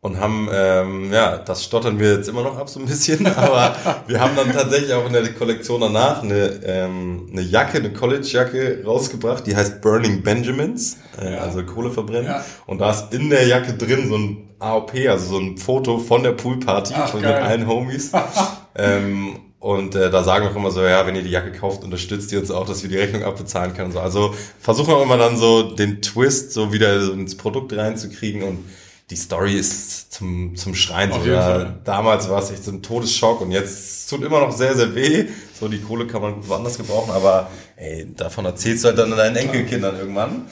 und 0.00 0.20
haben, 0.20 0.48
ähm, 0.52 1.12
ja, 1.12 1.38
das 1.38 1.64
stottern 1.64 1.98
wir 1.98 2.14
jetzt 2.14 2.28
immer 2.28 2.42
noch 2.42 2.56
ab 2.56 2.68
so 2.68 2.78
ein 2.78 2.86
bisschen, 2.86 3.26
aber 3.36 3.74
wir 4.06 4.20
haben 4.20 4.36
dann 4.36 4.52
tatsächlich 4.52 4.92
auch 4.92 5.06
in 5.06 5.12
der 5.12 5.32
Kollektion 5.34 5.80
danach 5.80 6.22
eine, 6.22 6.60
ähm, 6.64 7.28
eine 7.32 7.42
Jacke, 7.42 7.78
eine 7.78 7.92
College-Jacke 7.92 8.84
rausgebracht, 8.84 9.46
die 9.46 9.56
heißt 9.56 9.80
Burning 9.80 10.22
Benjamins, 10.22 10.98
äh, 11.20 11.34
ja. 11.34 11.38
also 11.38 11.64
Kohle 11.64 11.90
verbrennen. 11.90 12.26
Ja. 12.26 12.44
Und 12.66 12.78
da 12.78 12.90
ist 12.90 13.12
in 13.12 13.28
der 13.30 13.46
Jacke 13.46 13.74
drin 13.74 14.08
so 14.08 14.16
ein 14.16 14.48
AOP, 14.60 14.92
also 15.08 15.34
so 15.34 15.38
ein 15.38 15.58
Foto 15.58 15.98
von 15.98 16.22
der 16.22 16.32
Poolparty 16.32 16.94
Ach, 16.96 17.08
von, 17.08 17.20
mit 17.20 17.30
geil. 17.30 17.42
allen 17.42 17.66
Homies. 17.66 18.12
ähm, 18.76 19.40
und 19.60 19.96
äh, 19.96 20.08
da 20.10 20.22
sagen 20.22 20.44
wir 20.44 20.52
auch 20.52 20.56
immer 20.56 20.70
so, 20.70 20.82
ja, 20.84 21.04
wenn 21.08 21.16
ihr 21.16 21.24
die 21.24 21.30
Jacke 21.30 21.50
kauft, 21.50 21.82
unterstützt 21.82 22.30
ihr 22.30 22.38
uns 22.38 22.52
auch, 22.52 22.64
dass 22.66 22.84
wir 22.84 22.88
die 22.88 22.96
Rechnung 22.96 23.24
abbezahlen 23.24 23.74
können. 23.74 23.86
Und 23.86 23.94
so. 23.94 24.00
Also 24.00 24.34
versuchen 24.60 24.94
wir 24.94 25.02
immer 25.02 25.16
dann 25.16 25.36
so 25.36 25.74
den 25.74 26.00
Twist 26.00 26.52
so 26.52 26.72
wieder 26.72 26.94
ins 27.12 27.36
Produkt 27.36 27.76
reinzukriegen 27.76 28.44
und 28.44 28.64
die 29.10 29.16
Story 29.16 29.54
ist 29.54 30.12
zum, 30.12 30.54
zum 30.56 30.74
Schreien. 30.74 31.10
So, 31.12 31.20
ja, 31.26 31.74
damals 31.84 32.28
war 32.28 32.42
es 32.42 32.50
echt 32.50 32.64
so 32.64 32.70
ein 32.70 32.82
Todesschock 32.82 33.40
und 33.40 33.52
jetzt 33.52 34.08
tut 34.10 34.22
immer 34.22 34.40
noch 34.40 34.52
sehr, 34.52 34.76
sehr 34.76 34.94
weh. 34.94 35.26
So, 35.58 35.66
die 35.68 35.80
Kohle 35.80 36.06
kann 36.06 36.20
man 36.22 36.34
gut 36.34 36.48
woanders 36.48 36.76
gebrauchen, 36.76 37.10
aber 37.12 37.48
ey, 37.76 38.06
davon 38.14 38.44
erzählst 38.44 38.84
du 38.84 38.88
halt 38.88 38.98
dann 38.98 39.10
deinen 39.10 39.36
Enkelkindern 39.36 39.96
irgendwann. 39.98 40.42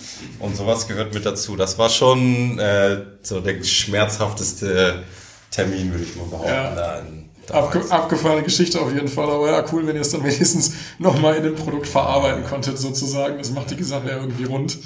Und 0.41 0.57
sowas 0.57 0.89
gehört 0.89 1.13
mit 1.15 1.27
dazu. 1.27 1.55
Das 1.57 1.79
war 1.79 1.91
schon 1.91 2.59
äh, 2.59 3.03
so 3.23 3.41
der 3.41 3.63
schmerzhafteste 3.63 5.03
Termin, 5.51 5.91
würde 5.93 6.05
ich 6.05 6.17
mal 6.17 6.25
behaupten. 6.25 6.49
Ja. 6.49 6.75
da 6.75 6.99
in- 7.01 7.27
Abge 7.53 7.81
abgefahrene 7.91 8.43
Geschichte 8.43 8.81
auf 8.81 8.93
jeden 8.93 9.07
Fall, 9.07 9.31
aber 9.31 9.49
ja, 9.49 9.65
cool, 9.73 9.87
wenn 9.87 9.95
ihr 9.95 10.01
es 10.03 10.11
dann 10.11 10.25
wenigstens 10.25 10.73
nochmal 10.99 11.37
in 11.37 11.45
dem 11.45 11.55
Produkt 11.55 11.87
verarbeiten 11.87 12.45
konntet, 12.45 12.77
sozusagen. 12.77 13.39
Das 13.39 13.53
macht 13.53 13.71
die 13.79 13.85
Sache 13.85 14.09
ja 14.09 14.17
irgendwie 14.17 14.45
rund. 14.45 14.77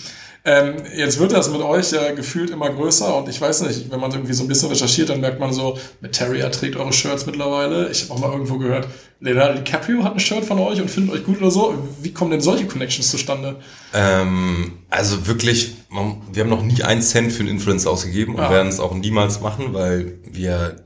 Ähm, 0.45 0.77
jetzt 0.97 1.19
wird 1.19 1.33
das 1.33 1.51
mit 1.51 1.61
euch 1.61 1.93
ja 1.93 2.13
gefühlt 2.13 2.49
immer 2.51 2.71
größer 2.71 3.15
und 3.17 3.29
ich 3.29 3.39
weiß 3.39 3.61
nicht, 3.63 3.91
wenn 3.91 4.01
man 4.01 4.11
irgendwie 4.11 4.33
so 4.33 4.43
ein 4.45 4.49
bisschen 4.49 4.71
recherchiert, 4.71 5.11
dann 5.11 5.21
merkt 5.21 5.39
man 5.39 5.53
so, 5.53 5.79
mit 6.01 6.13
Terrier 6.13 6.51
trägt 6.51 6.77
eure 6.77 6.93
Shirts 6.95 7.27
mittlerweile. 7.27 7.91
Ich 7.91 8.03
habe 8.05 8.15
auch 8.15 8.19
mal 8.21 8.33
irgendwo 8.33 8.57
gehört, 8.57 8.89
Leonardo 9.21 9.59
DiCaprio 9.61 10.03
hat 10.03 10.15
ein 10.15 10.21
Shirt 10.21 10.47
von 10.47 10.59
euch 10.59 10.81
und 10.81 10.91
findet 10.91 11.15
euch 11.15 11.25
gut 11.25 11.39
oder 11.43 11.51
so. 11.51 11.75
Wie 12.01 12.13
kommen 12.15 12.31
denn 12.31 12.41
solche 12.41 12.65
Connections 12.67 13.11
zustande? 13.11 13.57
Ähm, 13.93 14.79
also 14.89 15.27
wirklich, 15.27 15.75
man, 15.91 16.23
wir 16.33 16.43
haben 16.45 16.51
noch 16.51 16.63
nie 16.63 16.83
einen 16.83 17.03
Cent 17.03 17.33
für 17.33 17.41
einen 17.41 17.51
Influencer 17.51 17.91
ausgegeben 17.91 18.35
und 18.35 18.41
Ah. 18.41 18.51
werden 18.51 18.69
es 18.69 18.81
auch 18.81 18.95
niemals 18.95 19.43
machen, 19.43 19.75
weil 19.75 20.21
wir 20.25 20.77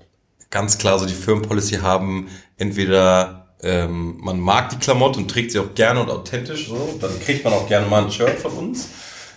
ganz 0.50 0.78
klar 0.78 0.98
so 0.98 1.06
die 1.06 1.14
Firmenpolicy 1.14 1.76
haben, 1.76 2.26
entweder 2.56 3.54
ähm, 3.62 4.16
man 4.20 4.40
mag 4.40 4.70
die 4.70 4.76
Klamotte 4.78 5.20
und 5.20 5.30
trägt 5.30 5.52
sie 5.52 5.60
auch 5.60 5.74
gerne 5.76 6.00
und 6.00 6.10
authentisch 6.10 6.68
so, 6.68 6.98
dann 7.00 7.18
kriegt 7.20 7.44
man 7.44 7.52
auch 7.52 7.68
gerne 7.68 7.86
mal 7.86 8.04
ein 8.04 8.10
Shirt 8.10 8.38
von 8.40 8.52
uns. 8.52 8.88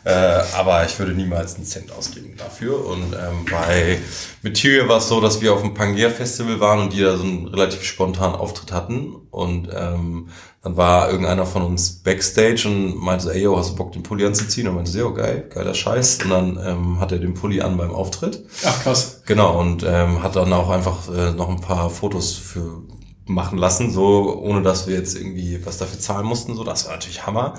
Äh, 0.08 0.42
aber 0.56 0.86
ich 0.86 0.98
würde 1.00 1.12
niemals 1.12 1.56
einen 1.56 1.66
Cent 1.66 1.92
ausgeben 1.92 2.34
dafür. 2.38 2.86
Und 2.86 3.12
ähm, 3.14 3.46
bei 3.52 4.00
Material 4.42 4.88
war 4.88 5.00
es 5.00 5.10
so, 5.10 5.20
dass 5.20 5.42
wir 5.42 5.54
auf 5.54 5.62
dem 5.62 5.74
Pangea 5.74 6.10
Festival 6.10 6.62
waren 6.62 6.80
und 6.80 6.94
die 6.94 7.02
da 7.02 7.18
so 7.18 7.24
einen 7.24 7.48
relativ 7.48 7.84
spontanen 7.84 8.38
Auftritt 8.38 8.72
hatten. 8.72 9.16
Und 9.32 9.68
ähm, 9.76 10.30
dann 10.64 10.78
war 10.78 11.10
irgendeiner 11.12 11.46
von 11.46 11.62
uns 11.64 12.04
Backstage 12.04 12.70
und 12.70 12.96
meinte 12.96 13.26
so, 13.26 13.32
ey, 13.32 13.42
yo, 13.42 13.58
hast 13.58 13.72
du 13.72 13.76
Bock, 13.76 13.92
den 13.92 14.04
Pulli 14.04 14.26
anzuziehen? 14.26 14.70
Und 14.70 14.76
meinte 14.76 14.92
so, 14.92 15.00
ja, 15.00 15.10
geil, 15.10 15.50
geiler 15.54 15.74
Scheiß. 15.74 16.20
Und 16.24 16.30
dann 16.30 16.60
ähm, 16.66 17.00
hat 17.02 17.12
er 17.12 17.20
den 17.20 17.34
Pulli 17.34 17.60
an 17.60 17.76
beim 17.76 17.92
Auftritt. 17.92 18.46
Ach 18.66 18.84
krass. 18.84 19.24
Genau, 19.26 19.60
und 19.60 19.84
ähm, 19.86 20.24
hat 20.24 20.38
dann 20.38 20.54
auch 20.54 20.70
einfach 20.70 21.10
äh, 21.14 21.32
noch 21.32 21.50
ein 21.50 21.60
paar 21.60 21.90
Fotos 21.90 22.32
für 22.32 22.82
machen 23.30 23.58
lassen, 23.58 23.92
so 23.92 24.40
ohne 24.42 24.62
dass 24.62 24.88
wir 24.88 24.96
jetzt 24.96 25.18
irgendwie 25.18 25.66
was 25.66 25.78
dafür 25.78 26.00
zahlen 26.00 26.26
mussten. 26.26 26.56
So, 26.56 26.64
das 26.64 26.86
war 26.86 26.94
natürlich 26.94 27.26
Hammer. 27.26 27.56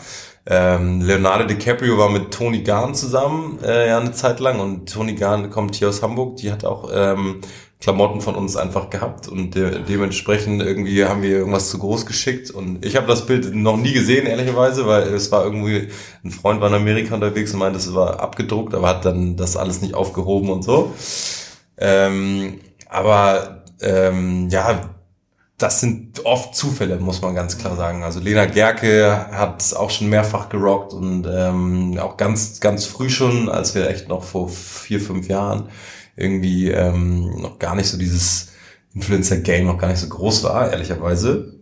Ähm, 0.50 1.02
Leonardo 1.02 1.44
DiCaprio 1.44 1.98
war 1.98 2.08
mit 2.08 2.30
Tony 2.30 2.62
Garn 2.62 2.94
zusammen 2.94 3.58
äh, 3.62 3.88
ja 3.88 3.98
eine 3.98 4.12
Zeit 4.12 4.40
lang 4.40 4.60
und 4.60 4.90
Tony 4.90 5.14
Garn 5.14 5.50
kommt 5.50 5.74
hier 5.74 5.90
aus 5.90 6.02
Hamburg. 6.02 6.36
Die 6.36 6.50
hat 6.50 6.64
auch 6.64 6.88
ähm, 6.90 7.42
Klamotten 7.80 8.22
von 8.22 8.34
uns 8.34 8.56
einfach 8.56 8.88
gehabt 8.88 9.28
und 9.28 9.54
de 9.54 9.82
dementsprechend 9.86 10.62
irgendwie 10.62 11.04
haben 11.04 11.20
wir 11.20 11.30
irgendwas 11.30 11.68
zu 11.68 11.78
groß 11.78 12.06
geschickt 12.06 12.50
und 12.50 12.84
ich 12.84 12.96
habe 12.96 13.06
das 13.06 13.26
Bild 13.26 13.54
noch 13.54 13.76
nie 13.76 13.92
gesehen 13.92 14.26
ehrlicherweise, 14.26 14.86
weil 14.86 15.02
es 15.02 15.30
war 15.30 15.44
irgendwie 15.44 15.88
ein 16.24 16.30
Freund 16.30 16.62
war 16.62 16.68
in 16.68 16.74
Amerika 16.74 17.14
unterwegs 17.14 17.52
und 17.52 17.58
meinte, 17.58 17.78
es 17.78 17.94
war 17.94 18.18
abgedruckt, 18.20 18.74
aber 18.74 18.88
hat 18.88 19.04
dann 19.04 19.36
das 19.36 19.56
alles 19.56 19.82
nicht 19.82 19.94
aufgehoben 19.94 20.48
und 20.48 20.64
so. 20.64 20.94
Ähm, 21.76 22.60
aber 22.88 23.64
ähm, 23.82 24.48
ja, 24.48 24.97
das 25.58 25.80
sind 25.80 26.24
oft 26.24 26.54
Zufälle, 26.54 27.00
muss 27.00 27.20
man 27.20 27.34
ganz 27.34 27.58
klar 27.58 27.74
sagen. 27.74 28.04
Also 28.04 28.20
Lena 28.20 28.46
Gerke 28.46 29.26
hat 29.32 29.60
es 29.60 29.74
auch 29.74 29.90
schon 29.90 30.08
mehrfach 30.08 30.48
gerockt 30.48 30.92
und 30.92 31.26
ähm, 31.28 31.98
auch 31.98 32.16
ganz, 32.16 32.60
ganz 32.60 32.86
früh 32.86 33.10
schon, 33.10 33.48
als 33.48 33.74
wir 33.74 33.90
echt 33.90 34.08
noch 34.08 34.22
vor 34.22 34.48
vier, 34.48 35.00
fünf 35.00 35.26
Jahren 35.26 35.68
irgendwie 36.16 36.70
ähm, 36.70 37.40
noch 37.40 37.58
gar 37.58 37.74
nicht 37.74 37.88
so 37.88 37.98
dieses 37.98 38.52
Influencer-Game 38.94 39.66
noch 39.66 39.78
gar 39.78 39.88
nicht 39.88 39.98
so 39.98 40.08
groß 40.08 40.44
war, 40.44 40.70
ehrlicherweise. 40.70 41.58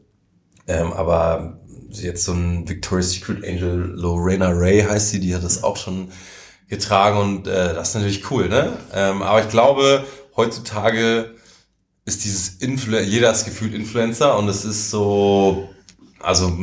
Ähm, 0.66 0.92
aber 0.92 1.60
jetzt 1.90 2.24
so 2.24 2.32
ein 2.32 2.68
Victoria's 2.68 3.12
Secret 3.12 3.44
Angel, 3.44 3.92
Lorena 3.94 4.50
Ray 4.50 4.82
heißt 4.82 5.08
sie, 5.08 5.20
die 5.20 5.34
hat 5.34 5.42
das 5.42 5.64
auch 5.64 5.78
schon 5.78 6.08
getragen 6.68 7.18
und 7.18 7.46
äh, 7.46 7.72
das 7.72 7.88
ist 7.88 7.94
natürlich 7.94 8.30
cool, 8.30 8.48
ne? 8.48 8.76
Ähm, 8.92 9.22
aber 9.22 9.40
ich 9.40 9.48
glaube, 9.48 10.04
heutzutage 10.36 11.35
ist 12.06 12.24
dieses 12.24 12.56
Influ 12.60 12.98
jeder 12.98 13.30
ist 13.30 13.44
gefühlt 13.44 13.74
Influencer 13.74 14.38
und 14.38 14.48
es 14.48 14.64
ist 14.64 14.90
so, 14.90 15.68
also 16.20 16.56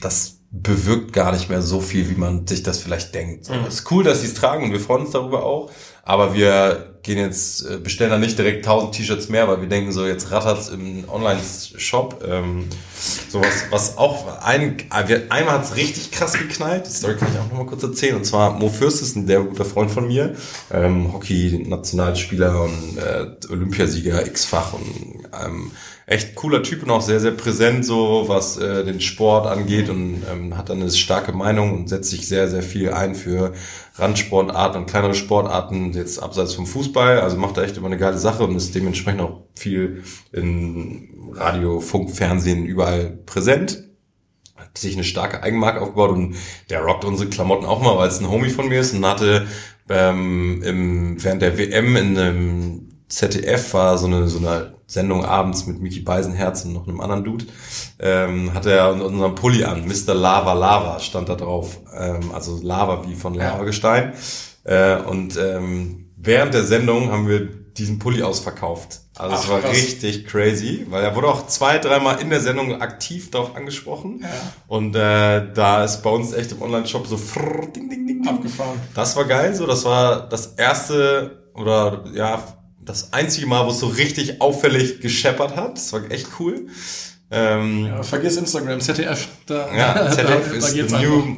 das 0.00 0.40
bewirkt 0.50 1.12
gar 1.12 1.32
nicht 1.32 1.48
mehr 1.48 1.62
so 1.62 1.80
viel, 1.80 2.08
wie 2.08 2.14
man 2.14 2.46
sich 2.46 2.62
das 2.62 2.78
vielleicht 2.78 3.14
denkt. 3.14 3.48
Mhm. 3.48 3.66
Es 3.68 3.74
ist 3.74 3.90
cool, 3.90 4.02
dass 4.02 4.22
sie 4.22 4.26
es 4.26 4.34
tragen 4.34 4.64
und 4.64 4.72
wir 4.72 4.80
freuen 4.80 5.02
uns 5.02 5.10
darüber 5.10 5.44
auch, 5.44 5.70
aber 6.02 6.34
wir 6.34 6.95
gehen 7.06 7.18
jetzt, 7.18 7.64
äh, 7.64 7.78
bestellen 7.78 8.10
da 8.10 8.18
nicht 8.18 8.36
direkt 8.36 8.66
1000 8.66 8.92
T-Shirts 8.92 9.28
mehr, 9.28 9.46
weil 9.46 9.60
wir 9.60 9.68
denken 9.68 9.92
so, 9.92 10.04
jetzt 10.04 10.32
rattert's 10.32 10.68
im 10.68 11.08
Online-Shop. 11.08 12.24
Ähm, 12.28 12.64
sowas, 13.28 13.64
was 13.70 13.96
auch 13.96 14.42
ein, 14.42 14.78
äh, 14.90 15.20
einmal 15.28 15.54
hat's 15.54 15.76
richtig 15.76 16.10
krass 16.10 16.32
geknallt, 16.32 16.86
die 16.86 16.90
Story 16.90 17.14
kann 17.14 17.28
ich 17.32 17.38
auch 17.38 17.48
noch 17.48 17.58
mal 17.58 17.66
kurz 17.66 17.84
erzählen, 17.84 18.16
und 18.16 18.24
zwar 18.24 18.58
Mo 18.58 18.68
Fürst 18.68 19.02
ist 19.02 19.14
ein 19.14 19.26
sehr 19.26 19.40
guter 19.40 19.64
Freund 19.64 19.90
von 19.90 20.08
mir, 20.08 20.34
ähm, 20.72 21.12
Hockey-Nationalspieler 21.12 22.64
und 22.64 22.98
äh, 22.98 23.52
Olympiasieger, 23.52 24.26
X-Fach 24.26 24.72
und 24.72 25.28
ähm, 25.44 25.70
echt 26.06 26.36
cooler 26.36 26.62
Typ 26.62 26.84
und 26.84 26.90
auch 26.90 27.02
sehr, 27.02 27.18
sehr 27.18 27.32
präsent, 27.32 27.84
so 27.84 28.24
was 28.28 28.56
äh, 28.58 28.84
den 28.84 29.00
Sport 29.00 29.46
angeht 29.46 29.90
und 29.90 30.22
ähm, 30.30 30.56
hat 30.56 30.70
dann 30.70 30.80
eine 30.80 30.90
starke 30.90 31.32
Meinung 31.32 31.74
und 31.74 31.88
setzt 31.88 32.10
sich 32.10 32.28
sehr, 32.28 32.48
sehr 32.48 32.62
viel 32.62 32.92
ein 32.92 33.16
für 33.16 33.52
Randsportarten 33.98 34.82
und 34.82 34.90
kleinere 34.90 35.14
Sportarten, 35.14 35.92
jetzt 35.92 36.22
abseits 36.22 36.54
vom 36.54 36.66
Fußball. 36.66 37.20
Also 37.20 37.36
macht 37.36 37.56
er 37.56 37.64
echt 37.64 37.76
immer 37.76 37.86
eine 37.86 37.98
geile 37.98 38.18
Sache 38.18 38.44
und 38.44 38.54
ist 38.56 38.74
dementsprechend 38.74 39.22
auch 39.22 39.42
viel 39.54 40.02
in 40.32 41.32
Radio, 41.32 41.80
Funk, 41.80 42.10
Fernsehen 42.10 42.66
überall 42.66 43.18
präsent. 43.26 43.84
Hat 44.54 44.76
sich 44.76 44.94
eine 44.94 45.04
starke 45.04 45.42
Eigenmarke 45.42 45.80
aufgebaut 45.80 46.10
und 46.10 46.36
der 46.70 46.80
rockt 46.80 47.04
unsere 47.04 47.30
Klamotten 47.30 47.66
auch 47.66 47.82
mal, 47.82 47.96
weil 47.96 48.08
es 48.08 48.20
ein 48.20 48.30
Homie 48.30 48.50
von 48.50 48.68
mir 48.68 48.80
ist 48.80 48.94
und 48.94 49.04
hatte 49.06 49.46
ähm, 49.88 50.62
im, 50.62 51.24
während 51.24 51.42
der 51.42 51.58
WM 51.58 51.96
in 51.96 52.18
einem 52.18 52.88
ZDF 53.08 53.72
war 53.74 53.98
so 53.98 54.06
eine, 54.06 54.28
so 54.28 54.38
eine 54.38 54.75
Sendung 54.86 55.24
abends 55.24 55.66
mit 55.66 55.80
Mickey 55.80 56.00
Beisenherz 56.00 56.64
und 56.64 56.72
noch 56.72 56.86
einem 56.86 57.00
anderen 57.00 57.24
Dude, 57.24 57.46
ähm, 57.98 58.54
hatte 58.54 58.70
er 58.72 58.92
unseren 58.92 59.34
Pulli 59.34 59.64
an, 59.64 59.86
Mr. 59.86 60.14
Lava 60.14 60.52
Lava 60.52 61.00
stand 61.00 61.28
da 61.28 61.34
drauf, 61.34 61.80
ähm, 61.96 62.30
also 62.32 62.60
Lava 62.62 63.04
wie 63.06 63.14
von 63.14 63.34
Lavagestein. 63.34 64.12
Äh, 64.64 64.96
und 65.02 65.36
ähm, 65.36 66.10
während 66.16 66.54
der 66.54 66.62
Sendung 66.62 67.10
haben 67.10 67.28
wir 67.28 67.46
diesen 67.76 67.98
Pulli 67.98 68.22
ausverkauft. 68.22 69.00
Also 69.16 69.34
es 69.34 69.42
Ach, 69.44 69.48
war 69.50 69.60
krass. 69.60 69.72
richtig 69.72 70.26
crazy, 70.26 70.86
weil 70.90 71.02
er 71.02 71.14
wurde 71.16 71.28
auch 71.28 71.46
zwei, 71.46 71.78
dreimal 71.78 72.20
in 72.20 72.30
der 72.30 72.40
Sendung 72.40 72.80
aktiv 72.80 73.30
darauf 73.30 73.56
angesprochen. 73.56 74.20
Ja. 74.22 74.28
Und 74.68 74.94
äh, 74.94 75.52
da 75.52 75.84
ist 75.84 76.02
bei 76.02 76.10
uns 76.10 76.32
echt 76.32 76.52
im 76.52 76.62
Online-Shop 76.62 77.06
so 77.06 77.16
frrr, 77.16 77.66
ding, 77.66 77.88
ding, 77.88 78.06
ding, 78.06 78.22
ding. 78.22 78.28
Abgefahren. 78.28 78.80
Das 78.94 79.16
war 79.16 79.24
geil, 79.24 79.54
so. 79.54 79.66
Das 79.66 79.84
war 79.84 80.28
das 80.28 80.54
erste 80.56 81.44
oder 81.54 82.04
ja, 82.12 82.42
das 82.86 83.12
einzige 83.12 83.46
Mal, 83.46 83.66
wo 83.66 83.70
es 83.70 83.80
so 83.80 83.86
richtig 83.88 84.40
auffällig 84.40 85.00
gescheppert 85.00 85.56
hat. 85.56 85.76
Das 85.76 85.92
war 85.92 86.10
echt 86.10 86.28
cool. 86.38 86.68
Ähm, 87.30 87.86
Ja, 87.86 88.02
vergiss 88.02 88.36
Instagram, 88.36 88.80
ZDF. 88.80 89.28
Da, 89.46 89.68
ja, 89.76 90.10
ZDF 90.14 90.50
da, 90.50 90.56
ist 90.56 90.68
da 90.68 90.72
the 90.72 90.82
einfach. 90.82 91.02
new 91.02 91.36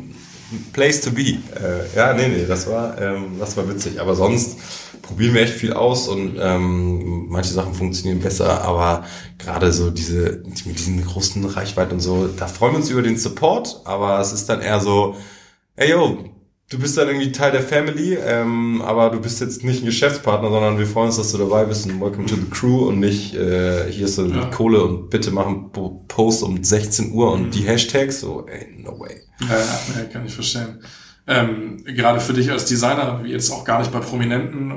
place 0.72 1.00
to 1.00 1.10
be. 1.10 1.22
Äh, 1.22 1.96
ja, 1.96 2.12
nee, 2.14 2.28
nee, 2.28 2.44
das 2.46 2.66
war, 2.68 3.00
ähm, 3.00 3.38
das 3.38 3.56
war 3.56 3.68
witzig. 3.68 4.00
Aber 4.00 4.14
sonst 4.14 4.58
probieren 5.02 5.34
wir 5.34 5.42
echt 5.42 5.54
viel 5.54 5.72
aus 5.72 6.08
und 6.08 6.36
ähm, 6.40 7.26
manche 7.28 7.52
Sachen 7.54 7.74
funktionieren 7.74 8.20
besser, 8.20 8.62
aber 8.62 9.04
gerade 9.38 9.72
so 9.72 9.90
diese, 9.90 10.38
die, 10.42 10.68
mit 10.68 10.78
diesen 10.78 11.02
großen 11.04 11.44
Reichweiten 11.46 11.94
und 11.94 12.00
so, 12.00 12.28
da 12.28 12.46
freuen 12.46 12.72
wir 12.74 12.78
uns 12.80 12.90
über 12.90 13.02
den 13.02 13.16
Support, 13.16 13.80
aber 13.84 14.20
es 14.20 14.32
ist 14.32 14.48
dann 14.48 14.60
eher 14.60 14.80
so, 14.80 15.16
ey 15.76 15.90
yo, 15.90 16.24
du 16.70 16.78
bist 16.78 16.96
dann 16.98 17.08
irgendwie 17.08 17.32
Teil 17.32 17.52
der 17.52 17.62
Family, 17.62 18.14
ähm, 18.14 18.82
aber 18.82 19.10
du 19.10 19.20
bist 19.20 19.40
jetzt 19.40 19.64
nicht 19.64 19.82
ein 19.82 19.86
Geschäftspartner, 19.86 20.50
sondern 20.50 20.78
wir 20.78 20.86
freuen 20.86 21.06
uns, 21.06 21.16
dass 21.16 21.32
du 21.32 21.38
dabei 21.38 21.64
bist 21.64 21.86
und 21.86 22.00
welcome 22.00 22.26
to 22.26 22.36
the 22.36 22.50
crew 22.50 22.88
und 22.88 23.00
nicht 23.00 23.34
äh, 23.34 23.90
hier 23.90 24.04
ist 24.06 24.16
so 24.16 24.26
Ja. 24.26 24.46
Kohle 24.46 24.82
und 24.84 25.10
bitte 25.10 25.30
machen 25.30 25.70
Po- 25.72 26.04
Post 26.08 26.42
um 26.42 26.62
16 26.62 27.12
Uhr 27.12 27.32
und 27.32 27.54
die 27.54 27.62
Hashtags, 27.62 28.20
so 28.20 28.46
ey, 28.46 28.82
no 28.82 28.98
way. 29.00 29.22
Ja, 29.40 29.56
ja, 29.56 30.04
kann 30.12 30.26
ich 30.26 30.34
verstehen. 30.34 30.80
Ähm, 31.26 31.82
gerade 31.84 32.20
für 32.20 32.32
dich 32.32 32.50
als 32.50 32.64
Designer, 32.64 33.22
jetzt 33.24 33.50
auch 33.50 33.64
gar 33.64 33.78
nicht 33.80 33.92
bei 33.92 34.00
Prominenten, 34.00 34.72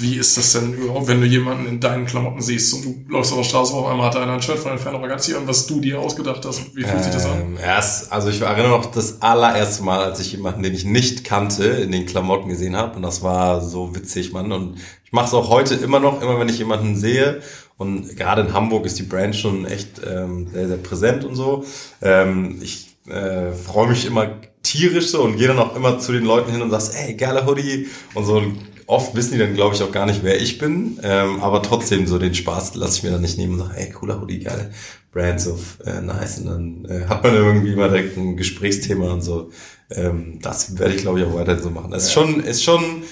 wie 0.00 0.16
ist 0.16 0.36
das 0.36 0.52
denn 0.52 0.74
überhaupt, 0.74 1.08
wenn 1.08 1.20
du 1.20 1.26
jemanden 1.26 1.66
in 1.66 1.80
deinen 1.80 2.06
Klamotten 2.06 2.40
siehst 2.40 2.74
und 2.74 2.84
du 2.84 3.04
läufst 3.08 3.32
auf 3.32 3.38
der 3.38 3.44
Straße 3.44 3.72
auf 3.74 3.86
einmal 3.86 4.06
hat 4.06 4.16
einer 4.16 4.32
ein 4.32 4.42
Shirt 4.42 4.58
von 4.58 4.72
Inferno 4.72 4.98
Ragazzi 4.98 5.34
an, 5.34 5.46
was 5.46 5.66
du 5.66 5.80
dir 5.80 6.00
ausgedacht 6.00 6.44
hast? 6.44 6.74
Wie 6.74 6.82
fühlt 6.82 6.94
ähm, 6.94 7.02
sich 7.02 7.12
das 7.12 7.26
an? 7.26 7.40
Ähm, 7.40 7.56
erst, 7.62 8.12
also 8.12 8.28
ich 8.28 8.40
erinnere 8.40 8.70
noch 8.70 8.86
das 8.86 9.20
allererste 9.20 9.82
Mal, 9.82 10.02
als 10.02 10.20
ich 10.20 10.32
jemanden, 10.32 10.62
den 10.62 10.74
ich 10.74 10.84
nicht 10.84 11.24
kannte, 11.24 11.64
in 11.64 11.92
den 11.92 12.06
Klamotten 12.06 12.48
gesehen 12.48 12.76
habe 12.76 12.96
und 12.96 13.02
das 13.02 13.22
war 13.22 13.60
so 13.60 13.94
witzig, 13.94 14.32
Mann. 14.32 14.52
Und 14.52 14.78
ich 15.04 15.12
mache 15.12 15.26
es 15.26 15.34
auch 15.34 15.50
heute 15.50 15.74
immer 15.74 16.00
noch, 16.00 16.22
immer 16.22 16.38
wenn 16.40 16.48
ich 16.48 16.58
jemanden 16.58 16.96
sehe 16.96 17.40
und 17.76 18.16
gerade 18.16 18.42
in 18.42 18.52
Hamburg 18.52 18.86
ist 18.86 18.98
die 18.98 19.04
Brand 19.04 19.36
schon 19.36 19.66
echt 19.66 20.00
ähm, 20.08 20.48
sehr, 20.52 20.68
sehr 20.68 20.76
präsent 20.76 21.24
und 21.24 21.34
so. 21.34 21.64
Ähm, 22.00 22.60
ich 22.62 22.96
äh, 23.08 23.52
freue 23.52 23.88
mich 23.88 24.06
immer 24.06 24.28
tierisch 24.62 25.08
so 25.08 25.22
und 25.22 25.36
gehe 25.36 25.48
dann 25.48 25.58
auch 25.58 25.74
immer 25.74 25.98
zu 25.98 26.12
den 26.12 26.24
Leuten 26.24 26.52
hin 26.52 26.62
und 26.62 26.70
sagst, 26.70 26.94
ey, 26.94 27.14
geiler 27.14 27.46
Hoodie 27.46 27.88
und 28.14 28.24
so 28.24 28.42
oft 28.86 29.14
wissen 29.14 29.32
die 29.32 29.38
dann, 29.38 29.54
glaube 29.54 29.74
ich, 29.74 29.82
auch 29.82 29.92
gar 29.92 30.06
nicht, 30.06 30.22
wer 30.22 30.40
ich 30.40 30.58
bin. 30.58 30.98
Ähm, 31.02 31.40
aber 31.40 31.62
trotzdem, 31.62 32.06
so 32.06 32.18
den 32.18 32.34
Spaß 32.34 32.74
lasse 32.74 32.98
ich 32.98 33.02
mir 33.02 33.10
dann 33.10 33.22
nicht 33.22 33.38
nehmen 33.38 33.54
und 33.54 33.66
sage, 33.66 33.80
ey, 33.80 33.90
cooler 33.90 34.20
Hoodie, 34.20 34.40
geil. 34.40 34.70
Brands 35.12 35.46
of 35.46 35.78
äh, 35.84 36.00
nice. 36.00 36.38
Und 36.38 36.46
dann 36.46 36.84
äh, 36.86 37.06
hat 37.06 37.22
man 37.22 37.34
irgendwie 37.34 37.76
mal 37.76 37.88
direkt 37.88 38.16
ein 38.16 38.36
Gesprächsthema 38.36 39.12
und 39.12 39.22
so. 39.22 39.50
Ähm, 39.90 40.38
das 40.40 40.78
werde 40.78 40.94
ich, 40.94 41.02
glaube 41.02 41.20
ich, 41.20 41.26
auch 41.26 41.34
weiterhin 41.34 41.62
so 41.62 41.70
machen. 41.70 41.90
Das 41.90 42.04
ist 42.04 42.12
schon, 42.12 42.40
ist 42.40 42.64
schon 42.64 43.02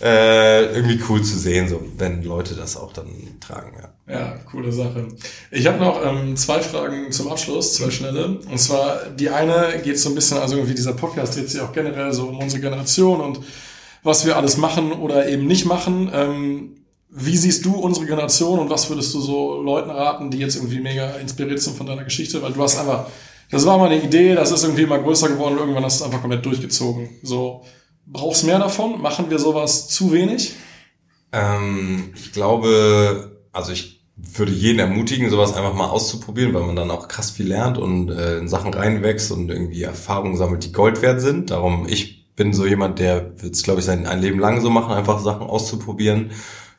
äh, 0.00 0.74
irgendwie 0.74 1.00
cool 1.08 1.22
zu 1.22 1.38
sehen, 1.38 1.68
so 1.68 1.80
wenn 1.96 2.22
Leute 2.24 2.54
das 2.54 2.76
auch 2.76 2.92
dann 2.92 3.06
tragen, 3.40 3.72
ja. 3.80 3.90
Ja, 4.06 4.36
coole 4.50 4.70
Sache. 4.70 5.06
Ich 5.50 5.66
habe 5.66 5.78
noch 5.78 6.04
ähm, 6.04 6.36
zwei 6.36 6.60
Fragen 6.60 7.10
zum 7.10 7.28
Abschluss, 7.28 7.74
zwei 7.74 7.90
schnelle. 7.90 8.40
Und 8.50 8.58
zwar, 8.58 9.06
die 9.18 9.30
eine 9.30 9.80
geht 9.82 9.98
so 9.98 10.10
ein 10.10 10.14
bisschen, 10.14 10.38
also 10.38 10.56
irgendwie 10.56 10.74
dieser 10.74 10.92
Podcast 10.92 11.36
dreht 11.36 11.48
sich 11.48 11.60
auch 11.60 11.72
generell 11.72 12.12
so 12.12 12.26
um 12.26 12.38
unsere 12.38 12.60
Generation 12.60 13.20
und 13.20 13.40
was 14.04 14.24
wir 14.24 14.36
alles 14.36 14.56
machen 14.56 14.92
oder 14.92 15.28
eben 15.28 15.46
nicht 15.46 15.64
machen. 15.64 16.10
Ähm, 16.14 16.76
wie 17.10 17.36
siehst 17.36 17.64
du 17.64 17.74
unsere 17.74 18.06
Generation 18.06 18.58
und 18.58 18.70
was 18.70 18.88
würdest 18.90 19.14
du 19.14 19.20
so 19.20 19.62
Leuten 19.62 19.90
raten, 19.90 20.30
die 20.30 20.38
jetzt 20.38 20.56
irgendwie 20.56 20.80
mega 20.80 21.12
inspiriert 21.12 21.60
sind 21.60 21.76
von 21.76 21.86
deiner 21.86 22.04
Geschichte? 22.04 22.42
Weil 22.42 22.52
du 22.52 22.62
hast 22.62 22.78
einfach, 22.78 23.06
das 23.50 23.64
war 23.66 23.78
mal 23.78 23.86
eine 23.90 24.02
Idee, 24.02 24.34
das 24.34 24.50
ist 24.50 24.64
irgendwie 24.64 24.82
immer 24.82 24.98
größer 24.98 25.28
geworden, 25.28 25.56
irgendwann 25.58 25.84
hast 25.84 26.00
du 26.00 26.04
es 26.04 26.06
einfach 26.06 26.20
komplett 26.20 26.44
durchgezogen. 26.44 27.08
So, 27.22 27.62
brauchst 28.06 28.44
mehr 28.44 28.58
davon? 28.58 29.00
Machen 29.00 29.30
wir 29.30 29.38
sowas 29.38 29.88
zu 29.88 30.12
wenig? 30.12 30.54
Ähm, 31.32 32.12
ich 32.14 32.32
glaube, 32.32 33.40
also 33.52 33.72
ich 33.72 34.04
würde 34.16 34.52
jeden 34.52 34.78
ermutigen, 34.78 35.30
sowas 35.30 35.54
einfach 35.54 35.74
mal 35.74 35.88
auszuprobieren, 35.88 36.52
weil 36.52 36.62
man 36.62 36.76
dann 36.76 36.90
auch 36.90 37.08
krass 37.08 37.30
viel 37.30 37.48
lernt 37.48 37.78
und 37.78 38.10
äh, 38.10 38.38
in 38.38 38.48
Sachen 38.48 38.74
reinwächst 38.74 39.32
und 39.32 39.50
irgendwie 39.50 39.82
Erfahrungen 39.82 40.36
sammelt, 40.36 40.64
die 40.64 40.72
Gold 40.72 41.00
wert 41.02 41.20
sind. 41.20 41.50
Darum, 41.50 41.86
ich 41.88 42.23
bin 42.36 42.52
so 42.52 42.66
jemand, 42.66 42.98
der 42.98 43.40
wird 43.42 43.54
es, 43.54 43.62
glaube 43.62 43.80
ich, 43.80 43.86
sein 43.86 44.06
ein 44.06 44.20
Leben 44.20 44.38
lang 44.38 44.60
so 44.60 44.70
machen, 44.70 44.92
einfach 44.92 45.20
Sachen 45.20 45.46
auszuprobieren. 45.46 46.30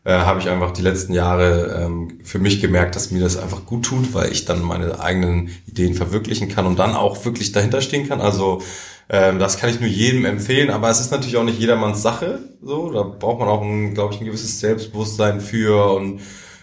Äh, 0.04 0.20
habe 0.20 0.40
ich 0.40 0.50
einfach 0.50 0.72
die 0.72 0.84
letzten 0.84 1.14
Jahre 1.14 1.84
ähm, 1.84 2.20
für 2.24 2.38
mich 2.38 2.62
gemerkt, 2.62 2.96
dass 2.96 3.10
mir 3.10 3.22
das 3.22 3.38
einfach 3.38 3.66
gut 3.66 3.86
tut, 3.86 4.14
weil 4.14 4.32
ich 4.32 4.46
dann 4.46 4.62
meine 4.62 5.00
eigenen 5.00 5.50
Ideen 5.66 5.96
verwirklichen 5.96 6.48
kann 6.48 6.68
und 6.68 6.78
dann 6.78 6.94
auch 6.94 7.26
wirklich 7.26 7.54
dahinter 7.54 7.82
stehen 7.82 8.08
kann. 8.08 8.22
Also 8.22 8.62
ähm, 9.10 9.40
das 9.40 9.58
kann 9.58 9.70
ich 9.70 9.80
nur 9.80 9.90
jedem 9.90 10.26
empfehlen, 10.26 10.70
aber 10.70 10.90
es 10.90 11.00
ist 11.00 11.12
natürlich 11.12 11.38
auch 11.38 11.44
nicht 11.44 11.60
jedermanns 11.60 12.04
Sache. 12.04 12.40
So, 12.62 12.92
da 12.92 13.02
braucht 13.02 13.40
man 13.40 13.48
auch, 13.48 13.62
glaube 13.94 14.14
ich, 14.14 14.22
ein 14.22 14.26
gewisses 14.26 14.60
Selbstbewusstsein 14.60 15.42
für 15.42 15.92
und 15.96 16.22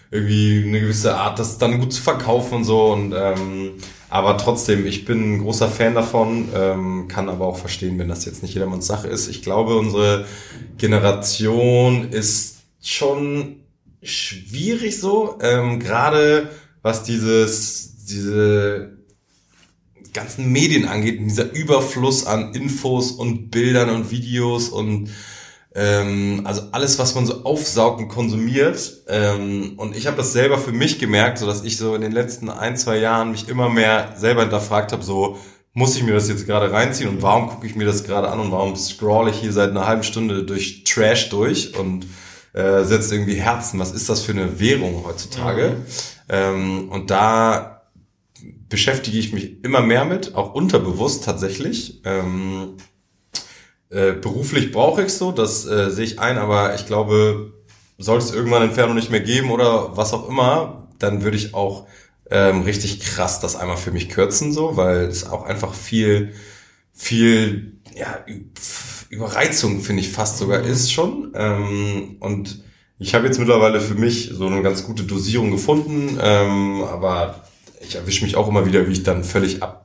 irgendwie 0.09 0.63
eine 0.65 0.79
gewisse 0.79 1.17
Art, 1.17 1.39
das 1.39 1.57
dann 1.57 1.79
gut 1.79 1.91
zu 1.91 2.01
verkaufen 2.01 2.55
und 2.55 2.63
so. 2.63 2.93
Und 2.93 3.13
ähm, 3.17 3.71
aber 4.13 4.37
trotzdem, 4.37 4.85
ich 4.85 5.05
bin 5.05 5.37
ein 5.37 5.39
großer 5.39 5.67
Fan 5.67 5.95
davon, 5.95 6.47
ähm, 6.53 7.07
kann 7.07 7.29
aber 7.29 7.47
auch 7.47 7.57
verstehen, 7.57 7.97
wenn 7.97 8.09
das 8.09 8.25
jetzt 8.25 8.43
nicht 8.43 8.53
jedermanns 8.53 8.85
Sache 8.85 9.07
ist. 9.07 9.27
Ich 9.27 9.41
glaube, 9.41 9.75
unsere 9.75 10.27
Generation 10.77 12.09
ist 12.11 12.57
schon 12.79 13.61
schwierig 14.03 14.99
so, 14.99 15.39
ähm, 15.41 15.79
gerade 15.79 16.51
was 16.83 17.01
dieses, 17.01 18.05
diese 18.05 18.99
ganzen 20.13 20.51
Medien 20.51 20.85
angeht, 20.85 21.19
dieser 21.19 21.51
Überfluss 21.51 22.27
an 22.27 22.53
Infos 22.53 23.13
und 23.13 23.49
Bildern 23.49 23.89
und 23.89 24.11
Videos 24.11 24.69
und 24.69 25.09
ähm, 25.75 26.41
also 26.43 26.63
alles, 26.71 26.99
was 26.99 27.15
man 27.15 27.25
so 27.25 27.43
aufsaugt 27.43 27.99
und 27.99 28.07
konsumiert. 28.07 29.03
Ähm, 29.07 29.73
und 29.77 29.95
ich 29.95 30.07
habe 30.07 30.17
das 30.17 30.33
selber 30.33 30.57
für 30.57 30.71
mich 30.71 30.99
gemerkt, 30.99 31.39
so 31.39 31.45
dass 31.45 31.63
ich 31.63 31.77
so 31.77 31.95
in 31.95 32.01
den 32.01 32.11
letzten 32.11 32.49
ein, 32.49 32.77
zwei 32.77 32.97
Jahren 32.97 33.31
mich 33.31 33.49
immer 33.49 33.69
mehr 33.69 34.13
selber 34.17 34.41
hinterfragt 34.41 34.91
habe, 34.91 35.03
so 35.03 35.37
muss 35.73 35.95
ich 35.95 36.03
mir 36.03 36.13
das 36.13 36.29
jetzt 36.29 36.45
gerade 36.45 36.71
reinziehen 36.71 37.09
und 37.09 37.21
warum 37.23 37.49
gucke 37.49 37.65
ich 37.65 37.75
mir 37.75 37.85
das 37.85 38.03
gerade 38.03 38.29
an 38.29 38.39
und 38.39 38.51
warum 38.51 38.75
scroll 38.75 39.29
ich 39.29 39.37
hier 39.37 39.51
seit 39.51 39.71
einer 39.71 39.87
halben 39.87 40.03
Stunde 40.03 40.43
durch 40.43 40.83
Trash 40.83 41.29
durch 41.29 41.77
und 41.77 42.05
äh, 42.53 42.83
setze 42.83 43.15
irgendwie 43.15 43.35
Herzen. 43.35 43.79
Was 43.79 43.91
ist 43.91 44.07
das 44.07 44.21
für 44.21 44.33
eine 44.33 44.59
Währung 44.59 45.03
heutzutage? 45.05 45.69
Mhm. 45.69 45.85
Ähm, 46.29 46.89
und 46.89 47.09
da 47.09 47.81
beschäftige 48.69 49.17
ich 49.17 49.33
mich 49.33 49.63
immer 49.63 49.81
mehr 49.81 50.05
mit, 50.05 50.35
auch 50.35 50.53
unterbewusst 50.53 51.23
tatsächlich. 51.23 52.01
Ähm, 52.05 52.75
äh, 53.93 54.13
beruflich 54.13 54.71
brauche 54.71 55.03
ich 55.03 55.13
so, 55.13 55.31
das 55.31 55.65
äh, 55.65 55.91
sehe 55.91 56.05
ich 56.05 56.19
ein, 56.19 56.37
aber 56.37 56.75
ich 56.75 56.87
glaube, 56.87 57.53
soll 57.97 58.17
es 58.17 58.33
irgendwann 58.33 58.63
Inferno 58.63 58.93
nicht 58.93 59.11
mehr 59.11 59.19
geben 59.19 59.51
oder 59.51 59.95
was 59.95 60.13
auch 60.13 60.27
immer, 60.27 60.87
dann 60.99 61.23
würde 61.23 61.37
ich 61.37 61.53
auch 61.53 61.87
ähm, 62.31 62.61
richtig 62.61 62.99
krass 63.01 63.39
das 63.39 63.55
einmal 63.55 63.77
für 63.77 63.91
mich 63.91 64.09
kürzen, 64.09 64.51
so, 64.51 64.77
weil 64.77 65.01
es 65.01 65.29
auch 65.29 65.43
einfach 65.43 65.73
viel, 65.73 66.33
viel, 66.91 67.77
ja, 67.95 68.25
Überreizung, 69.09 69.81
finde 69.81 70.01
ich 70.01 70.09
fast 70.09 70.39
sogar 70.39 70.63
mhm. 70.63 70.71
ist 70.71 70.91
schon. 70.91 71.31
Ähm, 71.35 72.17
und 72.19 72.63
ich 72.97 73.13
habe 73.13 73.27
jetzt 73.27 73.39
mittlerweile 73.39 73.79
für 73.79 73.95
mich 73.95 74.31
so 74.33 74.47
eine 74.47 74.63
ganz 74.63 74.85
gute 74.85 75.03
Dosierung 75.03 75.51
gefunden, 75.51 76.17
ähm, 76.19 76.83
aber 76.83 77.43
ich 77.81 77.95
erwische 77.95 78.23
mich 78.23 78.35
auch 78.35 78.47
immer 78.47 78.65
wieder, 78.65 78.87
wie 78.87 78.93
ich 78.93 79.03
dann 79.03 79.23
völlig 79.23 79.61
ab 79.61 79.82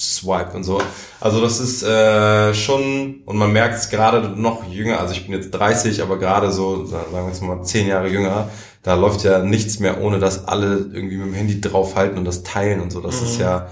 Swipe 0.00 0.52
und 0.54 0.64
so. 0.64 0.80
Also 1.20 1.42
das 1.42 1.60
ist 1.60 1.82
äh, 1.82 2.54
schon, 2.54 3.22
und 3.26 3.36
man 3.36 3.52
merkt 3.52 3.74
es 3.74 3.90
gerade 3.90 4.28
noch 4.30 4.66
jünger, 4.66 4.98
also 4.98 5.12
ich 5.12 5.26
bin 5.26 5.34
jetzt 5.34 5.50
30, 5.50 6.02
aber 6.02 6.18
gerade 6.18 6.50
so, 6.50 6.86
sagen 6.86 7.12
wir 7.12 7.26
jetzt 7.26 7.42
mal 7.42 7.62
10 7.62 7.86
Jahre 7.86 8.08
jünger, 8.08 8.48
da 8.82 8.94
läuft 8.94 9.24
ja 9.24 9.40
nichts 9.40 9.78
mehr, 9.78 10.00
ohne 10.00 10.18
dass 10.18 10.48
alle 10.48 10.88
irgendwie 10.92 11.18
mit 11.18 11.26
dem 11.26 11.34
Handy 11.34 11.60
draufhalten 11.60 12.16
und 12.16 12.24
das 12.24 12.42
teilen 12.42 12.80
und 12.80 12.90
so. 12.90 13.02
Das 13.02 13.20
mhm. 13.20 13.26
ist 13.26 13.40
ja, 13.40 13.68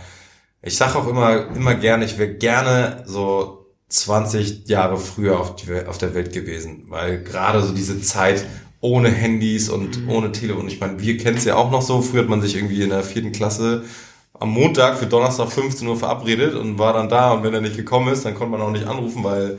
ich 0.61 0.76
sage 0.76 0.99
auch 0.99 1.09
immer, 1.09 1.47
immer 1.57 1.74
gerne, 1.74 2.05
ich 2.05 2.18
wäre 2.18 2.35
gerne 2.35 3.05
so 3.07 3.66
20 3.89 4.68
Jahre 4.68 4.99
früher 4.99 5.41
auf, 5.41 5.57
die, 5.57 5.87
auf 5.87 5.97
der 5.97 6.14
Welt 6.14 6.35
gewesen, 6.35 6.85
weil 6.89 7.22
gerade 7.22 7.62
so 7.62 7.72
diese 7.72 8.03
Zeit 8.03 8.45
ohne 8.83 9.09
Handys 9.09 9.70
und 9.70 10.03
mhm. 10.03 10.11
ohne 10.11 10.33
Telefon, 10.33 10.68
ich 10.68 10.79
meine, 10.79 11.01
wir 11.01 11.16
kennen 11.16 11.39
es 11.39 11.47
ja 11.47 11.57
auch 11.57 11.70
noch 11.70 11.81
so, 11.81 12.03
früher 12.03 12.20
hat 12.20 12.29
man 12.29 12.43
sich 12.43 12.55
irgendwie 12.55 12.83
in 12.83 12.91
der 12.91 13.03
vierten 13.03 13.33
Klasse 13.33 13.85
am 14.35 14.51
Montag 14.51 14.99
für 14.99 15.07
Donnerstag 15.07 15.51
15 15.51 15.87
Uhr 15.87 15.97
verabredet 15.97 16.55
und 16.55 16.79
war 16.79 16.93
dann 16.93 17.09
da 17.09 17.33
und 17.33 17.43
wenn 17.43 17.55
er 17.55 17.61
nicht 17.61 17.76
gekommen 17.76 18.12
ist, 18.12 18.24
dann 18.24 18.35
konnte 18.35 18.53
man 18.53 18.61
auch 18.61 18.70
nicht 18.70 18.87
anrufen, 18.87 19.24
weil 19.24 19.59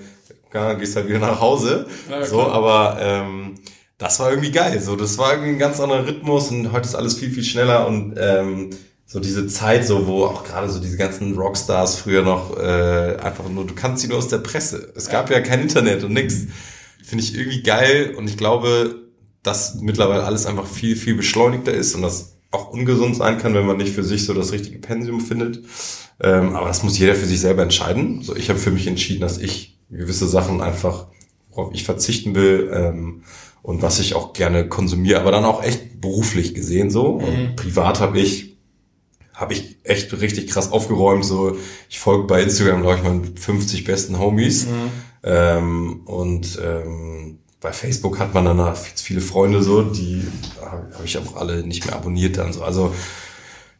ja, 0.53 0.74
gehst 0.74 0.95
halt 0.95 1.07
wieder 1.07 1.20
nach 1.20 1.39
Hause. 1.39 1.88
Ja, 2.09 2.26
so, 2.26 2.41
aber 2.41 2.97
ähm, 2.99 3.55
das 3.97 4.20
war 4.20 4.30
irgendwie 4.30 4.51
geil. 4.51 4.80
So, 4.82 4.95
das 4.95 5.17
war 5.17 5.34
irgendwie 5.34 5.51
ein 5.51 5.59
ganz 5.59 5.80
anderer 5.80 6.07
Rhythmus 6.07 6.49
und 6.49 6.72
heute 6.72 6.88
ist 6.88 6.95
alles 6.95 7.15
viel, 7.15 7.30
viel 7.30 7.43
schneller 7.43 7.88
und 7.88 8.15
ähm, 8.17 8.70
so 9.05 9.20
diese 9.20 9.47
Zeit, 9.47 9.86
so 9.86 10.07
wo 10.07 10.26
auch 10.26 10.43
gerade 10.43 10.70
so 10.70 10.80
diese 10.80 10.97
ganzen 10.97 11.36
Rockstars 11.36 11.97
früher 11.97 12.22
noch 12.22 12.55
äh, 12.57 13.17
einfach 13.22 13.47
nur, 13.49 13.65
du 13.65 13.74
kannst 13.74 14.01
sie 14.01 14.07
nur 14.07 14.17
aus 14.17 14.28
der 14.28 14.38
Presse. 14.38 14.93
Es 14.95 15.09
gab 15.09 15.30
ja 15.30 15.41
kein 15.41 15.61
Internet 15.61 16.03
und 16.03 16.13
nix. 16.13 16.45
Finde 17.03 17.24
ich 17.24 17.36
irgendwie 17.36 17.63
geil 17.63 18.13
und 18.15 18.30
ich 18.30 18.38
glaube, 18.38 18.95
dass 19.41 19.76
mittlerweile 19.76 20.24
alles 20.24 20.45
einfach 20.45 20.67
viel, 20.67 20.95
viel 20.95 21.15
beschleunigter 21.15 21.74
ist 21.74 21.95
und 21.95 22.03
das 22.03 22.38
auch 22.51 22.71
ungesund 22.71 23.15
sein 23.15 23.37
kann, 23.37 23.53
wenn 23.53 23.65
man 23.65 23.77
nicht 23.77 23.93
für 23.93 24.03
sich 24.03 24.25
so 24.25 24.33
das 24.33 24.51
richtige 24.51 24.79
Pensium 24.79 25.21
findet. 25.21 25.63
Ähm, 26.21 26.55
aber 26.55 26.67
das 26.67 26.83
muss 26.83 26.97
jeder 26.97 27.15
für 27.15 27.25
sich 27.25 27.39
selber 27.39 27.61
entscheiden. 27.63 28.21
So, 28.21 28.35
ich 28.35 28.49
habe 28.49 28.59
für 28.59 28.71
mich 28.71 28.87
entschieden, 28.87 29.21
dass 29.21 29.37
ich 29.37 29.77
gewisse 29.89 30.27
Sachen 30.27 30.61
einfach, 30.61 31.07
worauf 31.51 31.73
ich 31.73 31.83
verzichten 31.83 32.35
will 32.35 32.71
ähm, 32.73 33.23
und 33.61 33.81
was 33.81 33.99
ich 33.99 34.15
auch 34.15 34.33
gerne 34.33 34.67
konsumiere, 34.67 35.19
aber 35.19 35.31
dann 35.31 35.45
auch 35.45 35.63
echt 35.63 36.01
beruflich 36.01 36.53
gesehen 36.55 36.89
so. 36.89 37.07
Und 37.07 37.37
mhm. 37.37 37.55
privat 37.55 37.99
habe 37.99 38.19
ich 38.19 38.49
habe 39.39 39.53
ich 39.53 39.77
echt 39.83 40.19
richtig 40.19 40.47
krass 40.49 40.71
aufgeräumt. 40.71 41.23
So, 41.23 41.55
ich 41.89 41.99
folge 41.99 42.25
bei 42.25 42.43
Instagram, 42.43 42.81
glaube 42.81 42.97
ich, 42.97 43.03
meinen 43.03 43.37
50 43.37 43.85
besten 43.85 44.19
Homies. 44.19 44.65
Mhm. 44.65 44.91
Ähm, 45.23 46.01
und 46.05 46.59
ähm, 46.61 47.39
bei 47.62 47.74
Facebook 47.74 48.20
hat 48.20 48.34
man 48.34 48.45
danach 48.45 48.76
viele 48.78 49.22
Freunde 49.22 49.62
so, 49.62 49.82
die 49.82 50.26
habe 50.62 51.05
ich 51.05 51.18
auch 51.18 51.36
alle 51.36 51.64
nicht 51.64 51.86
mehr 51.86 51.95
abonniert 51.95 52.38
dann 52.38 52.53
so. 52.53 52.64
Also 52.64 52.93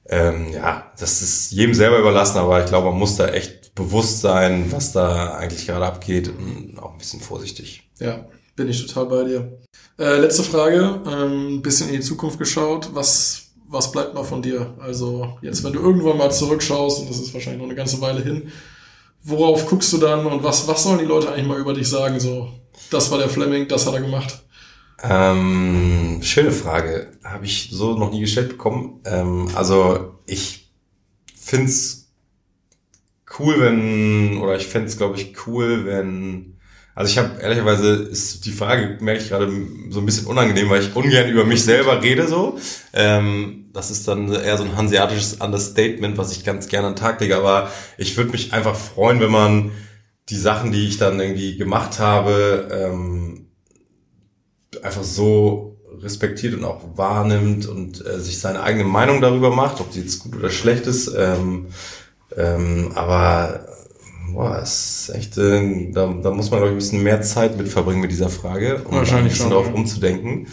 ähm, 0.06 0.52
ja, 0.54 0.92
das 1.00 1.22
ist 1.22 1.52
jedem 1.52 1.74
selber 1.74 2.00
überlassen, 2.00 2.40
aber 2.40 2.62
ich 2.64 2.66
glaube, 2.66 2.90
man 2.90 3.00
muss 3.00 3.16
da 3.16 3.28
echt 3.30 3.76
bewusst 3.76 4.22
sein, 4.22 4.72
was 4.72 4.92
da 4.92 5.36
eigentlich 5.36 5.68
gerade 5.68 5.86
abgeht 5.86 6.28
und 6.28 6.78
auch 6.80 6.94
ein 6.94 6.98
bisschen 6.98 7.22
vorsichtig. 7.22 7.90
Ja, 8.00 8.26
bin 8.56 8.68
ich 8.68 8.86
total 8.86 9.06
bei 9.06 9.24
dir. 9.24 9.60
Äh, 9.98 10.18
letzte 10.18 10.44
Frage, 10.44 11.02
ähm, 11.08 11.62
bisschen 11.62 11.90
in 11.90 11.96
die 11.96 12.02
Zukunft 12.02 12.40
geschaut. 12.40 12.90
Was, 12.94 13.52
was 13.68 13.92
bleibt 13.92 14.16
noch 14.16 14.26
von 14.26 14.42
dir? 14.42 14.74
Also 14.80 15.38
jetzt, 15.42 15.64
wenn 15.64 15.74
du 15.74 15.80
irgendwann 15.80 16.18
mal 16.18 16.32
zurückschaust, 16.32 17.02
und 17.02 17.10
das 17.10 17.20
ist 17.20 17.34
wahrscheinlich 17.34 17.62
noch 17.62 17.68
eine 17.68 17.76
ganze 17.76 18.02
Weile 18.02 18.22
hin, 18.22 18.52
worauf 19.24 19.68
guckst 19.68 19.92
du 19.94 19.98
dann 19.98 20.26
und 20.26 20.44
was, 20.44 20.68
was 20.68 20.84
sollen 20.84 21.00
die 21.00 21.06
Leute 21.06 21.32
eigentlich 21.32 21.48
mal 21.48 21.60
über 21.60 21.74
dich 21.74 21.90
sagen? 21.90 22.20
So, 22.20 22.50
das 22.90 23.12
war 23.12 23.18
der 23.18 23.30
Fleming, 23.30 23.68
das 23.68 23.86
hat 23.86 23.94
er 23.94 24.02
gemacht. 24.02 24.44
Ähm, 25.02 26.20
schöne 26.22 26.52
Frage. 26.52 27.12
Habe 27.24 27.46
ich 27.46 27.70
so 27.72 27.96
noch 27.98 28.12
nie 28.12 28.20
gestellt 28.22 28.50
bekommen. 28.50 29.02
Ähm, 29.06 29.50
also 29.56 30.16
ich 30.26 30.72
find's 31.36 32.12
cool, 33.40 33.60
wenn, 33.60 34.38
oder 34.38 34.56
ich 34.56 34.68
fände 34.68 34.94
glaube 34.96 35.18
ich, 35.18 35.48
cool, 35.48 35.86
wenn 35.86 36.59
also 36.96 37.12
ich 37.12 37.18
habe 37.18 37.42
ehrlicherweise 37.42 37.94
ist 37.94 38.46
die 38.46 38.52
Frage, 38.52 38.98
merke 39.00 39.22
ich 39.22 39.30
gerade 39.30 39.52
so 39.90 40.00
ein 40.00 40.06
bisschen 40.06 40.28
unangenehm, 40.28 40.70
weil 40.70 40.82
ich 40.82 40.96
ungern 40.96 41.30
über 41.30 41.46
mich 41.46 41.64
selber 41.64 42.02
rede 42.02 42.28
so. 42.28 42.60
Ähm, 42.94 43.70
das 43.74 43.92
ist 43.92 44.08
dann 44.08 44.32
eher 44.34 44.58
so 44.58 44.64
ein 44.64 44.76
hanseatisches 44.76 45.36
Understatement, 45.36 46.18
was 46.18 46.32
ich 46.32 46.44
ganz 46.44 46.68
gerne 46.68 46.88
an 46.88 46.96
Tag 46.96 47.22
lege. 47.22 47.38
Aber 47.38 47.72
ich 47.98 48.18
würde 48.18 48.32
mich 48.32 48.54
einfach 48.54 48.76
freuen, 48.76 49.22
wenn 49.22 49.32
man 49.32 49.72
die 50.30 50.36
Sachen, 50.36 50.72
die 50.72 50.88
ich 50.88 50.98
dann 50.98 51.20
irgendwie 51.20 51.58
gemacht 51.58 52.00
habe, 52.00 52.68
ähm, 52.72 53.48
einfach 54.84 55.04
so 55.04 55.78
respektiert 56.02 56.54
und 56.54 56.64
auch 56.64 56.82
wahrnimmt 56.96 57.66
und 57.66 58.06
äh, 58.06 58.20
sich 58.20 58.40
seine 58.40 58.62
eigene 58.62 58.84
Meinung 58.84 59.22
darüber 59.22 59.52
macht, 59.56 59.82
ob 59.82 59.92
sie 59.92 60.02
jetzt 60.02 60.20
gut 60.20 60.36
oder 60.36 60.50
schlecht 60.50 60.88
ist. 60.88 61.14
Ähm, 61.16 61.68
ähm, 62.36 62.92
aber 62.96 63.66
boah, 64.34 64.60
ist 64.60 65.12
echt, 65.14 65.38
äh, 65.38 65.92
da, 65.92 66.14
da 66.22 66.32
muss 66.32 66.52
man, 66.52 66.60
glaube 66.60 66.68
ich, 66.68 66.76
ein 66.76 66.78
bisschen 66.78 67.04
mehr 67.04 67.22
Zeit 67.22 67.58
mit 67.58 67.68
verbringen 67.68 68.02
mit 68.02 68.12
dieser 68.12 68.30
Frage, 68.30 68.82
um 68.86 68.96
Wahrscheinlich 68.96 69.16
ein 69.16 69.30
bisschen 69.30 69.44
schon, 69.44 69.52
darauf 69.52 69.68
ja. 69.68 69.74
umzudenken. 69.74 70.48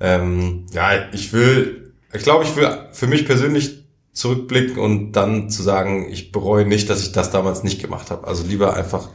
Ähm, 0.00 0.66
ja, 0.72 1.08
ich 1.12 1.32
will, 1.32 1.92
ich 2.12 2.22
glaube, 2.22 2.44
ich 2.44 2.56
will 2.56 2.68
für 2.92 3.06
mich 3.06 3.26
persönlich 3.26 3.84
zurückblicken 4.12 4.78
und 4.78 5.12
dann 5.12 5.50
zu 5.50 5.62
sagen, 5.62 6.08
ich 6.10 6.32
bereue 6.32 6.66
nicht, 6.66 6.90
dass 6.90 7.02
ich 7.02 7.12
das 7.12 7.30
damals 7.30 7.62
nicht 7.62 7.80
gemacht 7.80 8.10
habe. 8.10 8.26
Also 8.26 8.44
lieber 8.46 8.74
einfach 8.74 9.08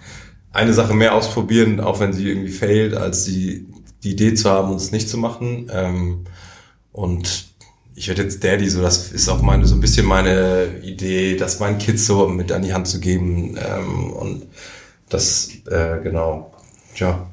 eine 0.52 0.74
Sache 0.74 0.94
mehr 0.94 1.14
ausprobieren, 1.14 1.80
auch 1.80 2.00
wenn 2.00 2.14
sie 2.14 2.30
irgendwie 2.30 2.52
failt, 2.52 2.96
als 2.96 3.26
die, 3.26 3.68
die 4.04 4.12
Idee 4.12 4.34
zu 4.36 4.50
haben, 4.50 4.72
uns 4.72 4.92
nicht 4.92 5.10
zu 5.10 5.18
machen. 5.18 5.70
Ähm, 5.72 6.26
und 6.92 7.55
ich 7.96 8.10
werde 8.10 8.24
jetzt 8.24 8.44
Daddy, 8.44 8.70
so 8.70 8.82
das 8.82 9.12
ist 9.12 9.30
auch 9.30 9.42
meine 9.42 9.66
so 9.66 9.76
ein 9.76 9.80
bisschen 9.80 10.06
meine 10.06 10.80
Idee, 10.84 11.38
das 11.38 11.60
meinen 11.60 11.78
Kids 11.78 12.06
so 12.06 12.28
mit 12.28 12.52
an 12.52 12.62
die 12.62 12.74
Hand 12.74 12.88
zu 12.88 13.00
geben. 13.00 13.58
Ähm, 13.58 14.12
und 14.14 14.48
das, 15.10 15.50
äh, 15.68 16.02
genau, 16.04 16.54
ja. 16.96 17.30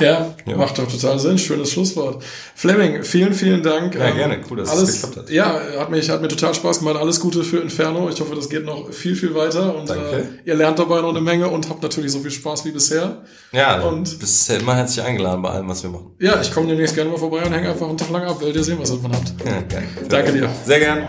Ja, 0.00 0.34
Ja. 0.44 0.56
macht 0.56 0.76
doch 0.78 0.88
total 0.90 1.18
Sinn. 1.20 1.38
Schönes 1.38 1.70
Schlusswort. 1.70 2.22
Fleming, 2.56 3.04
vielen, 3.04 3.32
vielen 3.32 3.62
Dank. 3.62 3.94
Ja, 3.94 4.06
Ähm, 4.06 4.16
gerne. 4.16 4.40
Cool, 4.50 4.56
dass 4.56 4.68
es 4.72 4.76
alles, 4.76 4.92
geklappt 5.02 5.16
hat. 5.18 5.30
Ja, 5.30 5.60
hat, 5.78 5.90
mich, 5.90 6.10
hat 6.10 6.20
mir 6.20 6.26
total 6.28 6.52
Spaß 6.52 6.80
gemacht. 6.80 6.96
Alles 6.96 7.20
Gute 7.20 7.44
für 7.44 7.58
Inferno. 7.58 8.08
Ich 8.08 8.20
hoffe, 8.20 8.34
das 8.34 8.48
geht 8.48 8.64
noch 8.64 8.90
viel, 8.92 9.14
viel 9.14 9.34
weiter. 9.34 9.76
Und 9.76 9.88
Danke. 9.88 10.02
Äh, 10.44 10.48
ihr 10.48 10.54
lernt 10.56 10.78
dabei 10.80 11.00
noch 11.00 11.10
eine 11.10 11.20
Menge 11.20 11.48
und 11.48 11.68
habt 11.70 11.82
natürlich 11.82 12.10
so 12.10 12.18
viel 12.18 12.32
Spaß 12.32 12.64
wie 12.64 12.72
bisher. 12.72 13.22
Ja, 13.52 13.82
Und- 13.82 14.18
bist 14.18 14.48
ja 14.48 14.56
immer 14.56 14.74
herzlich 14.74 15.04
eingeladen 15.04 15.42
bei 15.42 15.50
allem, 15.50 15.68
was 15.68 15.82
wir 15.84 15.90
machen. 15.90 16.10
Ja, 16.18 16.40
ich 16.40 16.52
komme 16.52 16.66
demnächst 16.66 16.94
gerne 16.96 17.10
mal 17.10 17.18
vorbei 17.18 17.44
und 17.44 17.52
hänge 17.52 17.70
einfach 17.70 17.88
einen 17.88 17.96
Tag 17.96 18.10
lang 18.10 18.24
ab, 18.24 18.38
weil 18.40 18.54
ihr 18.54 18.64
sehen, 18.64 18.78
was 18.80 18.90
ihr 18.90 18.96
davon 18.96 19.12
habt. 19.12 19.32
Ja, 19.46 19.60
geil. 19.62 19.88
Danke 20.08 20.32
dir. 20.32 20.48
Sehr 20.66 20.80
gern. 20.80 21.08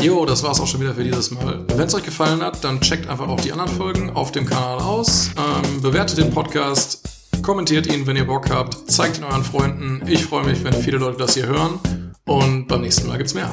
Jo, 0.00 0.24
das 0.26 0.42
war's 0.42 0.60
auch 0.60 0.66
schon 0.66 0.80
wieder 0.80 0.94
für 0.94 1.04
dieses 1.04 1.30
Mal. 1.30 1.64
Wenn 1.76 1.86
es 1.86 1.94
euch 1.94 2.02
gefallen 2.02 2.42
hat, 2.42 2.64
dann 2.64 2.80
checkt 2.80 3.08
einfach 3.08 3.28
auch 3.28 3.40
die 3.40 3.52
anderen 3.52 3.70
Folgen 3.70 4.10
auf 4.10 4.32
dem 4.32 4.46
Kanal 4.46 4.78
aus, 4.78 5.30
ähm, 5.36 5.80
bewertet 5.80 6.18
den 6.18 6.30
Podcast, 6.32 7.02
kommentiert 7.42 7.86
ihn, 7.86 8.06
wenn 8.06 8.16
ihr 8.16 8.26
Bock 8.26 8.50
habt, 8.50 8.90
zeigt 8.90 9.18
ihn 9.18 9.24
euren 9.24 9.42
Freunden. 9.42 10.02
Ich 10.06 10.24
freue 10.24 10.44
mich, 10.44 10.62
wenn 10.64 10.72
viele 10.72 10.98
Leute 10.98 11.18
das 11.18 11.34
hier 11.34 11.46
hören 11.46 11.80
und 12.24 12.68
beim 12.68 12.80
nächsten 12.80 13.08
Mal 13.08 13.18
gibt's 13.18 13.34
mehr. 13.34 13.50